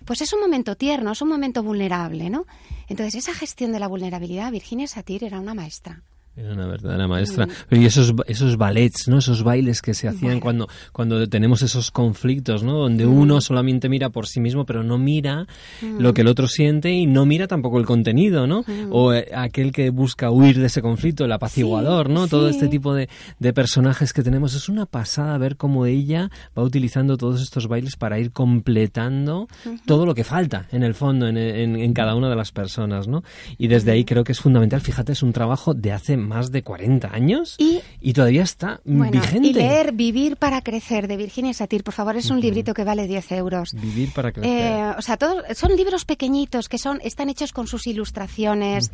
Pues 0.06 0.22
es 0.22 0.34
un 0.34 0.42
momento 0.42 0.76
tierno, 0.76 1.12
es 1.12 1.22
un 1.22 1.30
momento 1.30 1.64
vulnerable, 1.64 2.30
¿no? 2.30 2.46
Entonces, 2.88 3.16
esa 3.16 3.34
gestión 3.34 3.72
de 3.72 3.80
la 3.80 3.88
vulnerabilidad, 3.88 4.52
Virginia 4.52 4.88
Satir 4.88 5.24
era 5.24 5.40
una 5.40 5.54
maestra. 5.54 6.02
Era 6.36 6.54
una 6.54 6.66
verdadera 6.66 7.08
maestra. 7.08 7.48
Y 7.70 7.86
esos, 7.86 8.12
esos 8.26 8.58
ballets, 8.58 9.08
¿no? 9.08 9.20
Esos 9.20 9.44
bailes 9.44 9.84
que 9.84 9.94
se 9.94 10.08
hacían 10.08 10.40
cuando, 10.40 10.68
cuando 10.92 11.30
tenemos 11.30 11.62
esos 11.62 11.92
conflictos, 11.92 12.64
¿no? 12.64 12.74
Donde 12.80 13.06
mm. 13.06 13.14
uno 13.14 13.40
solamente 13.40 13.88
mira 13.88 14.10
por 14.10 14.26
sí 14.26 14.40
mismo, 14.40 14.66
pero 14.66 14.82
no 14.82 14.98
mira 14.98 15.46
mm. 15.84 16.00
lo 16.00 16.16
que 16.16 16.22
el 16.22 16.28
otro 16.28 16.48
siente 16.48 16.92
y 16.92 17.06
no 17.06 17.28
mira 17.28 17.46
tampoco 17.46 17.80
el 17.80 17.86
contenido, 17.86 18.48
¿no? 18.48 18.62
Mm. 18.62 18.88
O 18.90 19.14
eh, 19.14 19.30
aquel 19.36 19.72
que 19.72 19.92
busca 19.92 20.32
huir 20.32 20.60
de 20.60 20.66
ese 20.66 20.82
conflicto, 20.82 21.24
el 21.24 21.32
apaciguador, 21.32 22.10
¿no? 22.10 22.28
Todo 22.28 22.50
este 22.50 22.68
tipo 22.68 22.96
de, 22.96 23.10
de, 23.38 23.54
personajes 23.54 24.12
que 24.12 24.24
tenemos. 24.24 24.56
Es 24.56 24.70
una 24.70 24.88
pasada 24.88 25.38
ver 25.38 25.56
cómo 25.56 25.86
ella 25.86 26.32
va 26.58 26.64
utilizando 26.64 27.16
todos 27.16 27.44
estos 27.44 27.68
bailes 27.68 27.96
para 27.96 28.18
ir 28.18 28.32
completando 28.32 29.48
todo 29.86 30.08
lo 30.08 30.16
que 30.16 30.24
falta, 30.24 30.68
en 30.72 30.82
el 30.82 30.96
fondo, 30.96 31.28
en, 31.28 31.38
en, 31.38 31.76
en 31.76 31.94
cada 31.94 32.16
una 32.16 32.30
de 32.30 32.36
las 32.36 32.52
personas, 32.52 33.08
¿no? 33.08 33.24
Y 33.60 33.68
desde 33.68 33.92
ahí 33.92 34.04
creo 34.04 34.24
que 34.24 34.32
es 34.32 34.40
fundamental. 34.40 34.82
Fíjate, 34.82 35.12
es 35.12 35.22
un 35.22 35.32
trabajo 35.32 35.76
de 35.76 35.92
hace 35.92 36.23
más 36.28 36.52
de 36.52 36.64
40 36.64 37.14
años 37.14 37.58
y, 37.58 38.14
todavía 38.14 38.44
está 38.44 38.82
vigente. 38.86 39.48
Y 39.48 39.54
leer 39.54 39.92
Vivir 39.94 40.38
para 40.38 40.62
crecer 40.62 41.08
de 41.08 41.18
Virginia 41.18 41.54
Satir, 41.54 41.84
por 41.84 41.94
favor, 41.94 42.16
es 42.16 42.30
un 42.30 42.40
librito 42.40 42.74
que 42.74 42.84
vale 42.84 43.08
10 43.08 43.32
euros. 43.34 43.74
Vivir 43.74 44.12
para 44.14 44.32
crecer. 44.32 44.52
Eh, 44.52 44.94
o 44.98 45.02
sea, 45.02 45.18
todos, 45.18 45.44
son 45.58 45.76
libros 45.76 46.06
pequeñitos 46.06 46.70
que 46.70 46.78
son 46.78 47.00
están 47.04 47.30
hechos 47.30 47.52
con 47.52 47.68
sus 47.68 47.88
ilustraciones, 47.88 48.92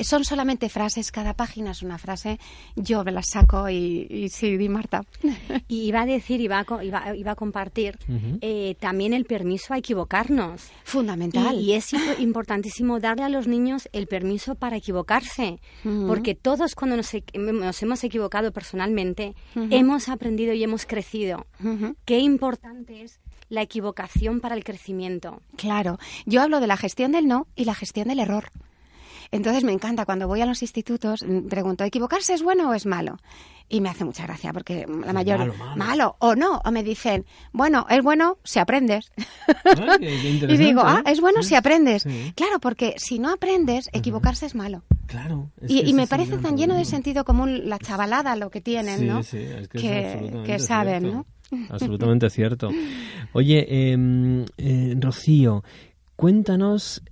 son 0.00 0.24
solamente 0.24 0.68
frases, 0.68 1.10
cada 1.10 1.34
página 1.34 1.72
es 1.72 1.82
una 1.82 1.98
frase. 1.98 2.38
Yo 2.76 3.04
me 3.04 3.12
las 3.12 3.26
saco 3.30 3.68
y, 3.68 4.28
sí, 4.30 4.56
di 4.56 4.68
Marta. 4.68 5.02
Y 5.68 5.82
iba 5.88 6.02
a 6.02 6.06
decir, 6.06 6.40
iba 6.40 6.60
a, 6.60 6.84
iba, 6.84 7.16
iba 7.16 7.32
a 7.32 7.34
compartir 7.34 7.98
eh, 8.40 8.76
también 8.78 9.12
el 9.12 9.24
permiso 9.24 9.74
a 9.74 9.78
equivocarnos. 9.78 10.62
Fundamental. 10.84 11.58
Y, 11.58 11.72
es 11.72 11.92
importantísimo 12.18 13.00
darle 13.00 13.24
a 13.24 13.28
los 13.28 13.46
niños 13.46 13.88
el 13.92 14.06
permiso 14.06 14.54
para 14.54 14.76
equivocarse, 14.76 15.58
porque 16.06 16.34
todos 16.66 16.74
cuando 16.74 16.96
nos, 16.96 17.82
hemos 17.82 18.02
equivocado 18.02 18.50
personalmente, 18.50 19.36
hemos 19.54 20.08
aprendido 20.08 20.52
y 20.52 20.64
hemos 20.64 20.84
crecido. 20.84 21.46
Qué 22.04 22.18
importante 22.18 23.02
es 23.02 23.20
la 23.48 23.62
equivocación 23.62 24.40
para 24.40 24.56
el 24.56 24.64
crecimiento. 24.64 25.40
Claro, 25.56 26.00
yo 26.24 26.42
hablo 26.42 26.58
de 26.58 26.66
la 26.66 26.76
gestión 26.76 27.12
del 27.12 27.28
no 27.28 27.46
y 27.54 27.66
la 27.66 27.74
gestión 27.74 28.08
del 28.08 28.18
error. 28.18 28.50
Entonces 29.30 29.62
me 29.62 29.72
encanta 29.72 30.06
cuando 30.06 30.26
voy 30.26 30.40
a 30.40 30.46
los 30.46 30.62
institutos, 30.62 31.22
mm, 31.22 31.46
pregunto, 31.48 31.84
¿equivocarse 31.84 32.34
es 32.34 32.42
bueno 32.42 32.70
o 32.70 32.74
es 32.74 32.86
malo? 32.86 33.18
Y 33.68 33.80
me 33.80 33.88
hace 33.88 34.04
mucha 34.04 34.24
gracia 34.24 34.52
porque 34.52 34.86
la 35.04 35.12
mayor 35.12 35.52
malo, 35.76 36.16
o 36.20 36.36
no, 36.36 36.60
o 36.64 36.70
me 36.70 36.84
dicen, 36.84 37.26
bueno, 37.52 37.86
es 37.90 38.02
bueno 38.02 38.38
si 38.44 38.60
aprendes. 38.60 39.12
y 40.00 40.56
digo, 40.56 40.82
ah, 40.84 41.02
es 41.06 41.20
bueno 41.20 41.42
si 41.42 41.56
aprendes. 41.56 42.04
Claro, 42.34 42.60
porque 42.60 42.94
si 42.98 43.18
no 43.18 43.32
aprendes, 43.32 43.90
equivocarse 43.92 44.46
es 44.46 44.54
malo. 44.54 44.84
Claro. 45.06 45.50
y, 45.68 45.92
me 45.94 46.06
parece 46.06 46.38
tan 46.38 46.56
lleno 46.56 46.76
de 46.76 46.84
sentido 46.84 47.24
común 47.24 47.68
la 47.68 47.78
chavalada 47.78 48.36
lo 48.36 48.50
que 48.50 48.60
tienen, 48.60 49.06
¿no? 49.06 49.20
que, 49.72 50.58
saben, 50.58 51.12
¿no? 51.12 51.26
Absolutamente 51.70 52.30
cierto. 52.30 52.70
Oye, 53.32 53.92
em, 53.92 54.44
eh, 54.58 54.94
Rocío, 54.98 55.62
cuéntanos 56.16 57.02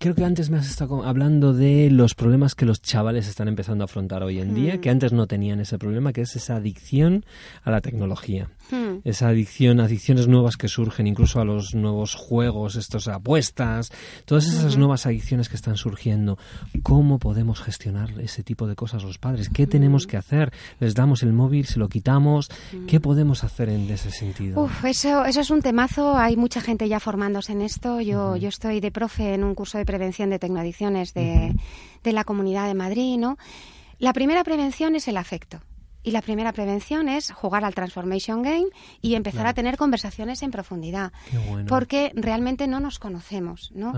Creo 0.00 0.14
que 0.14 0.24
antes 0.24 0.48
me 0.48 0.58
has 0.58 0.70
estado 0.70 1.02
hablando 1.04 1.52
de 1.52 1.90
los 1.90 2.14
problemas 2.14 2.54
que 2.54 2.64
los 2.64 2.80
chavales 2.80 3.26
están 3.26 3.48
empezando 3.48 3.82
a 3.82 3.86
afrontar 3.86 4.22
hoy 4.22 4.38
en 4.38 4.54
día, 4.54 4.76
mm. 4.76 4.80
que 4.80 4.90
antes 4.90 5.12
no 5.12 5.26
tenían 5.26 5.58
ese 5.58 5.76
problema, 5.76 6.12
que 6.12 6.20
es 6.20 6.36
esa 6.36 6.54
adicción 6.54 7.24
a 7.64 7.72
la 7.72 7.80
tecnología. 7.80 8.48
Hmm. 8.70 9.00
Esa 9.04 9.28
adicción, 9.28 9.80
adicciones 9.80 10.28
nuevas 10.28 10.56
que 10.56 10.68
surgen, 10.68 11.06
incluso 11.06 11.40
a 11.40 11.44
los 11.44 11.74
nuevos 11.74 12.14
juegos, 12.14 12.76
estas 12.76 13.08
apuestas, 13.08 13.90
todas 14.24 14.46
esas 14.46 14.76
nuevas 14.76 15.06
adicciones 15.06 15.48
que 15.48 15.56
están 15.56 15.76
surgiendo. 15.76 16.38
¿Cómo 16.82 17.18
podemos 17.18 17.60
gestionar 17.60 18.18
ese 18.20 18.42
tipo 18.42 18.66
de 18.66 18.74
cosas 18.74 19.02
los 19.02 19.18
padres? 19.18 19.48
¿Qué 19.48 19.66
tenemos 19.66 20.06
hmm. 20.06 20.10
que 20.10 20.16
hacer? 20.16 20.52
¿Les 20.80 20.94
damos 20.94 21.22
el 21.22 21.32
móvil? 21.32 21.66
¿Se 21.66 21.78
lo 21.78 21.88
quitamos? 21.88 22.48
¿Qué 22.86 22.98
hmm. 22.98 23.02
podemos 23.02 23.44
hacer 23.44 23.68
en 23.68 23.90
ese 23.90 24.10
sentido? 24.10 24.62
Uf, 24.62 24.84
eso, 24.84 25.24
eso 25.24 25.40
es 25.40 25.50
un 25.50 25.62
temazo. 25.62 26.16
Hay 26.16 26.36
mucha 26.36 26.60
gente 26.60 26.88
ya 26.88 27.00
formándose 27.00 27.52
en 27.52 27.62
esto. 27.62 28.00
Yo, 28.00 28.36
yo 28.36 28.48
estoy 28.48 28.80
de 28.80 28.90
profe 28.90 29.34
en 29.34 29.44
un 29.44 29.54
curso 29.54 29.78
de 29.78 29.84
prevención 29.84 30.30
de 30.30 30.38
tecnoadicciones 30.38 31.14
de, 31.14 31.54
de 32.02 32.12
la 32.12 32.24
Comunidad 32.24 32.66
de 32.66 32.74
Madrid, 32.74 33.18
¿no? 33.18 33.38
La 33.98 34.12
primera 34.12 34.44
prevención 34.44 34.94
es 34.94 35.08
el 35.08 35.16
afecto. 35.16 35.60
Y 36.02 36.12
la 36.12 36.22
primera 36.22 36.52
prevención 36.52 37.08
es 37.08 37.32
jugar 37.32 37.64
al 37.64 37.74
Transformation 37.74 38.42
Game 38.42 38.68
y 39.02 39.14
empezar 39.14 39.46
a 39.46 39.54
tener 39.54 39.76
conversaciones 39.76 40.42
en 40.42 40.50
profundidad. 40.50 41.12
Porque 41.66 42.12
realmente 42.14 42.66
no 42.66 42.80
nos 42.80 42.98
conocemos, 42.98 43.70
¿no? 43.74 43.92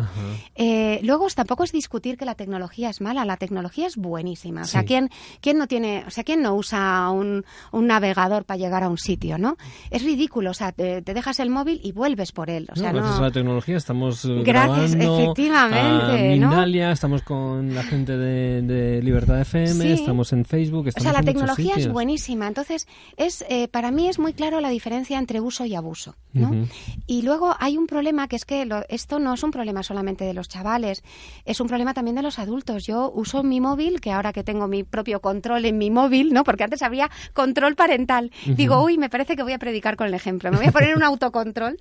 Eh, 0.55 1.01
luego 1.03 1.27
tampoco 1.35 1.65
es 1.65 1.73
discutir 1.73 2.17
que 2.17 2.25
la 2.25 2.35
tecnología 2.35 2.91
es 2.91 3.01
mala, 3.01 3.25
la 3.25 3.37
tecnología 3.37 3.87
es 3.87 3.97
buenísima. 3.97 4.63
O 4.63 4.67
sea, 4.67 4.85
¿quién, 4.85 5.11
¿quién 5.41 5.59
no 5.59 5.67
tiene, 5.67 6.05
o 6.07 6.11
sea, 6.11 6.25
quién 6.25 6.43
no 6.43 6.55
usa 6.55 7.11
un, 7.11 7.45
un 7.73 7.87
navegador 7.87 8.45
para 8.45 8.59
llegar 8.59 8.83
a 8.83 8.89
un 8.89 8.99
sitio, 8.99 9.39
no? 9.39 9.57
Es 9.91 10.03
ridículo, 10.03 10.51
o 10.51 10.55
sea, 10.55 10.73
te, 10.73 11.03
dejas 11.03 11.41
el 11.41 11.51
móvil 11.51 11.81
y 11.83 11.93
vuelves 11.93 12.33
por 12.33 12.51
él. 12.51 12.69
O 12.73 12.77
sea, 12.77 12.93
gracias 12.93 13.19
a 13.19 13.23
la 13.23 13.31
tecnología 13.31 13.77
estamos 13.77 14.25
eh, 14.25 14.43
gracias, 14.45 14.95
efectivamente, 14.95 16.85
a 16.85 16.93
estamos 16.93 17.23
con 17.23 17.75
la 17.75 17.83
gente 17.83 18.17
de, 18.17 19.01
Libertad 19.03 19.41
FM, 19.41 19.93
estamos 19.93 20.33
en 20.33 20.45
Facebook, 20.45 20.89
estamos 20.89 21.07
o 21.07 21.11
sea, 21.11 21.21
la 21.21 21.25
tecnología 21.25 21.75
es 21.91 21.95
buenísima. 21.95 22.47
Entonces, 22.47 22.86
es 23.16 23.45
eh, 23.49 23.68
para 23.68 23.91
mí 23.91 24.09
es 24.09 24.18
muy 24.18 24.32
claro 24.32 24.61
la 24.61 24.70
diferencia 24.70 25.18
entre 25.18 25.41
uso 25.41 25.64
y 25.64 25.74
abuso. 25.74 26.16
¿no? 26.32 26.66
Y 27.07 27.22
luego 27.22 27.57
hay 27.59 27.76
un 27.76 27.86
problema 27.86 28.28
que 28.28 28.36
es 28.36 28.45
que 28.45 28.68
esto 28.88 29.18
no 29.18 29.34
es 29.34 29.43
un 29.43 29.51
problema 29.51 29.82
solamente 29.82 30.24
de 30.24 30.32
los 30.32 30.49
chavales, 30.49 31.03
es 31.45 31.61
un 31.61 31.66
problema 31.66 31.93
también 31.93 32.14
de 32.14 32.22
los 32.22 32.38
adultos. 32.38 32.86
Yo 32.86 33.11
uso 33.12 33.43
mi 33.43 33.61
móvil, 33.61 34.01
que 34.01 34.12
ahora 34.12 34.32
que 34.32 34.45
tengo 34.45 34.68
mi 34.68 34.84
propio 34.84 35.20
control 35.20 35.64
en 35.64 35.78
mi 35.78 35.91
móvil, 35.91 36.32
¿no? 36.32 36.45
porque 36.45 36.64
antes 36.64 36.82
había 36.82 37.11
control 37.32 37.74
parental. 37.74 38.30
Digo, 38.47 38.82
uy, 38.82 38.99
me 38.99 39.11
parece 39.11 39.36
que 39.36 39.43
voy 39.43 39.53
a 39.53 39.59
predicar 39.59 39.97
con 39.97 40.07
el 40.07 40.14
ejemplo. 40.14 40.51
Me 40.51 40.59
voy 40.59 40.66
a 40.66 40.72
poner 40.72 40.97
un 40.97 41.03
autocontrol. 41.11 41.78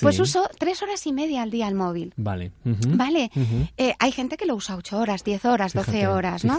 Pues 0.00 0.18
uso 0.18 0.48
tres 0.58 0.82
horas 0.82 1.06
y 1.06 1.12
media 1.12 1.42
al 1.42 1.50
día 1.50 1.68
el 1.68 1.74
móvil. 1.74 2.14
Vale. 2.16 2.52
Vale. 2.64 3.30
Eh, 3.76 3.94
hay 3.98 4.12
gente 4.12 4.36
que 4.36 4.46
lo 4.46 4.54
usa 4.54 4.76
ocho 4.76 4.98
horas, 4.98 5.24
diez 5.24 5.44
horas, 5.44 5.72
doce 5.72 6.06
horas, 6.06 6.44
¿no? 6.44 6.58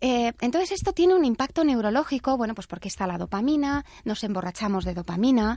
Eh, 0.00 0.32
entonces 0.40 0.72
esto 0.72 0.92
tiene 0.92 1.14
un 1.14 1.24
impacto 1.24 1.64
neurológico, 1.64 2.36
bueno, 2.36 2.54
pues 2.54 2.66
porque 2.66 2.88
está 2.88 3.06
la 3.06 3.18
dopamina, 3.18 3.84
nos 4.04 4.22
emborrachamos 4.24 4.84
de 4.84 4.94
dopamina, 4.94 5.56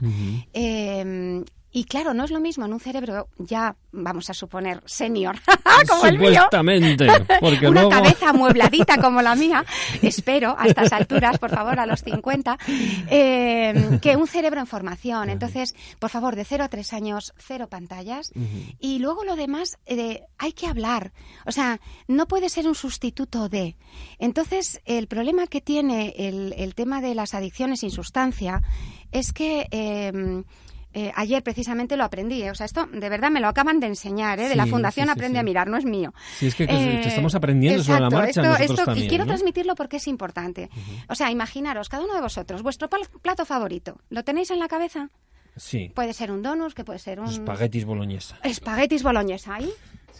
eh, 0.52 1.44
Y 1.72 1.84
claro, 1.84 2.14
no 2.14 2.24
es 2.24 2.32
lo 2.32 2.40
mismo 2.40 2.64
en 2.64 2.72
un 2.72 2.80
cerebro 2.80 3.28
ya, 3.38 3.76
vamos 3.92 4.28
a 4.28 4.34
suponer, 4.34 4.82
senior, 4.86 5.36
como 5.88 6.06
el 6.06 6.18
mío. 6.18 6.42
Porque 7.40 7.68
Una 7.68 7.88
cabeza 7.88 8.30
amuebladita 8.30 8.98
como 8.98 9.22
la 9.22 9.36
mía, 9.36 9.64
espero, 10.02 10.56
a 10.58 10.66
estas 10.66 10.92
alturas, 10.92 11.38
por 11.38 11.50
favor, 11.50 11.78
a 11.78 11.86
los 11.86 12.02
50, 12.02 12.58
eh, 13.08 13.98
que 14.02 14.16
un 14.16 14.26
cerebro 14.26 14.60
en 14.60 14.66
formación. 14.66 15.30
Entonces, 15.30 15.74
por 16.00 16.10
favor, 16.10 16.34
de 16.34 16.44
0 16.44 16.64
a 16.64 16.68
3 16.68 16.92
años, 16.92 17.32
cero 17.38 17.68
pantallas. 17.68 18.32
Y 18.80 18.98
luego 18.98 19.24
lo 19.24 19.36
demás, 19.36 19.78
eh, 19.86 20.22
hay 20.38 20.52
que 20.52 20.66
hablar. 20.66 21.12
O 21.46 21.52
sea, 21.52 21.80
no 22.08 22.26
puede 22.26 22.48
ser 22.48 22.66
un 22.66 22.74
sustituto 22.74 23.48
de. 23.48 23.76
Entonces, 24.18 24.80
el 24.86 25.06
problema 25.06 25.46
que 25.46 25.60
tiene 25.60 26.14
el, 26.16 26.52
el 26.56 26.74
tema 26.74 27.00
de 27.00 27.14
las 27.14 27.34
adicciones 27.34 27.80
sin 27.80 27.92
sustancia 27.92 28.62
es 29.12 29.32
que... 29.32 29.68
Eh, 29.70 30.42
eh, 30.92 31.12
ayer 31.14 31.42
precisamente 31.42 31.96
lo 31.96 32.04
aprendí, 32.04 32.42
¿eh? 32.42 32.50
o 32.50 32.54
sea, 32.54 32.66
esto 32.66 32.86
de 32.86 33.08
verdad 33.08 33.30
me 33.30 33.40
lo 33.40 33.48
acaban 33.48 33.78
de 33.78 33.86
enseñar, 33.86 34.40
¿eh? 34.40 34.48
de 34.48 34.56
la 34.56 34.66
Fundación 34.66 35.08
Aprende 35.08 35.38
a 35.38 35.42
Mirar, 35.42 35.68
no 35.68 35.76
es 35.76 35.84
mío. 35.84 36.12
Sí, 36.38 36.48
es 36.48 36.54
que, 36.54 36.64
estamos 36.64 37.34
aprendiendo 37.34 37.84
sobre 37.84 38.00
la 38.00 38.10
marcha. 38.10 38.56
Esto, 38.56 38.94
y 38.96 39.06
quiero 39.06 39.26
transmitirlo 39.26 39.74
porque 39.74 39.98
es 39.98 40.08
importante. 40.08 40.68
O 41.08 41.14
sea, 41.14 41.30
imaginaros, 41.30 41.88
cada 41.88 42.04
uno 42.04 42.14
de 42.14 42.20
vosotros, 42.20 42.62
vuestro 42.62 42.88
plato 42.88 43.44
favorito, 43.44 43.98
¿lo 44.08 44.24
tenéis 44.24 44.50
en 44.50 44.58
la 44.58 44.68
cabeza? 44.68 45.10
Sí. 45.56 45.92
Puede 45.94 46.12
ser 46.12 46.30
un 46.30 46.42
donus, 46.42 46.74
que 46.74 46.84
puede 46.84 46.98
ser 46.98 47.20
un... 47.20 47.26
Espaguetis 47.26 47.84
boloñesa. 47.84 48.38
Espaguetis 48.42 49.02
boloñesa, 49.02 49.56
¿ahí? 49.56 49.70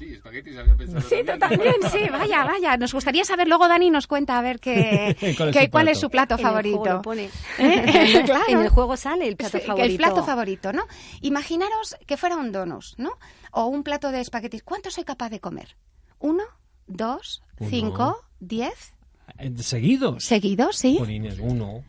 Sí, 0.01 0.15
espaguetis 0.15 0.57
había 0.57 0.75
pensado 0.75 1.07
Sí, 1.07 1.17
también, 1.39 1.75
sí, 1.93 2.09
vaya, 2.11 2.43
vaya. 2.45 2.79
Nos 2.79 2.95
gustaría 2.95 3.23
saber, 3.23 3.47
luego 3.47 3.69
Dani 3.69 3.91
nos 3.91 4.07
cuenta 4.07 4.39
a 4.39 4.41
ver 4.41 4.59
qué, 4.59 5.15
¿Cuál, 5.71 5.89
es, 5.89 6.01
su 6.01 6.09
plato 6.09 6.39
favorito. 6.39 7.03
¿Eh? 7.59 8.25
En 8.49 8.61
el 8.61 8.71
juego 8.71 8.97
sale 8.97 9.29
el 9.29 9.37
plato 9.37 9.61
favorito. 9.61 9.87
El 9.91 9.97
plato 9.99 10.25
favorito, 10.25 10.73
¿no? 10.73 10.85
Imaginaros 11.21 11.97
que 12.07 12.17
fuera 12.17 12.37
un 12.37 12.51
donus, 12.51 12.95
¿no? 12.97 13.11
O 13.53 13.67
un 13.67 13.83
plato 13.83 14.11
de 14.11 14.23
espaguetis. 14.23 14.63
¿Cuánto 14.63 14.91
soy 14.91 15.05
capaz 15.05 15.29
de 15.29 15.39
comer? 15.39 15.77
¿Uno? 16.19 16.45
¿Dos? 16.87 17.43
¿Cinco? 17.69 18.25
¿Diez? 18.41 18.95
Eh, 19.39 19.53
¿Seguidos? 19.59 20.25
¿Seguidos, 20.25 20.79
sí? 20.79 20.99
uno. 21.43 21.85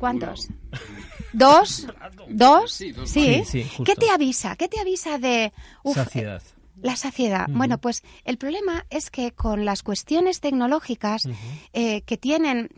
¿Cuántos? 0.00 0.48
¿Dos? 1.32 1.86
¿Dos? 2.28 2.72
Sí, 2.72 2.92
¿Qué 3.84 3.94
te 3.94 4.10
avisa? 4.10 4.56
¿Qué 4.56 4.66
te 4.66 4.80
avisa 4.80 5.18
de... 5.18 5.52
Saciedad. 5.94 6.42
La 6.82 6.96
saciedad. 6.96 7.46
Bueno, 7.48 7.78
pues 7.78 8.02
el 8.24 8.38
problema 8.38 8.86
es 8.90 9.10
que 9.10 9.32
con 9.32 9.64
las 9.64 9.82
cuestiones 9.82 10.40
tecnológicas 10.40 11.22
eh, 11.72 12.02
que 12.02 12.16
tienen 12.16 12.70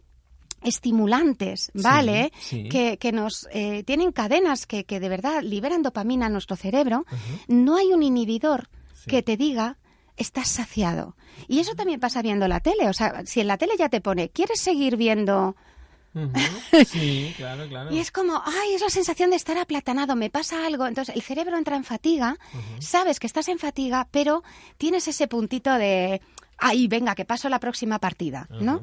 estimulantes, 0.62 1.70
¿vale? 1.74 2.32
Que, 2.50 3.10
nos 3.12 3.48
eh, 3.52 3.82
tienen 3.84 4.12
cadenas 4.12 4.66
que, 4.66 4.84
que, 4.84 5.00
de 5.00 5.08
verdad 5.08 5.42
liberan 5.42 5.82
dopamina 5.82 6.26
a 6.26 6.30
nuestro 6.30 6.56
cerebro, 6.56 7.06
no 7.46 7.76
hay 7.76 7.92
un 7.92 8.02
inhibidor 8.02 8.68
que 9.06 9.22
te 9.22 9.36
diga 9.36 9.78
estás 10.18 10.48
saciado. 10.48 11.16
Y 11.46 11.60
eso 11.60 11.74
también 11.74 12.00
pasa 12.00 12.22
viendo 12.22 12.48
la 12.48 12.60
tele. 12.60 12.88
O 12.88 12.92
sea, 12.92 13.24
si 13.24 13.40
en 13.40 13.46
la 13.46 13.56
tele 13.56 13.74
ya 13.78 13.88
te 13.88 14.00
pone, 14.00 14.30
¿quieres 14.30 14.60
seguir 14.60 14.96
viendo 14.96 15.56
Sí, 16.86 17.34
claro, 17.36 17.68
claro. 17.68 17.90
Y 17.94 17.98
es 17.98 18.10
como, 18.10 18.42
ay, 18.44 18.74
es 18.74 18.80
la 18.80 18.90
sensación 18.90 19.30
de 19.30 19.36
estar 19.36 19.58
aplatanado, 19.58 20.16
me 20.16 20.30
pasa 20.30 20.66
algo. 20.66 20.86
Entonces 20.86 21.14
el 21.14 21.22
cerebro 21.22 21.56
entra 21.56 21.76
en 21.76 21.84
fatiga, 21.84 22.36
sabes 22.80 23.20
que 23.20 23.26
estás 23.26 23.48
en 23.48 23.58
fatiga, 23.58 24.08
pero 24.10 24.42
tienes 24.76 25.08
ese 25.08 25.28
puntito 25.28 25.72
de, 25.74 26.20
ay, 26.58 26.88
venga, 26.88 27.14
que 27.14 27.24
paso 27.24 27.48
la 27.48 27.60
próxima 27.60 27.98
partida, 27.98 28.48
¿no? 28.60 28.82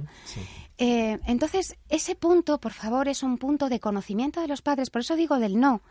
Eh, 0.78 1.20
entonces, 1.26 1.78
ese 1.88 2.16
punto, 2.16 2.60
por 2.60 2.74
favor, 2.74 3.08
es 3.08 3.24
un 3.24 3.38
punto 3.38 3.70
de 3.70 3.80
conocimiento 3.80 4.42
de 4.42 4.48
los 4.48 4.62
padres. 4.62 4.90
Por 4.90 5.02
eso 5.02 5.16
digo 5.16 5.40
del 5.40 5.60
no. 5.60 5.82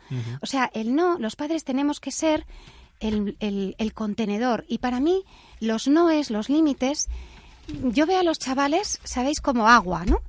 O 0.43 0.47
sea, 0.47 0.71
el 0.75 0.95
no, 0.95 1.19
los 1.19 1.37
padres 1.37 1.65
tenemos 1.65 2.01
que 2.01 2.11
ser 2.11 2.47
el, 3.01 3.37
el 3.41 3.95
contenedor. 3.95 4.65
Y 4.69 4.79
para 4.79 5.01
mí, 5.01 5.25
los 5.61 5.89
noes, 5.89 6.31
los 6.31 6.49
límites, 6.51 7.09
yo 7.67 8.07
veo 8.07 8.19
a 8.19 8.23
los 8.23 8.39
chavales, 8.39 9.01
sabéis, 9.05 9.41
como 9.41 9.69
agua, 9.69 10.05
¿no? 10.05 10.21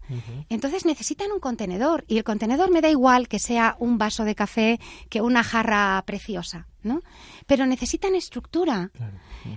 Entonces 0.50 0.86
necesitan 0.86 1.32
un 1.32 1.40
contenedor 1.40 2.06
y 2.08 2.18
el 2.18 2.24
contenedor 2.24 2.72
me 2.72 2.82
da 2.82 2.90
igual 2.90 3.28
que 3.28 3.40
sea 3.40 3.76
un 3.80 3.98
vaso 3.98 4.24
de 4.24 4.36
café 4.36 4.80
que 5.10 5.22
una 5.22 5.44
jarra 5.44 6.02
preciosa, 6.06 6.68
¿no? 6.84 7.02
Pero 7.46 7.66
necesitan 7.66 8.16
estructura. 8.16 8.92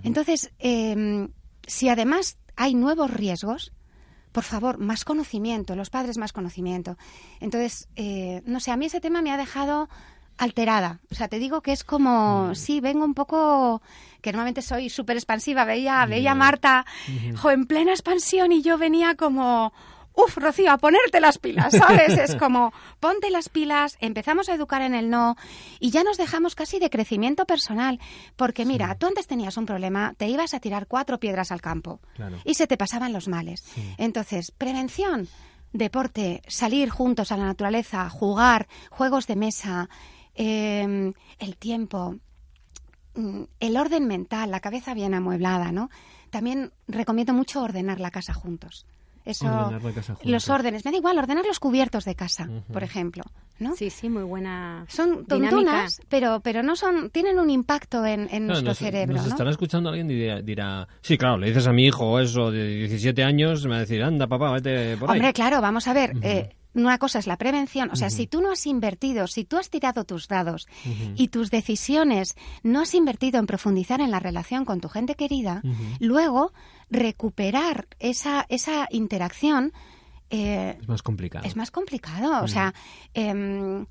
Entonces, 0.02 0.50
em, 0.58 1.30
si 1.66 1.88
además 1.88 2.38
hay 2.56 2.74
nuevos 2.74 3.10
riesgos, 3.10 3.72
por 4.32 4.44
favor, 4.44 4.78
más 4.78 5.04
conocimiento, 5.04 5.74
los 5.74 5.90
padres 5.90 6.18
más 6.18 6.32
conocimiento. 6.32 6.96
Entonces, 7.40 7.88
eh, 7.96 8.42
no 8.44 8.60
sé, 8.60 8.70
a 8.70 8.76
mí 8.76 8.86
ese 8.86 9.00
tema 9.00 9.22
me 9.22 9.32
ha 9.32 9.36
dejado 9.36 9.88
alterada. 10.38 11.00
O 11.10 11.14
sea, 11.14 11.28
te 11.28 11.38
digo 11.38 11.60
que 11.60 11.72
es 11.72 11.84
como, 11.84 12.48
mm. 12.48 12.54
sí, 12.54 12.80
vengo 12.80 13.04
un 13.04 13.14
poco, 13.14 13.82
que 14.22 14.32
normalmente 14.32 14.62
soy 14.62 14.88
súper 14.88 15.16
expansiva, 15.16 15.64
veía, 15.64 16.06
veía 16.06 16.32
a 16.32 16.34
Marta 16.34 16.86
en 17.06 17.66
plena 17.66 17.92
expansión 17.92 18.52
y 18.52 18.62
yo 18.62 18.78
venía 18.78 19.16
como, 19.16 19.72
uf, 20.14 20.36
Rocío, 20.36 20.72
a 20.72 20.78
ponerte 20.78 21.20
las 21.20 21.38
pilas, 21.38 21.72
¿sabes? 21.72 22.16
es 22.18 22.34
como, 22.38 22.72
ponte 23.00 23.30
las 23.30 23.48
pilas, 23.48 23.96
empezamos 24.00 24.48
a 24.48 24.54
educar 24.54 24.82
en 24.82 24.94
el 24.94 25.10
no 25.10 25.36
y 25.78 25.90
ya 25.90 26.02
nos 26.02 26.16
dejamos 26.16 26.54
casi 26.54 26.78
de 26.78 26.90
crecimiento 26.90 27.44
personal. 27.44 28.00
Porque 28.36 28.64
mira, 28.64 28.94
tú 28.96 29.06
antes 29.06 29.26
tenías 29.26 29.56
un 29.56 29.66
problema, 29.66 30.14
te 30.16 30.28
ibas 30.28 30.54
a 30.54 30.60
tirar 30.60 30.86
cuatro 30.86 31.18
piedras 31.18 31.52
al 31.52 31.60
campo 31.60 32.00
y 32.44 32.54
se 32.54 32.66
te 32.66 32.76
pasaban 32.76 33.12
los 33.12 33.28
males. 33.28 33.64
Entonces, 33.96 34.50
prevención. 34.50 35.28
Deporte, 35.70 36.40
salir 36.48 36.88
juntos 36.88 37.30
a 37.30 37.36
la 37.36 37.44
naturaleza, 37.44 38.08
jugar, 38.08 38.68
juegos 38.88 39.26
de 39.26 39.36
mesa, 39.36 39.90
Em, 40.40 41.14
el 41.40 41.56
tiempo, 41.56 42.14
mm, 43.16 43.42
el 43.58 43.76
orden 43.76 44.06
mental, 44.06 44.52
la 44.52 44.60
cabeza 44.60 44.94
bien 44.94 45.12
amueblada, 45.12 45.72
¿no? 45.72 45.90
También 46.30 46.70
recomiendo 46.86 47.32
mucho 47.32 47.60
ordenar 47.60 47.98
la 47.98 48.12
casa 48.12 48.34
juntos. 48.34 48.86
Eso, 49.24 49.70
los 50.22 50.48
órdenes, 50.48 50.86
me 50.86 50.92
da 50.92 50.96
igual, 50.96 51.18
ordenar 51.18 51.44
los 51.44 51.58
cubiertos 51.60 52.06
de 52.06 52.14
casa, 52.14 52.48
por 52.72 52.82
ejemplo, 52.82 53.24
¿no? 53.58 53.74
Sí, 53.74 53.90
sí, 53.90 54.08
muy 54.08 54.22
buena. 54.22 54.86
Son 54.88 55.26
tontunas, 55.26 56.00
pero, 56.08 56.40
pero 56.40 56.62
no 56.62 56.76
son, 56.76 57.10
tienen 57.10 57.38
un 57.38 57.50
impacto 57.50 58.06
en, 58.06 58.46
nuestro 58.46 58.72
cerebro. 58.72 59.16
Nos 59.16 59.26
estará 59.26 59.50
escuchando 59.50 59.90
alguien 59.90 60.10
y 60.10 60.42
dirá, 60.42 60.88
sí, 61.02 61.18
claro, 61.18 61.36
le 61.36 61.48
dices 61.48 61.66
a 61.66 61.72
mi 61.72 61.84
hijo 61.84 62.18
eso 62.20 62.50
de 62.50 62.68
17 62.68 63.22
años, 63.22 63.64
me 63.64 63.70
va 63.70 63.76
a 63.76 63.80
decir, 63.80 64.02
anda, 64.02 64.28
papá, 64.28 64.50
vete 64.52 64.96
por 64.96 65.10
ahí. 65.10 65.18
Hombre, 65.18 65.34
claro, 65.34 65.60
vamos 65.60 65.86
a 65.88 65.92
ver, 65.92 66.14
una 66.74 66.98
cosa 66.98 67.18
es 67.18 67.26
la 67.26 67.36
prevención, 67.36 67.90
o 67.92 67.96
sea, 67.96 68.10
si 68.10 68.26
tú 68.26 68.40
no 68.40 68.52
has 68.52 68.66
invertido, 68.66 69.26
si 69.26 69.44
tú 69.44 69.56
has 69.56 69.70
tirado 69.70 70.04
tus 70.04 70.28
dados 70.28 70.66
y 71.16 71.28
tus 71.28 71.50
decisiones 71.50 72.34
no 72.62 72.82
has 72.82 72.94
invertido 72.94 73.38
en 73.38 73.46
profundizar 73.46 74.00
en 74.00 74.10
la 74.10 74.20
relación 74.20 74.64
con 74.64 74.80
tu 74.80 74.88
gente 74.88 75.14
querida, 75.14 75.62
luego 75.98 76.52
recuperar 76.90 77.88
esa, 77.98 78.46
esa 78.48 78.86
interacción 78.90 79.72
eh, 80.30 80.76
es 80.80 80.88
más 80.88 81.02
complicado. 81.02 81.46
Es 81.46 81.56
más 81.56 81.70
complicado, 81.70 82.44
o 82.44 82.48
sea, 82.48 82.74
em, 83.14 83.86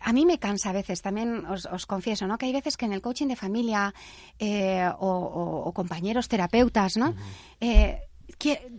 a 0.00 0.12
mí 0.12 0.26
me 0.26 0.38
cansa 0.38 0.70
a 0.70 0.72
veces, 0.72 1.02
también 1.02 1.44
os, 1.46 1.86
confieso, 1.86 2.26
¿no? 2.26 2.38
Que 2.38 2.46
hay 2.46 2.52
veces 2.52 2.76
que 2.76 2.86
en 2.86 2.92
el 2.92 3.02
coaching 3.02 3.26
de 3.26 3.36
familia 3.36 3.94
eh, 4.38 4.88
o, 4.98 5.72
compañeros 5.74 6.28
terapeutas, 6.28 6.96
¿no? 6.96 7.14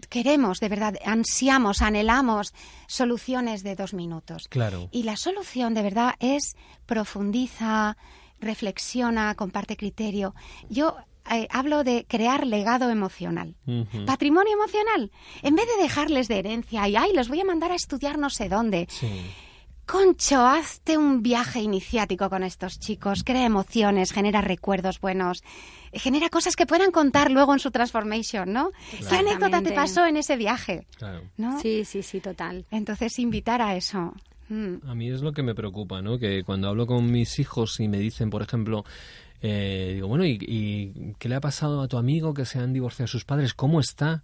Queremos, 0.09 0.59
de 0.59 0.69
verdad, 0.69 0.95
ansiamos, 1.05 1.81
anhelamos 1.81 2.53
soluciones 2.87 3.63
de 3.63 3.75
dos 3.75 3.93
minutos. 3.93 4.47
Claro. 4.49 4.89
Y 4.91 5.03
la 5.03 5.17
solución, 5.17 5.73
de 5.73 5.83
verdad, 5.83 6.15
es 6.19 6.55
profundiza, 6.85 7.97
reflexiona, 8.39 9.35
comparte 9.35 9.77
criterio. 9.77 10.35
Yo 10.69 10.95
eh, 11.31 11.47
hablo 11.49 11.83
de 11.83 12.05
crear 12.07 12.45
legado 12.45 12.89
emocional, 12.89 13.55
patrimonio 14.05 14.53
emocional. 14.53 15.11
En 15.41 15.55
vez 15.55 15.65
de 15.65 15.83
dejarles 15.83 16.27
de 16.27 16.39
herencia 16.39 16.87
y, 16.87 16.95
ay, 16.95 17.13
los 17.13 17.29
voy 17.29 17.41
a 17.41 17.45
mandar 17.45 17.71
a 17.71 17.75
estudiar 17.75 18.19
no 18.19 18.29
sé 18.29 18.47
dónde. 18.49 18.87
Concho, 19.86 20.45
hazte 20.45 20.97
un 20.97 21.21
viaje 21.21 21.59
iniciático 21.59 22.29
con 22.29 22.43
estos 22.43 22.79
chicos, 22.79 23.23
crea 23.23 23.45
emociones, 23.45 24.11
genera 24.11 24.41
recuerdos 24.41 24.99
buenos, 24.99 25.43
genera 25.93 26.29
cosas 26.29 26.55
que 26.55 26.65
puedan 26.65 26.91
contar 26.91 27.31
luego 27.31 27.53
en 27.53 27.59
su 27.59 27.71
transformation, 27.71 28.51
¿no? 28.51 28.71
¿Qué 29.07 29.15
anécdota 29.15 29.61
te 29.61 29.71
pasó 29.71 30.05
en 30.05 30.17
ese 30.17 30.38
viaje? 30.38 30.88
¿No? 31.38 31.59
Sí, 31.61 31.86
sí, 31.86 32.01
sí, 32.01 32.19
total. 32.19 32.65
Entonces, 32.71 33.19
invitar 33.19 33.61
a 33.61 33.75
eso. 33.75 34.13
Mm. 34.49 34.88
A 34.88 34.95
mí 34.95 35.09
es 35.09 35.21
lo 35.21 35.31
que 35.33 35.43
me 35.43 35.55
preocupa, 35.55 36.01
¿no? 36.01 36.17
Que 36.17 36.43
cuando 36.43 36.67
hablo 36.67 36.88
con 36.88 37.11
mis 37.11 37.39
hijos 37.39 37.79
y 37.79 37.88
me 37.88 37.99
dicen, 37.99 38.29
por 38.29 38.41
ejemplo, 38.41 38.86
eh, 39.41 39.91
digo, 39.95 40.07
bueno, 40.07 40.25
¿y, 40.25 40.39
¿y, 40.41 41.13
qué 41.19 41.29
le 41.29 41.36
ha 41.36 41.41
pasado 41.41 41.81
a 41.81 41.88
tu 41.88 41.97
amigo 41.97 42.33
que 42.33 42.45
se 42.45 42.59
han 42.59 42.73
divorciado 42.73 43.07
sus 43.07 43.25
padres? 43.25 43.53
¿Cómo 43.53 43.79
está? 43.79 44.23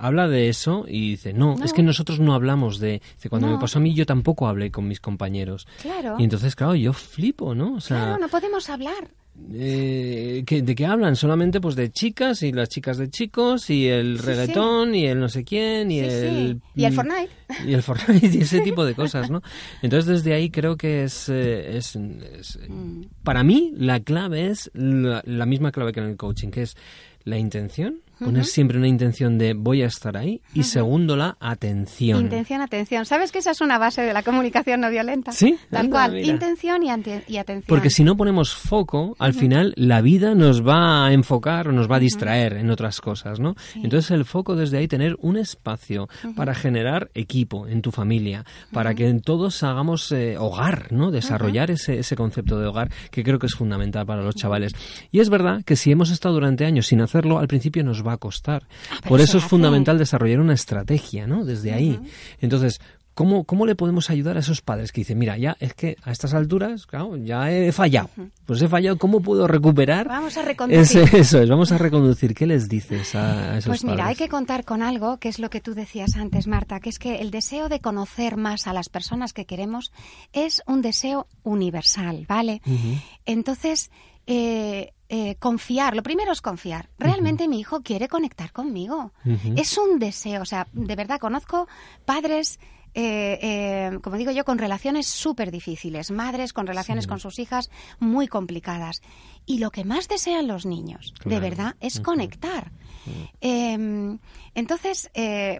Habla 0.00 0.28
de 0.28 0.48
eso 0.48 0.86
y 0.88 1.10
dice, 1.10 1.32
no, 1.32 1.56
es 1.62 1.72
que 1.72 1.82
nosotros 1.82 2.20
no 2.20 2.34
hablamos 2.34 2.80
de... 2.80 3.02
Dice, 3.16 3.28
cuando 3.28 3.48
me 3.48 3.58
pasó 3.58 3.78
a 3.78 3.82
mí 3.82 3.94
yo 3.94 4.06
tampoco 4.06 4.48
hablé 4.48 4.70
con 4.70 4.88
mis 4.88 4.98
compañeros. 4.98 5.68
Claro. 5.82 6.16
Y 6.18 6.24
entonces, 6.24 6.56
claro, 6.56 6.74
yo 6.74 6.92
flipo, 6.92 7.54
¿no? 7.54 7.74
O 7.74 7.80
sea, 7.80 7.98
claro, 7.98 8.18
no 8.18 8.28
podemos 8.28 8.68
hablar. 8.70 9.10
eh, 9.52 10.42
¿de 10.46 10.74
qué 10.74 10.86
hablan? 10.86 11.16
Solamente 11.16 11.60
pues 11.60 11.76
de 11.76 11.90
chicas 11.92 12.42
y 12.42 12.52
las 12.52 12.70
chicas 12.70 12.96
de 12.96 13.10
chicos 13.10 13.68
y 13.68 13.88
el 13.88 14.18
reggaetón 14.18 14.94
y 14.94 15.06
el 15.06 15.20
no 15.20 15.28
sé 15.28 15.44
quién 15.44 15.90
y 15.90 16.00
el... 16.00 16.60
Y 16.74 16.84
el 16.84 16.94
Fortnite. 16.94 17.30
Y 17.66 17.74
el 17.74 17.82
Fortnite 17.82 18.26
y 18.26 18.40
ese 18.40 18.60
tipo 18.60 18.84
de 18.84 18.94
cosas, 18.96 19.30
¿no? 19.30 19.42
Entonces 19.82 20.06
desde 20.06 20.34
ahí 20.34 20.50
creo 20.50 20.76
que 20.76 21.04
es... 21.04 21.28
Eh, 21.28 21.76
es, 21.76 21.96
mm. 21.96 23.02
Para 23.22 23.44
mí 23.44 23.72
la 23.76 24.00
clave 24.00 24.46
es 24.46 24.70
la 24.72 25.46
misma 25.46 25.72
clave 25.72 25.92
que 25.92 26.00
en 26.00 26.06
el 26.06 26.16
coaching, 26.16 26.48
que 26.48 26.62
es 26.62 26.76
la 27.24 27.36
intención, 27.36 28.00
Poner 28.20 28.44
siempre 28.44 28.78
una 28.78 28.88
intención 28.88 29.38
de 29.38 29.54
voy 29.54 29.82
a 29.82 29.86
estar 29.86 30.16
ahí. 30.16 30.42
Y 30.54 30.64
segundo, 30.64 31.16
la 31.16 31.36
atención. 31.40 32.20
Intención, 32.20 32.60
atención. 32.60 33.06
¿Sabes 33.06 33.32
que 33.32 33.38
esa 33.38 33.50
es 33.52 33.60
una 33.60 33.78
base 33.78 34.02
de 34.02 34.12
la 34.12 34.22
comunicación 34.22 34.80
no 34.80 34.90
violenta? 34.90 35.32
Sí. 35.32 35.58
Tal 35.70 35.88
cual. 35.88 36.18
Intención 36.18 36.82
y, 36.82 36.90
atención. 36.90 37.64
Porque 37.66 37.90
si 37.90 38.04
no 38.04 38.16
ponemos 38.16 38.54
foco, 38.54 39.16
al 39.18 39.34
final 39.34 39.72
la 39.76 40.00
vida 40.00 40.34
nos 40.34 40.66
va 40.66 41.06
a 41.06 41.12
enfocar 41.12 41.68
o 41.68 41.72
nos 41.72 41.90
va 41.90 41.96
a 41.96 42.00
distraer 42.00 42.54
en 42.54 42.70
otras 42.70 43.00
cosas, 43.00 43.40
¿no? 43.40 43.54
Entonces 43.74 44.10
el 44.10 44.24
foco 44.24 44.54
desde 44.54 44.78
ahí 44.78 44.88
tener 44.88 45.16
un 45.20 45.36
espacio 45.36 46.08
para 46.36 46.54
generar 46.54 47.10
equipo 47.14 47.66
en 47.66 47.82
tu 47.82 47.90
familia, 47.90 48.44
para 48.72 48.94
que 48.94 49.10
todos 49.24 49.62
hagamos 49.62 50.12
eh, 50.12 50.36
hogar, 50.38 50.92
¿no? 50.92 51.10
Desarrollar 51.10 51.70
ese, 51.70 51.98
ese 51.98 52.16
concepto 52.16 52.58
de 52.58 52.66
hogar 52.66 52.90
que 53.10 53.24
creo 53.24 53.38
que 53.38 53.46
es 53.46 53.54
fundamental 53.54 54.06
para 54.06 54.22
los 54.22 54.34
chavales. 54.34 54.72
Y 55.10 55.20
es 55.20 55.30
verdad 55.30 55.62
que 55.64 55.76
si 55.76 55.90
hemos 55.90 56.10
estado 56.10 56.34
durante 56.34 56.64
años 56.64 56.86
sin 56.86 57.00
hacerlo, 57.00 57.38
al 57.38 57.48
principio 57.48 57.82
nos 57.84 58.06
va 58.06 58.09
a 58.12 58.18
costar. 58.18 58.66
Ah, 58.90 59.00
Por 59.06 59.20
eso 59.20 59.38
es 59.38 59.44
fundamental 59.44 59.98
desarrollar 59.98 60.40
una 60.40 60.54
estrategia, 60.54 61.26
¿no? 61.26 61.44
Desde 61.44 61.72
ahí. 61.72 61.98
Entonces, 62.40 62.80
¿Cómo, 63.14 63.44
¿Cómo 63.44 63.66
le 63.66 63.74
podemos 63.74 64.08
ayudar 64.08 64.36
a 64.36 64.40
esos 64.40 64.62
padres 64.62 64.92
que 64.92 65.02
dicen, 65.02 65.18
mira, 65.18 65.36
ya 65.36 65.56
es 65.60 65.74
que 65.74 65.96
a 66.04 66.10
estas 66.12 66.32
alturas, 66.32 66.86
claro, 66.86 67.16
ya 67.16 67.50
he 67.50 67.70
fallado? 67.72 68.08
Pues 68.46 68.62
he 68.62 68.68
fallado, 68.68 68.96
¿cómo 68.96 69.20
puedo 69.20 69.46
recuperar? 69.46 70.08
Vamos 70.08 70.38
a 70.38 70.42
reconducir. 70.42 71.02
eso 71.12 71.38
es, 71.38 71.48
vamos 71.48 71.70
a 71.72 71.76
reconducir. 71.76 72.34
¿Qué 72.34 72.46
les 72.46 72.68
dices 72.68 73.14
a, 73.14 73.58
esos 73.58 73.68
Pues 73.68 73.84
mira, 73.84 74.06
hay 74.06 74.14
que 74.14 74.28
contar 74.28 74.64
con 74.64 74.80
algo, 74.80 75.18
que 75.18 75.28
es 75.28 75.38
lo 75.38 75.50
que 75.50 75.60
tú 75.60 75.74
decías 75.74 76.16
antes, 76.16 76.46
Marta, 76.46 76.80
que 76.80 76.88
es 76.88 76.98
que 76.98 77.16
el 77.16 77.30
deseo 77.30 77.68
de 77.68 77.80
conocer 77.80 78.36
más 78.36 78.66
a 78.66 78.72
las 78.72 78.88
personas 78.88 79.32
que 79.32 79.44
queremos 79.44 79.92
es 80.32 80.62
un 80.66 80.80
deseo 80.80 81.26
universal, 81.42 82.24
¿vale? 82.26 82.62
Entonces, 83.26 83.90
eh, 84.26 84.94
eh, 85.12 85.34
confiar. 85.40 85.96
Lo 85.96 86.04
primero 86.04 86.30
es 86.30 86.40
confiar. 86.40 86.88
Realmente 86.96 87.48
mi 87.48 87.58
hijo 87.58 87.80
quiere 87.80 88.06
conectar 88.06 88.52
conmigo. 88.52 89.12
Es 89.56 89.76
un 89.76 89.98
deseo. 89.98 90.42
O 90.42 90.44
sea, 90.44 90.68
de 90.72 90.94
verdad, 90.94 91.18
conozco 91.18 91.66
padres. 92.04 92.60
Eh, 92.94 93.98
como 94.02 94.16
digo 94.16 94.30
yo, 94.30 94.44
con 94.44 94.58
relaciones 94.58 95.08
súper 95.08 95.50
difíciles, 95.50 96.12
madres 96.12 96.52
con 96.52 96.68
relaciones 96.68 97.08
con 97.08 97.18
sus 97.18 97.40
hijas 97.40 97.70
muy 97.98 98.28
complicadas. 98.28 99.02
Y 99.46 99.58
lo 99.58 99.72
que 99.72 99.84
más 99.84 100.06
desean 100.06 100.46
los 100.46 100.64
niños, 100.64 101.12
de 101.24 101.40
verdad, 101.40 101.74
es 101.80 101.98
conectar. 101.98 102.70
Em, 103.40 104.16
entonces, 104.54 105.10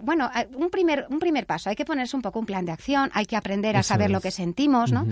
bueno, 0.03 0.31
un 0.55 0.71
primer, 0.71 1.07
un 1.11 1.19
primer 1.19 1.47
paso, 1.47 1.71
hay 1.71 1.77
que 1.77 1.85
ponerse 1.85 2.15
un 2.15 2.23
poco 2.23 2.39
un 2.39 2.47
plan 2.47 2.65
de 2.65 2.71
acción, 2.71 3.11
hay 3.15 3.27
que 3.27 3.35
aprender 3.35 3.77
a 3.77 3.83
saber 3.83 4.13
lo 4.13 4.21
que 4.21 4.31
sentimos, 4.31 4.93
¿no? 4.93 5.07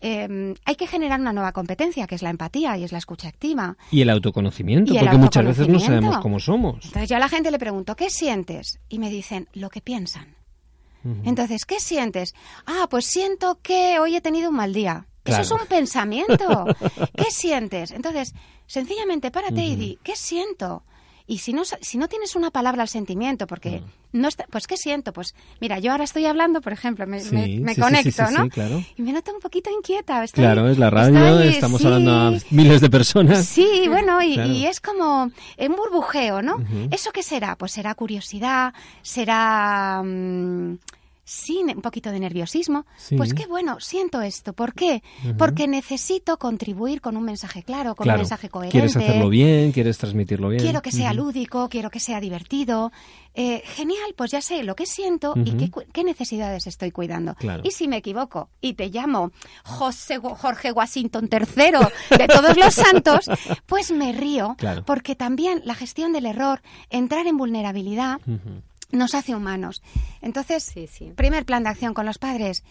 Em, 0.00 0.54
hay 0.64 0.76
que 0.76 0.86
generar 0.86 1.20
una 1.20 1.32
nueva 1.32 1.52
competencia, 1.52 2.06
que 2.06 2.14
es 2.14 2.22
la 2.22 2.30
empatía 2.30 2.76
y 2.76 2.84
es 2.84 2.92
la 2.92 2.98
escucha 2.98 3.28
activa. 3.28 3.76
Y 3.90 4.02
el 4.02 4.10
autoconocimiento, 4.10 4.94
porque 4.94 5.16
muchas 5.16 5.44
veces 5.44 5.68
no 5.68 5.80
sabemos 5.80 6.18
cómo 6.18 6.38
somos. 6.38 6.84
Entonces 6.84 7.08
yo 7.08 7.16
a 7.16 7.20
la 7.20 7.28
gente 7.28 7.50
le 7.50 7.58
pregunto, 7.58 7.96
¿qué 7.96 8.10
sientes? 8.10 8.78
Y 8.88 8.98
me 8.98 9.10
dicen, 9.10 9.48
lo 9.54 9.70
que 9.70 9.80
piensan. 9.80 10.36
Entonces, 11.24 11.64
¿qué 11.66 11.78
sientes? 11.78 12.34
Ah, 12.66 12.88
pues 12.90 13.06
siento 13.06 13.60
que 13.62 14.00
hoy 14.00 14.16
he 14.16 14.20
tenido 14.20 14.50
un 14.50 14.56
mal 14.56 14.72
día. 14.72 15.06
Eso 15.24 15.40
es 15.40 15.50
un 15.52 15.66
pensamiento. 15.68 16.66
¿Qué 17.16 17.30
sientes? 17.30 17.92
Entonces, 17.92 18.34
sencillamente 18.66 19.30
párate 19.30 19.62
y 19.62 19.76
di, 19.76 19.98
¿qué 20.02 20.16
siento? 20.16 20.82
Y 21.28 21.38
si 21.38 21.52
no, 21.52 21.62
si 21.64 21.98
no 21.98 22.08
tienes 22.08 22.36
una 22.36 22.50
palabra 22.50 22.82
al 22.82 22.88
sentimiento, 22.88 23.46
porque 23.46 23.80
mm. 23.80 24.20
no 24.20 24.28
está, 24.28 24.46
pues 24.50 24.66
¿qué 24.66 24.76
siento? 24.76 25.12
Pues 25.12 25.34
mira, 25.60 25.78
yo 25.80 25.90
ahora 25.90 26.04
estoy 26.04 26.24
hablando, 26.26 26.60
por 26.60 26.72
ejemplo, 26.72 27.06
me, 27.06 27.20
me, 27.22 27.74
conecto, 27.74 28.30
¿no? 28.30 28.48
Claro. 28.48 28.84
Y 28.96 29.02
me 29.02 29.12
noto 29.12 29.32
un 29.34 29.40
poquito 29.40 29.70
inquieta. 29.70 30.24
claro, 30.28 30.68
es 30.68 30.78
la 30.78 30.90
radio, 30.90 31.40
estamos 31.40 31.84
hablando 31.84 32.12
a 32.12 32.32
miles 32.50 32.80
de 32.80 32.90
personas. 32.90 33.44
Sí, 33.44 33.86
bueno, 33.88 34.22
y, 34.22 34.66
es 34.66 34.80
como 34.80 35.24
un 35.24 35.76
burbujeo, 35.76 36.42
¿no? 36.42 36.64
¿Eso 36.90 37.10
qué 37.12 37.22
será? 37.22 37.56
Pues 37.56 37.72
será 37.72 37.94
curiosidad, 37.94 38.72
será... 39.02 40.02
Mm, 40.04 40.76
sí, 41.26 41.60
un 41.74 41.82
poquito 41.82 42.12
de 42.12 42.20
nerviosismo, 42.20 42.86
pues 43.16 43.34
qué 43.34 43.46
bueno, 43.46 43.80
siento 43.80 44.22
esto. 44.22 44.52
¿Por 44.52 44.74
qué? 44.74 45.02
Porque 45.36 45.66
necesito 45.66 46.38
contribuir 46.38 47.00
con 47.00 47.16
un 47.16 47.24
mensaje 47.24 47.64
claro, 47.64 47.96
con 47.96 48.08
un 48.08 48.16
mensaje 48.16 48.48
coherente. 48.48 48.72
Quieres 48.72 48.96
hacerlo 48.96 49.28
bien, 49.28 49.72
quieres 49.72 49.98
transmitirlo 49.98 50.50
bien. 50.50 50.62
Quiero 50.62 50.82
que 50.82 50.92
sea 50.92 51.12
lúdico, 51.12 51.68
quiero 51.68 51.90
que 51.90 51.98
sea 51.98 52.20
divertido. 52.20 52.92
Eh, 53.34 53.62
genial, 53.66 54.14
pues 54.16 54.30
ya 54.30 54.40
sé 54.40 54.62
lo 54.62 54.76
que 54.76 54.86
siento 54.86 55.34
y 55.44 55.68
qué, 55.92 56.04
necesidades 56.04 56.68
estoy 56.68 56.92
cuidando. 56.92 57.34
Y 57.64 57.72
si 57.72 57.88
me 57.88 57.96
equivoco 57.96 58.48
y 58.60 58.74
te 58.74 58.88
llamo 58.88 59.32
José, 59.64 60.18
Jorge 60.18 60.70
Washington 60.70 61.28
III 61.30 62.18
de 62.18 62.28
todos 62.28 62.56
los 62.56 62.72
santos, 62.72 63.28
pues 63.66 63.90
me 63.90 64.12
río, 64.12 64.56
porque 64.86 65.16
también 65.16 65.60
la 65.64 65.74
gestión 65.74 66.12
del 66.12 66.26
error, 66.26 66.62
entrar 66.88 67.26
en 67.26 67.36
vulnerabilidad, 67.36 68.20
nos 68.92 69.14
hace 69.14 69.34
humanos. 69.34 69.82
Entonces, 70.20 70.72
primer 71.16 71.44
plan 71.44 71.64
de 71.64 71.70
acción 71.70 71.94
con 71.94 72.06
los 72.06 72.18
padres, 72.18 72.64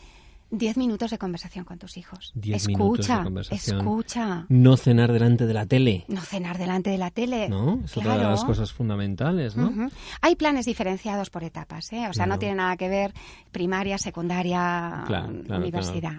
Diez 0.57 0.77
minutos 0.77 1.11
de 1.11 1.17
conversación 1.17 1.65
con 1.65 1.77
tus 1.77 1.97
hijos. 1.97 2.31
escucha, 2.41 3.25
escucha. 3.51 4.45
No 4.47 4.77
cenar 4.77 5.11
delante 5.11 5.45
de 5.45 5.53
la 5.53 5.65
tele. 5.65 6.05
No 6.07 6.21
cenar 6.21 6.57
delante 6.57 6.91
de 6.91 6.97
la 6.97 7.11
tele. 7.11 7.49
No, 7.49 7.81
es 7.83 7.97
otra 7.97 8.17
de 8.17 8.23
las 8.23 8.45
cosas 8.45 8.71
fundamentales, 8.71 9.57
¿no? 9.57 9.89
Hay 10.21 10.35
planes 10.37 10.65
diferenciados 10.65 11.29
por 11.29 11.43
etapas, 11.43 11.91
¿eh? 11.91 12.07
O 12.09 12.13
sea, 12.13 12.25
no 12.25 12.39
tiene 12.39 12.55
nada 12.55 12.77
que 12.77 12.87
ver 12.87 13.13
primaria, 13.51 13.97
secundaria, 13.97 15.03
universidad. 15.49 16.13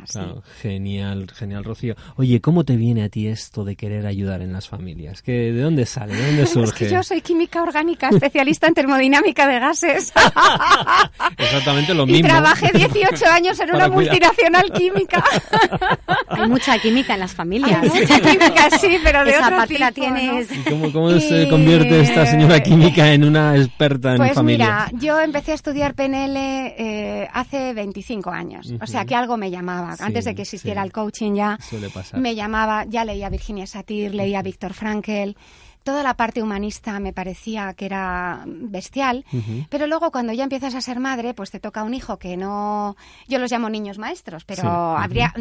Genial, 0.60 1.30
genial, 1.32 1.64
Rocío. 1.64 1.94
Oye, 2.16 2.42
¿cómo 2.42 2.64
te 2.64 2.76
viene 2.76 3.04
a 3.04 3.08
ti 3.08 3.26
esto 3.26 3.64
de 3.64 3.74
querer 3.76 4.06
ayudar 4.06 4.42
en 4.42 4.52
las 4.52 4.68
familias? 4.68 5.22
¿Qué, 5.22 5.52
¿De 5.52 5.62
dónde 5.62 5.86
sale? 5.86 6.14
¿De 6.14 6.26
dónde 6.26 6.46
surge? 6.46 6.84
es 6.84 6.90
que 6.90 6.94
yo 6.94 7.02
soy 7.02 7.22
química 7.22 7.62
orgánica, 7.62 8.10
especialista 8.10 8.66
en 8.66 8.74
termodinámica 8.74 9.46
de 9.46 9.60
gases. 9.60 10.12
Exactamente 11.38 11.94
lo 11.94 12.04
mismo. 12.04 12.18
Y 12.18 12.22
trabajé 12.22 12.70
18 12.74 13.26
años 13.26 13.58
en 13.60 13.74
una 13.74 13.88
multinacional 13.88 14.25
nacional 14.28 14.72
química. 14.72 15.24
Hay 16.28 16.48
mucha 16.48 16.78
química 16.78 17.14
en 17.14 17.20
las 17.20 17.34
familias. 17.34 17.82
Hay 17.82 17.88
mucha 17.88 18.20
química, 18.20 18.70
sí, 18.78 18.98
pero 19.02 19.24
de 19.24 19.30
Esa 19.30 19.50
parte 19.50 19.78
la 19.78 19.92
tienes. 19.92 20.48
cómo, 20.92 21.18
se 21.20 21.48
convierte 21.48 22.00
esta 22.00 22.26
señora 22.26 22.60
química 22.60 23.12
en 23.12 23.24
una 23.24 23.56
experta 23.56 24.12
en 24.12 24.18
pues 24.18 24.32
familia? 24.34 24.86
Pues 24.88 24.92
mira, 24.92 25.04
yo 25.04 25.20
empecé 25.20 25.52
a 25.52 25.54
estudiar 25.54 25.94
PNL 25.94 26.36
eh, 26.36 27.28
hace 27.32 27.74
25 27.74 28.30
años. 28.30 28.72
O 28.80 28.86
sea, 28.86 29.04
que 29.04 29.14
algo 29.14 29.36
me 29.36 29.50
llamaba. 29.50 29.96
Antes 29.98 30.24
de 30.24 30.34
que 30.34 30.42
existiera 30.42 30.82
el 30.82 30.92
coaching 30.92 31.34
ya 31.34 31.58
me 32.14 32.34
llamaba. 32.34 32.84
Ya 32.86 33.04
leía 33.04 33.28
Virginia 33.28 33.66
Satir, 33.66 34.14
leía 34.14 34.42
Víctor 34.42 34.74
Frankl 34.74 35.34
toda 35.86 36.02
la 36.02 36.14
parte 36.14 36.42
humanista 36.42 36.98
me 36.98 37.12
parecía 37.12 37.72
que 37.74 37.86
era 37.86 38.42
bestial, 38.44 39.24
pero 39.70 39.86
luego 39.86 40.10
cuando 40.10 40.32
ya 40.32 40.42
empiezas 40.42 40.74
a 40.74 40.80
ser 40.80 40.98
madre, 40.98 41.32
pues 41.32 41.52
te 41.52 41.60
toca 41.60 41.84
un 41.84 41.94
hijo 41.94 42.18
que 42.18 42.36
no, 42.36 42.96
yo 43.28 43.38
los 43.38 43.52
llamo 43.52 43.70
niños 43.70 43.96
maestros, 43.96 44.44
pero 44.44 44.68
habría, 44.68 45.32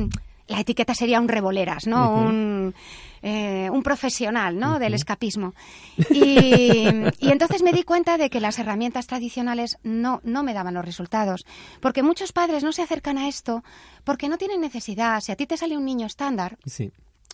la 0.47 0.59
etiqueta 0.59 0.93
sería 0.93 1.19
un 1.19 1.29
revoleras, 1.29 1.87
¿no? 1.87 2.11
un, 2.11 2.75
eh, 3.23 3.71
un, 3.71 3.81
profesional, 3.81 4.59
¿no? 4.59 4.77
Del 4.77 4.93
escapismo. 4.93 5.55
Y, 6.11 6.89
y, 7.19 7.31
entonces 7.31 7.63
me 7.63 7.73
di 7.73 7.81
cuenta 7.81 8.19
de 8.19 8.29
que 8.29 8.39
las 8.39 8.59
herramientas 8.59 9.07
tradicionales 9.07 9.79
no, 9.81 10.21
no 10.23 10.43
me 10.43 10.53
daban 10.53 10.75
los 10.75 10.85
resultados, 10.85 11.43
porque 11.81 12.03
muchos 12.03 12.33
padres 12.33 12.63
no 12.63 12.71
se 12.71 12.83
acercan 12.83 13.17
a 13.17 13.27
esto 13.27 13.63
porque 14.03 14.29
no 14.29 14.37
tienen 14.37 14.61
necesidad. 14.61 15.21
Si 15.21 15.31
a 15.31 15.35
ti 15.35 15.47
te 15.47 15.57
sale 15.57 15.75
un 15.75 15.85
niño 15.85 16.05
estándar, 16.05 16.59
sí 16.65 16.91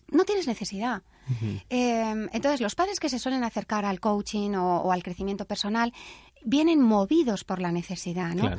no 0.10 0.26
tienes 0.26 0.48
necesidad. 0.48 1.02
Em, 1.70 2.28
entonces, 2.34 2.60
los 2.60 2.76
padres 2.76 3.00
que 3.00 3.08
se 3.08 3.20
suelen 3.20 3.44
acercar 3.44 3.86
al 3.86 4.00
coaching 4.00 4.52
o, 4.56 4.92
al 4.92 5.04
crecimiento 5.04 5.46
personal 5.46 5.94
vienen 6.44 6.82
movidos 6.82 7.44
por 7.44 7.60
la 7.60 7.72
necesidad, 7.72 8.34
¿no? 8.34 8.56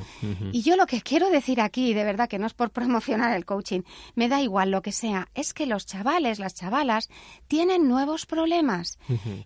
Y 0.53 0.63
yo 0.63 0.77
lo 0.77 0.87
que 0.87 1.01
quiero 1.01 1.31
decir 1.31 1.61
aquí, 1.61 1.95
de 1.95 2.05
verdad 2.05 2.29
que 2.29 2.39
no 2.39 2.47
es 2.47 2.55
por 2.55 2.71
promocionar 2.71 3.37
el 3.37 3.45
coaching, 3.45 3.83
me 4.15 4.29
da 4.29 4.41
igual 4.41 4.71
lo 4.71 4.83
que 4.83 4.93
sea, 4.93 5.29
es 5.35 5.55
que 5.55 5.67
los 5.67 5.87
chavales, 5.87 6.39
las 6.39 6.55
chavalas, 6.55 7.09
tienen 7.49 7.89
nuevos 7.89 8.27
problemas. 8.27 8.99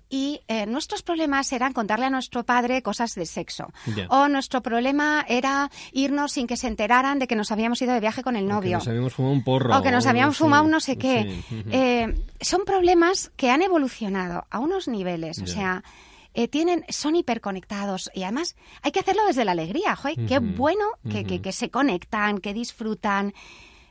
Y 0.09 0.41
eh, 0.49 0.67
nuestros 0.67 1.03
problemas 1.03 1.53
eran 1.53 1.73
contarle 1.73 2.07
a 2.07 2.11
nuestro 2.11 2.45
padre 2.45 2.83
cosas 2.83 3.15
de 3.15 3.27
sexo. 3.27 3.73
O 4.09 4.29
nuestro 4.29 4.63
problema 4.63 5.25
era 5.29 5.71
irnos 5.93 6.33
sin 6.33 6.47
que 6.47 6.57
se 6.57 6.69
enteraran 6.69 7.19
de 7.19 7.27
que 7.27 7.37
nos 7.37 7.53
habíamos 7.53 7.81
ido 7.83 7.93
de 7.93 8.01
viaje 8.01 8.23
con 8.23 8.37
el 8.37 8.47
novio. 8.47 8.79
O 8.79 8.81
que 8.81 8.87
nos 8.87 8.89
habíamos 8.89 9.15
fumado 9.15 9.33
un 9.33 9.45
porro. 9.45 9.79
O 9.79 9.83
que 9.83 9.91
nos 9.91 10.07
habíamos 10.07 10.37
fumado 10.37 10.65
un 10.65 10.71
no 10.71 10.81
sé 10.81 10.97
qué. 10.97 11.43
Eh, 11.71 12.15
son 12.41 12.65
problemas 12.65 13.31
que 13.37 13.51
han 13.51 13.63
evolucionado 13.63 14.47
a 14.51 14.59
unos 14.59 14.89
niveles. 14.89 15.41
O 15.41 15.47
sea, 15.47 15.83
eh, 16.37 16.49
tienen, 16.49 16.85
son 16.91 17.17
hiperconectados 17.17 18.11
y 18.15 18.25
además 18.25 18.57
hay 18.83 18.93
que 18.93 19.01
hacerlo 19.01 19.23
desde 19.27 19.47
la 19.47 19.53
alegría. 19.53 19.99
Qué 20.29 20.39
bueno 20.39 20.85
que, 21.11 21.25
que, 21.41 21.53
se 21.53 21.71
conectan, 21.71 22.39
que 22.39 22.53
disfrutan. 22.53 23.33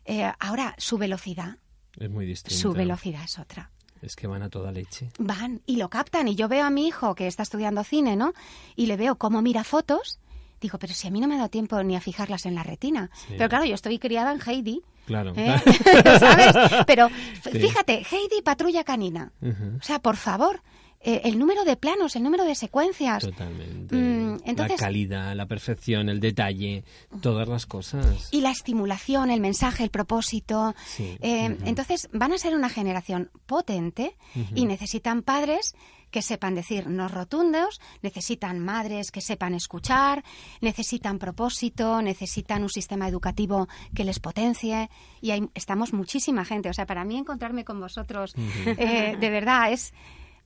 Eh, 0.06 0.32
ahora, 0.40 0.76
su 0.78 1.00
velocidad. 1.00 1.58
Es 1.98 2.08
muy 2.08 2.28
distinta. 2.28 2.56
Su 2.56 2.74
velocidad 2.74 3.24
es 3.24 3.40
otra. 3.40 3.72
Es 4.04 4.16
que 4.16 4.28
van 4.28 4.44
a 4.44 4.50
toda 4.50 4.72
leche. 4.72 5.10
Van 5.18 5.64
y 5.66 5.78
lo 5.78 5.90
captan. 5.90 6.28
Y 6.28 6.36
yo 6.36 6.48
veo 6.48 6.66
a 6.66 6.70
mi 6.70 6.86
hijo 6.86 7.16
que 7.16 7.26
está 7.26 7.42
estudiando 7.42 7.84
cine, 7.84 8.16
¿no? 8.16 8.34
Y 8.76 8.86
le 8.86 8.96
veo 8.96 9.16
cómo 9.16 9.42
mira 9.42 9.64
fotos. 9.64 10.20
Digo, 10.62 10.78
pero 10.78 10.94
si 10.94 11.08
a 11.08 11.12
mí 11.12 11.20
no 11.20 11.28
me 11.28 11.34
ha 11.34 11.38
dado 11.38 11.50
tiempo 11.50 11.82
ni 11.82 11.96
a 11.96 12.02
fijarlas 12.02 12.46
en 12.46 12.54
la 12.54 12.62
retina. 12.62 13.10
Pero 13.28 13.50
claro, 13.50 13.66
yo 13.66 13.74
estoy 13.74 13.98
criada 13.98 14.32
en 14.32 14.40
Heidi. 14.40 14.84
Claro. 15.08 15.34
¿eh? 15.36 15.56
¿Sabes? 16.20 16.56
Pero 16.86 17.10
fíjate, 17.42 18.06
Heidi 18.12 18.44
patrulla 18.44 18.84
canina. 18.84 19.32
O 19.42 19.84
sea, 19.84 19.98
por 19.98 20.16
favor, 20.16 20.62
eh, 21.08 21.22
el 21.24 21.38
número 21.38 21.64
de 21.66 21.78
planos, 21.78 22.16
el 22.16 22.24
número 22.24 22.46
de 22.46 22.56
secuencias. 22.56 23.24
Totalmente. 23.24 23.96
Mm, 23.96 24.40
entonces, 24.44 24.82
la 24.82 24.88
calidad, 24.88 25.36
la 25.36 25.46
perfección, 25.46 26.10
el 26.10 26.20
detalle, 26.20 26.84
todas 27.22 27.48
las 27.48 27.68
cosas. 27.68 28.30
Y 28.32 28.42
la 28.42 28.50
estimulación, 28.50 29.30
el 29.30 29.40
mensaje, 29.40 29.84
el 29.84 29.92
propósito. 29.92 30.74
Eh, 30.98 31.58
entonces 31.64 32.10
van 32.12 32.34
a 32.34 32.40
ser 32.40 32.56
una 32.56 32.70
generación 32.70 33.30
potente 33.46 34.18
y 34.56 34.66
necesitan 34.66 35.22
padres 35.22 35.76
que 36.10 36.24
sepan 36.24 36.56
decir 36.56 36.88
no 36.88 37.08
rotundos, 37.08 37.80
necesitan 38.02 38.58
madres 38.58 39.12
que 39.12 39.22
sepan 39.22 39.54
escuchar, 39.54 40.24
necesitan 40.60 41.20
propósito, 41.20 42.02
necesitan 42.02 42.64
un 42.64 42.70
sistema 42.70 43.08
educativo 43.08 43.68
que 43.94 44.06
les 44.06 44.20
potencie 44.20 44.90
y 45.22 45.32
ahí 45.32 45.48
estamos 45.54 45.94
muchísima 45.94 46.46
gente. 46.46 46.70
O 46.70 46.74
sea, 46.74 46.88
para 46.88 47.06
mí 47.06 47.16
encontrarme 47.18 47.64
con 47.64 47.80
vosotros, 47.80 48.34
eh, 48.66 49.18
de 49.20 49.30
verdad, 49.30 49.72
es 49.72 49.94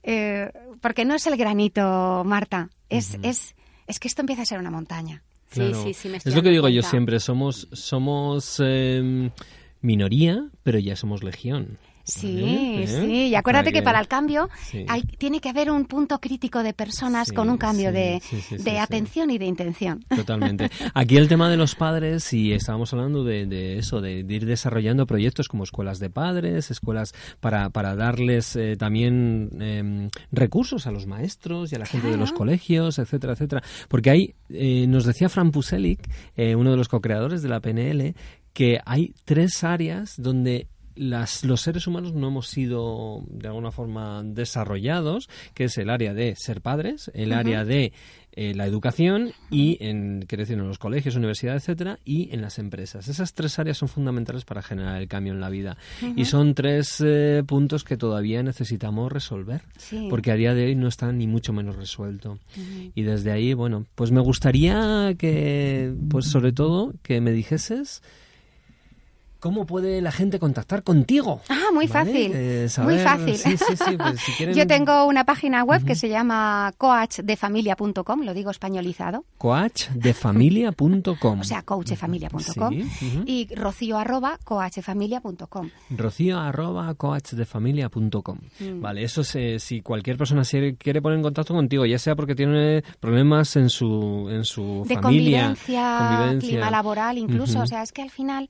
eh, 0.04 0.52
porque 0.82 1.06
no 1.06 1.16
es 1.16 1.26
el 1.28 1.38
granito, 1.38 2.24
Marta, 2.26 2.70
es, 2.90 3.18
es, 3.22 3.56
es 3.88 4.00
que 4.00 4.08
esto 4.08 4.22
empieza 4.22 4.44
a 4.44 4.46
ser 4.46 4.60
una 4.60 4.72
montaña. 4.72 5.24
Sí, 5.52 5.72
sí, 5.74 5.94
sí, 5.94 6.10
me 6.10 6.18
Es 6.18 6.36
lo 6.36 6.44
que 6.44 6.50
digo 6.50 6.70
yo 6.70 6.84
siempre, 6.84 7.20
somos, 7.20 7.68
somos 7.72 8.60
em, 8.60 9.32
minoría, 9.82 10.48
pero 10.64 10.78
ya 10.78 10.96
somos 10.96 11.24
legión. 11.24 11.80
Sí, 12.12 12.40
¿Eh? 12.40 12.88
sí. 12.88 13.28
Y 13.28 13.36
acuérdate 13.36 13.72
que, 13.72 13.82
para 13.82 14.00
el 14.00 14.08
cambio 14.08 14.50
hay, 14.88 15.02
tiene 15.04 15.40
que 15.40 15.50
haber 15.50 15.72
un 15.72 15.86
punto 15.86 16.20
crítico 16.20 16.64
de 16.64 16.74
personas 16.74 17.32
con 17.32 17.50
un 17.50 17.58
cambio 17.58 17.92
de, 17.92 18.22
de 18.50 18.80
atención 18.80 19.30
y 19.32 19.38
de 19.38 19.46
intención. 19.46 20.04
Totalmente. 20.16 20.70
Aquí 20.94 21.18
el 21.18 21.28
tema 21.28 21.50
de 21.50 21.58
los 21.58 21.76
padres, 21.76 22.32
y 22.34 22.54
estábamos 22.54 22.94
hablando 22.94 23.24
de, 23.24 23.78
eso, 23.78 24.02
de, 24.02 24.20
ir 24.28 24.46
desarrollando 24.46 25.06
proyectos 25.06 25.48
como 25.48 25.64
escuelas 25.64 26.00
de 26.00 26.10
padres, 26.10 26.72
escuelas 26.72 27.14
para, 27.40 27.70
para 27.70 27.96
darles 27.96 28.56
eh, 28.56 28.76
también 28.78 29.50
em, 29.60 30.10
recursos 30.32 30.88
a 30.88 30.92
los 30.92 31.08
maestros 31.08 31.72
y 31.72 31.76
a 31.76 31.80
la 31.80 31.86
gente 31.86 32.10
de 32.10 32.18
los 32.18 32.32
colegios, 32.32 33.00
etcétera, 33.00 33.34
etcétera. 33.34 33.64
Porque 33.88 34.10
ahí 34.10 34.36
eh, 34.50 34.88
nos 34.88 35.06
decía 35.06 35.30
Fran 35.30 35.52
Puselic, 35.52 36.10
uno 36.38 36.72
de 36.72 36.78
los 36.78 36.88
co-creadores 36.88 37.42
de 37.42 37.50
la 37.50 37.60
PNL, 37.60 38.14
que 38.54 38.80
hay 38.86 39.14
tres 39.26 39.64
áreas 39.64 40.16
donde 40.18 40.68
las, 41.00 41.46
los 41.46 41.62
seres 41.62 41.88
humanos 41.88 42.14
no 42.14 42.28
hemos 42.28 42.48
sido 42.48 43.24
de 43.30 43.48
alguna 43.48 43.72
forma 43.72 44.22
desarrollados, 44.24 45.30
que 45.54 45.66
es 45.66 45.78
el 45.78 45.90
área 45.90 46.14
de 46.14 46.36
ser 46.36 46.62
padres, 46.62 47.10
el 47.14 47.32
área 47.32 47.64
de 47.64 47.94
eh, 48.34 48.54
la 48.54 48.66
educación 48.68 49.32
y 49.50 49.78
en, 49.80 50.20
decir, 50.20 50.58
en 50.58 50.68
los 50.68 50.78
colegios, 50.78 51.16
universidades, 51.16 51.64
etcétera, 51.64 52.00
y 52.04 52.34
en 52.34 52.42
las 52.42 52.60
empresas. 52.60 53.08
Esas 53.08 53.34
tres 53.34 53.58
áreas 53.60 53.78
son 53.78 53.88
fundamentales 53.88 54.44
para 54.44 54.62
generar 54.62 55.02
el 55.02 55.08
cambio 55.08 55.34
en 55.34 55.40
la 55.40 55.50
vida. 55.50 55.78
Y 56.16 56.26
son 56.26 56.54
tres 56.54 57.02
eh, 57.06 57.44
puntos 57.48 57.84
que 57.86 57.98
todavía 57.98 58.44
necesitamos 58.44 59.12
resolver, 59.12 59.62
porque 60.10 60.32
a 60.32 60.36
día 60.36 60.54
de 60.54 60.66
hoy 60.66 60.76
no 60.76 60.90
están 60.90 61.18
ni 61.18 61.28
mucho 61.28 61.54
menos 61.54 61.78
resuelto. 61.78 62.40
Y 62.94 63.04
desde 63.04 63.32
ahí, 63.32 63.54
bueno, 63.54 63.86
pues 63.96 64.12
me 64.12 64.22
gustaría 64.22 65.16
que, 65.18 65.94
pues 66.10 66.26
sobre 66.26 66.52
todo, 66.52 66.94
que 67.04 67.22
me 67.22 67.32
dijeses 67.32 68.02
¿Cómo 69.40 69.66
puede 69.66 70.02
la 70.02 70.12
gente 70.12 70.38
contactar 70.38 70.84
contigo? 70.84 71.40
Ah, 71.48 71.68
muy 71.74 71.88
fácil. 71.88 72.34
Eh, 72.36 72.68
muy 72.80 72.98
fácil. 72.98 73.38
Sí, 73.38 73.58
sí, 73.58 73.78
sí, 73.78 73.98
pues 73.98 74.20
Yo 74.56 74.68
tengo 74.68 75.06
una 75.06 75.24
página 75.24 75.64
web 75.64 75.86
que 75.86 75.96
se 75.96 76.10
llama 76.10 76.74
coachdefamilia.com, 76.78 78.24
lo 78.24 78.34
digo 78.34 78.52
españolizado. 78.52 79.24
Coachdefamilia.com. 79.38 81.14
o 81.40 81.44
sea, 81.46 81.62
coachdefamilia.com. 81.62 82.74
Y 83.26 83.48
rocío 83.56 83.98
arroba 83.98 84.38
coachdefamilia.com. 84.44 85.70
Rocío 85.92 86.38
arroba 86.38 86.94
coachdefamilia.com. 86.96 88.40
Mm. 88.60 88.82
Vale, 88.82 89.04
eso 89.04 89.22
es, 89.22 89.36
eh, 89.38 89.60
si 89.60 89.82
cualquier 89.82 90.18
persona 90.18 90.44
quiere 90.78 91.02
poner 91.02 91.18
en 91.18 91.24
contacto 91.24 91.54
contigo, 91.54 91.86
ya 91.86 91.98
sea 91.98 92.18
porque 92.18 92.36
tiene 92.36 92.84
problemas 93.00 93.56
en 93.56 93.70
su, 93.70 94.28
en 94.30 94.44
su 94.44 94.84
de 94.86 94.96
familia. 94.96 95.44
Convivencia, 95.44 96.36
clima 96.40 96.70
laboral 96.70 97.18
incluso. 97.18 97.62
O 97.62 97.68
sea, 97.68 97.84
es 97.84 97.94
que 97.94 98.02
al 98.02 98.10
final 98.10 98.50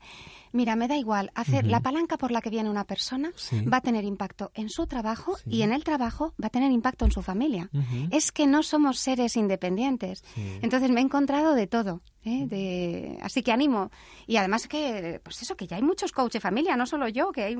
Mira, 0.52 0.76
me 0.76 0.88
da 0.88 0.96
igual. 0.96 1.30
Hacer 1.34 1.66
la 1.66 1.80
palanca 1.80 2.16
por 2.16 2.30
la 2.30 2.40
que 2.40 2.50
viene 2.50 2.70
una 2.70 2.84
persona 2.84 3.32
va 3.72 3.78
a 3.78 3.80
tener 3.80 4.04
impacto 4.04 4.50
en 4.54 4.68
su 4.68 4.86
trabajo 4.86 5.36
y 5.46 5.62
en 5.62 5.72
el 5.72 5.84
trabajo 5.84 6.34
va 6.42 6.48
a 6.48 6.50
tener 6.50 6.72
impacto 6.72 7.04
en 7.04 7.12
su 7.12 7.22
familia. 7.22 7.70
Es 8.10 8.32
que 8.32 8.46
no 8.46 8.62
somos 8.62 8.98
seres 8.98 9.36
independientes. 9.36 10.24
Entonces 10.62 10.90
me 10.90 11.00
he 11.00 11.04
encontrado 11.04 11.54
de 11.54 11.66
todo. 11.66 12.00
¿Eh? 12.24 12.46
De... 12.46 13.18
Así 13.22 13.42
que 13.42 13.52
animo. 13.52 13.90
Y 14.26 14.36
además 14.36 14.68
que, 14.68 15.20
pues 15.22 15.42
eso, 15.42 15.56
que 15.56 15.66
ya 15.66 15.76
hay 15.76 15.82
muchos 15.82 16.12
coaches 16.12 16.34
de 16.34 16.40
familia, 16.40 16.76
no 16.76 16.86
solo 16.86 17.08
yo, 17.08 17.32
que, 17.32 17.42
hay... 17.42 17.56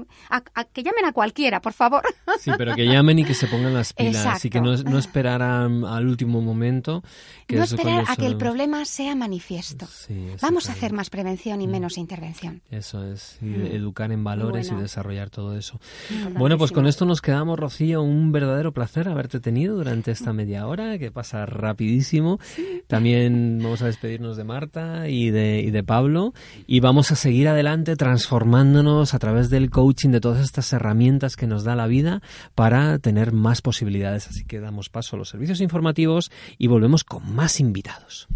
que 0.72 0.82
llamen 0.82 1.04
a 1.04 1.12
cualquiera, 1.12 1.60
por 1.60 1.72
favor. 1.72 2.02
Sí, 2.38 2.52
pero 2.56 2.74
que 2.74 2.86
llamen 2.86 3.18
y 3.18 3.24
que 3.24 3.34
se 3.34 3.46
pongan 3.46 3.74
las 3.74 3.92
pilas 3.92 4.44
y 4.44 4.50
que 4.50 4.60
no, 4.60 4.76
no 4.76 4.98
esperaran 4.98 5.84
al 5.84 6.06
último 6.06 6.40
momento. 6.40 7.02
Que 7.46 7.56
no 7.56 7.64
esperar 7.64 8.04
a 8.06 8.16
que 8.16 8.26
el 8.26 8.36
problema 8.36 8.84
sea 8.84 9.14
manifiesto. 9.14 9.86
Vamos 10.40 10.68
a 10.68 10.72
hacer 10.72 10.92
más 10.92 11.10
prevención 11.10 11.60
y 11.60 11.66
mm. 11.66 11.70
menos 11.70 11.98
intervención. 11.98 12.62
Eso 12.70 13.04
es, 13.04 13.38
y 13.42 13.46
mm. 13.46 13.66
educar 13.66 14.12
en 14.12 14.22
valores 14.24 14.70
y 14.70 14.74
desarrollar 14.74 15.30
todo 15.30 15.56
eso. 15.56 15.80
Bueno, 16.34 16.56
pues 16.56 16.72
con 16.72 16.86
esto 16.86 17.04
nos 17.04 17.20
quedamos, 17.20 17.58
Rocío. 17.58 18.02
Un 18.02 18.32
verdadero 18.32 18.72
placer 18.72 19.08
haberte 19.08 19.40
tenido 19.40 19.76
durante 19.76 20.10
esta 20.10 20.32
media 20.32 20.66
hora, 20.66 20.98
que 20.98 21.10
pasa 21.10 21.46
rapidísimo. 21.46 22.38
También 22.86 23.58
vamos 23.62 23.82
a 23.82 23.86
despedirnos 23.86 24.36
de 24.36 24.44
Marta 24.50 25.08
y 25.08 25.30
de, 25.30 25.60
y 25.60 25.70
de 25.70 25.84
Pablo 25.84 26.34
y 26.66 26.80
vamos 26.80 27.12
a 27.12 27.14
seguir 27.14 27.46
adelante 27.46 27.94
transformándonos 27.94 29.14
a 29.14 29.18
través 29.20 29.48
del 29.48 29.70
coaching 29.70 30.10
de 30.10 30.20
todas 30.20 30.42
estas 30.44 30.72
herramientas 30.72 31.36
que 31.36 31.46
nos 31.46 31.62
da 31.62 31.76
la 31.76 31.86
vida 31.86 32.20
para 32.56 32.98
tener 32.98 33.32
más 33.32 33.62
posibilidades. 33.62 34.26
Así 34.26 34.44
que 34.44 34.58
damos 34.58 34.88
paso 34.88 35.14
a 35.14 35.18
los 35.20 35.28
servicios 35.28 35.60
informativos 35.60 36.32
y 36.58 36.66
volvemos 36.66 37.04
con 37.04 37.32
más 37.32 37.60
invitados. 37.60 38.26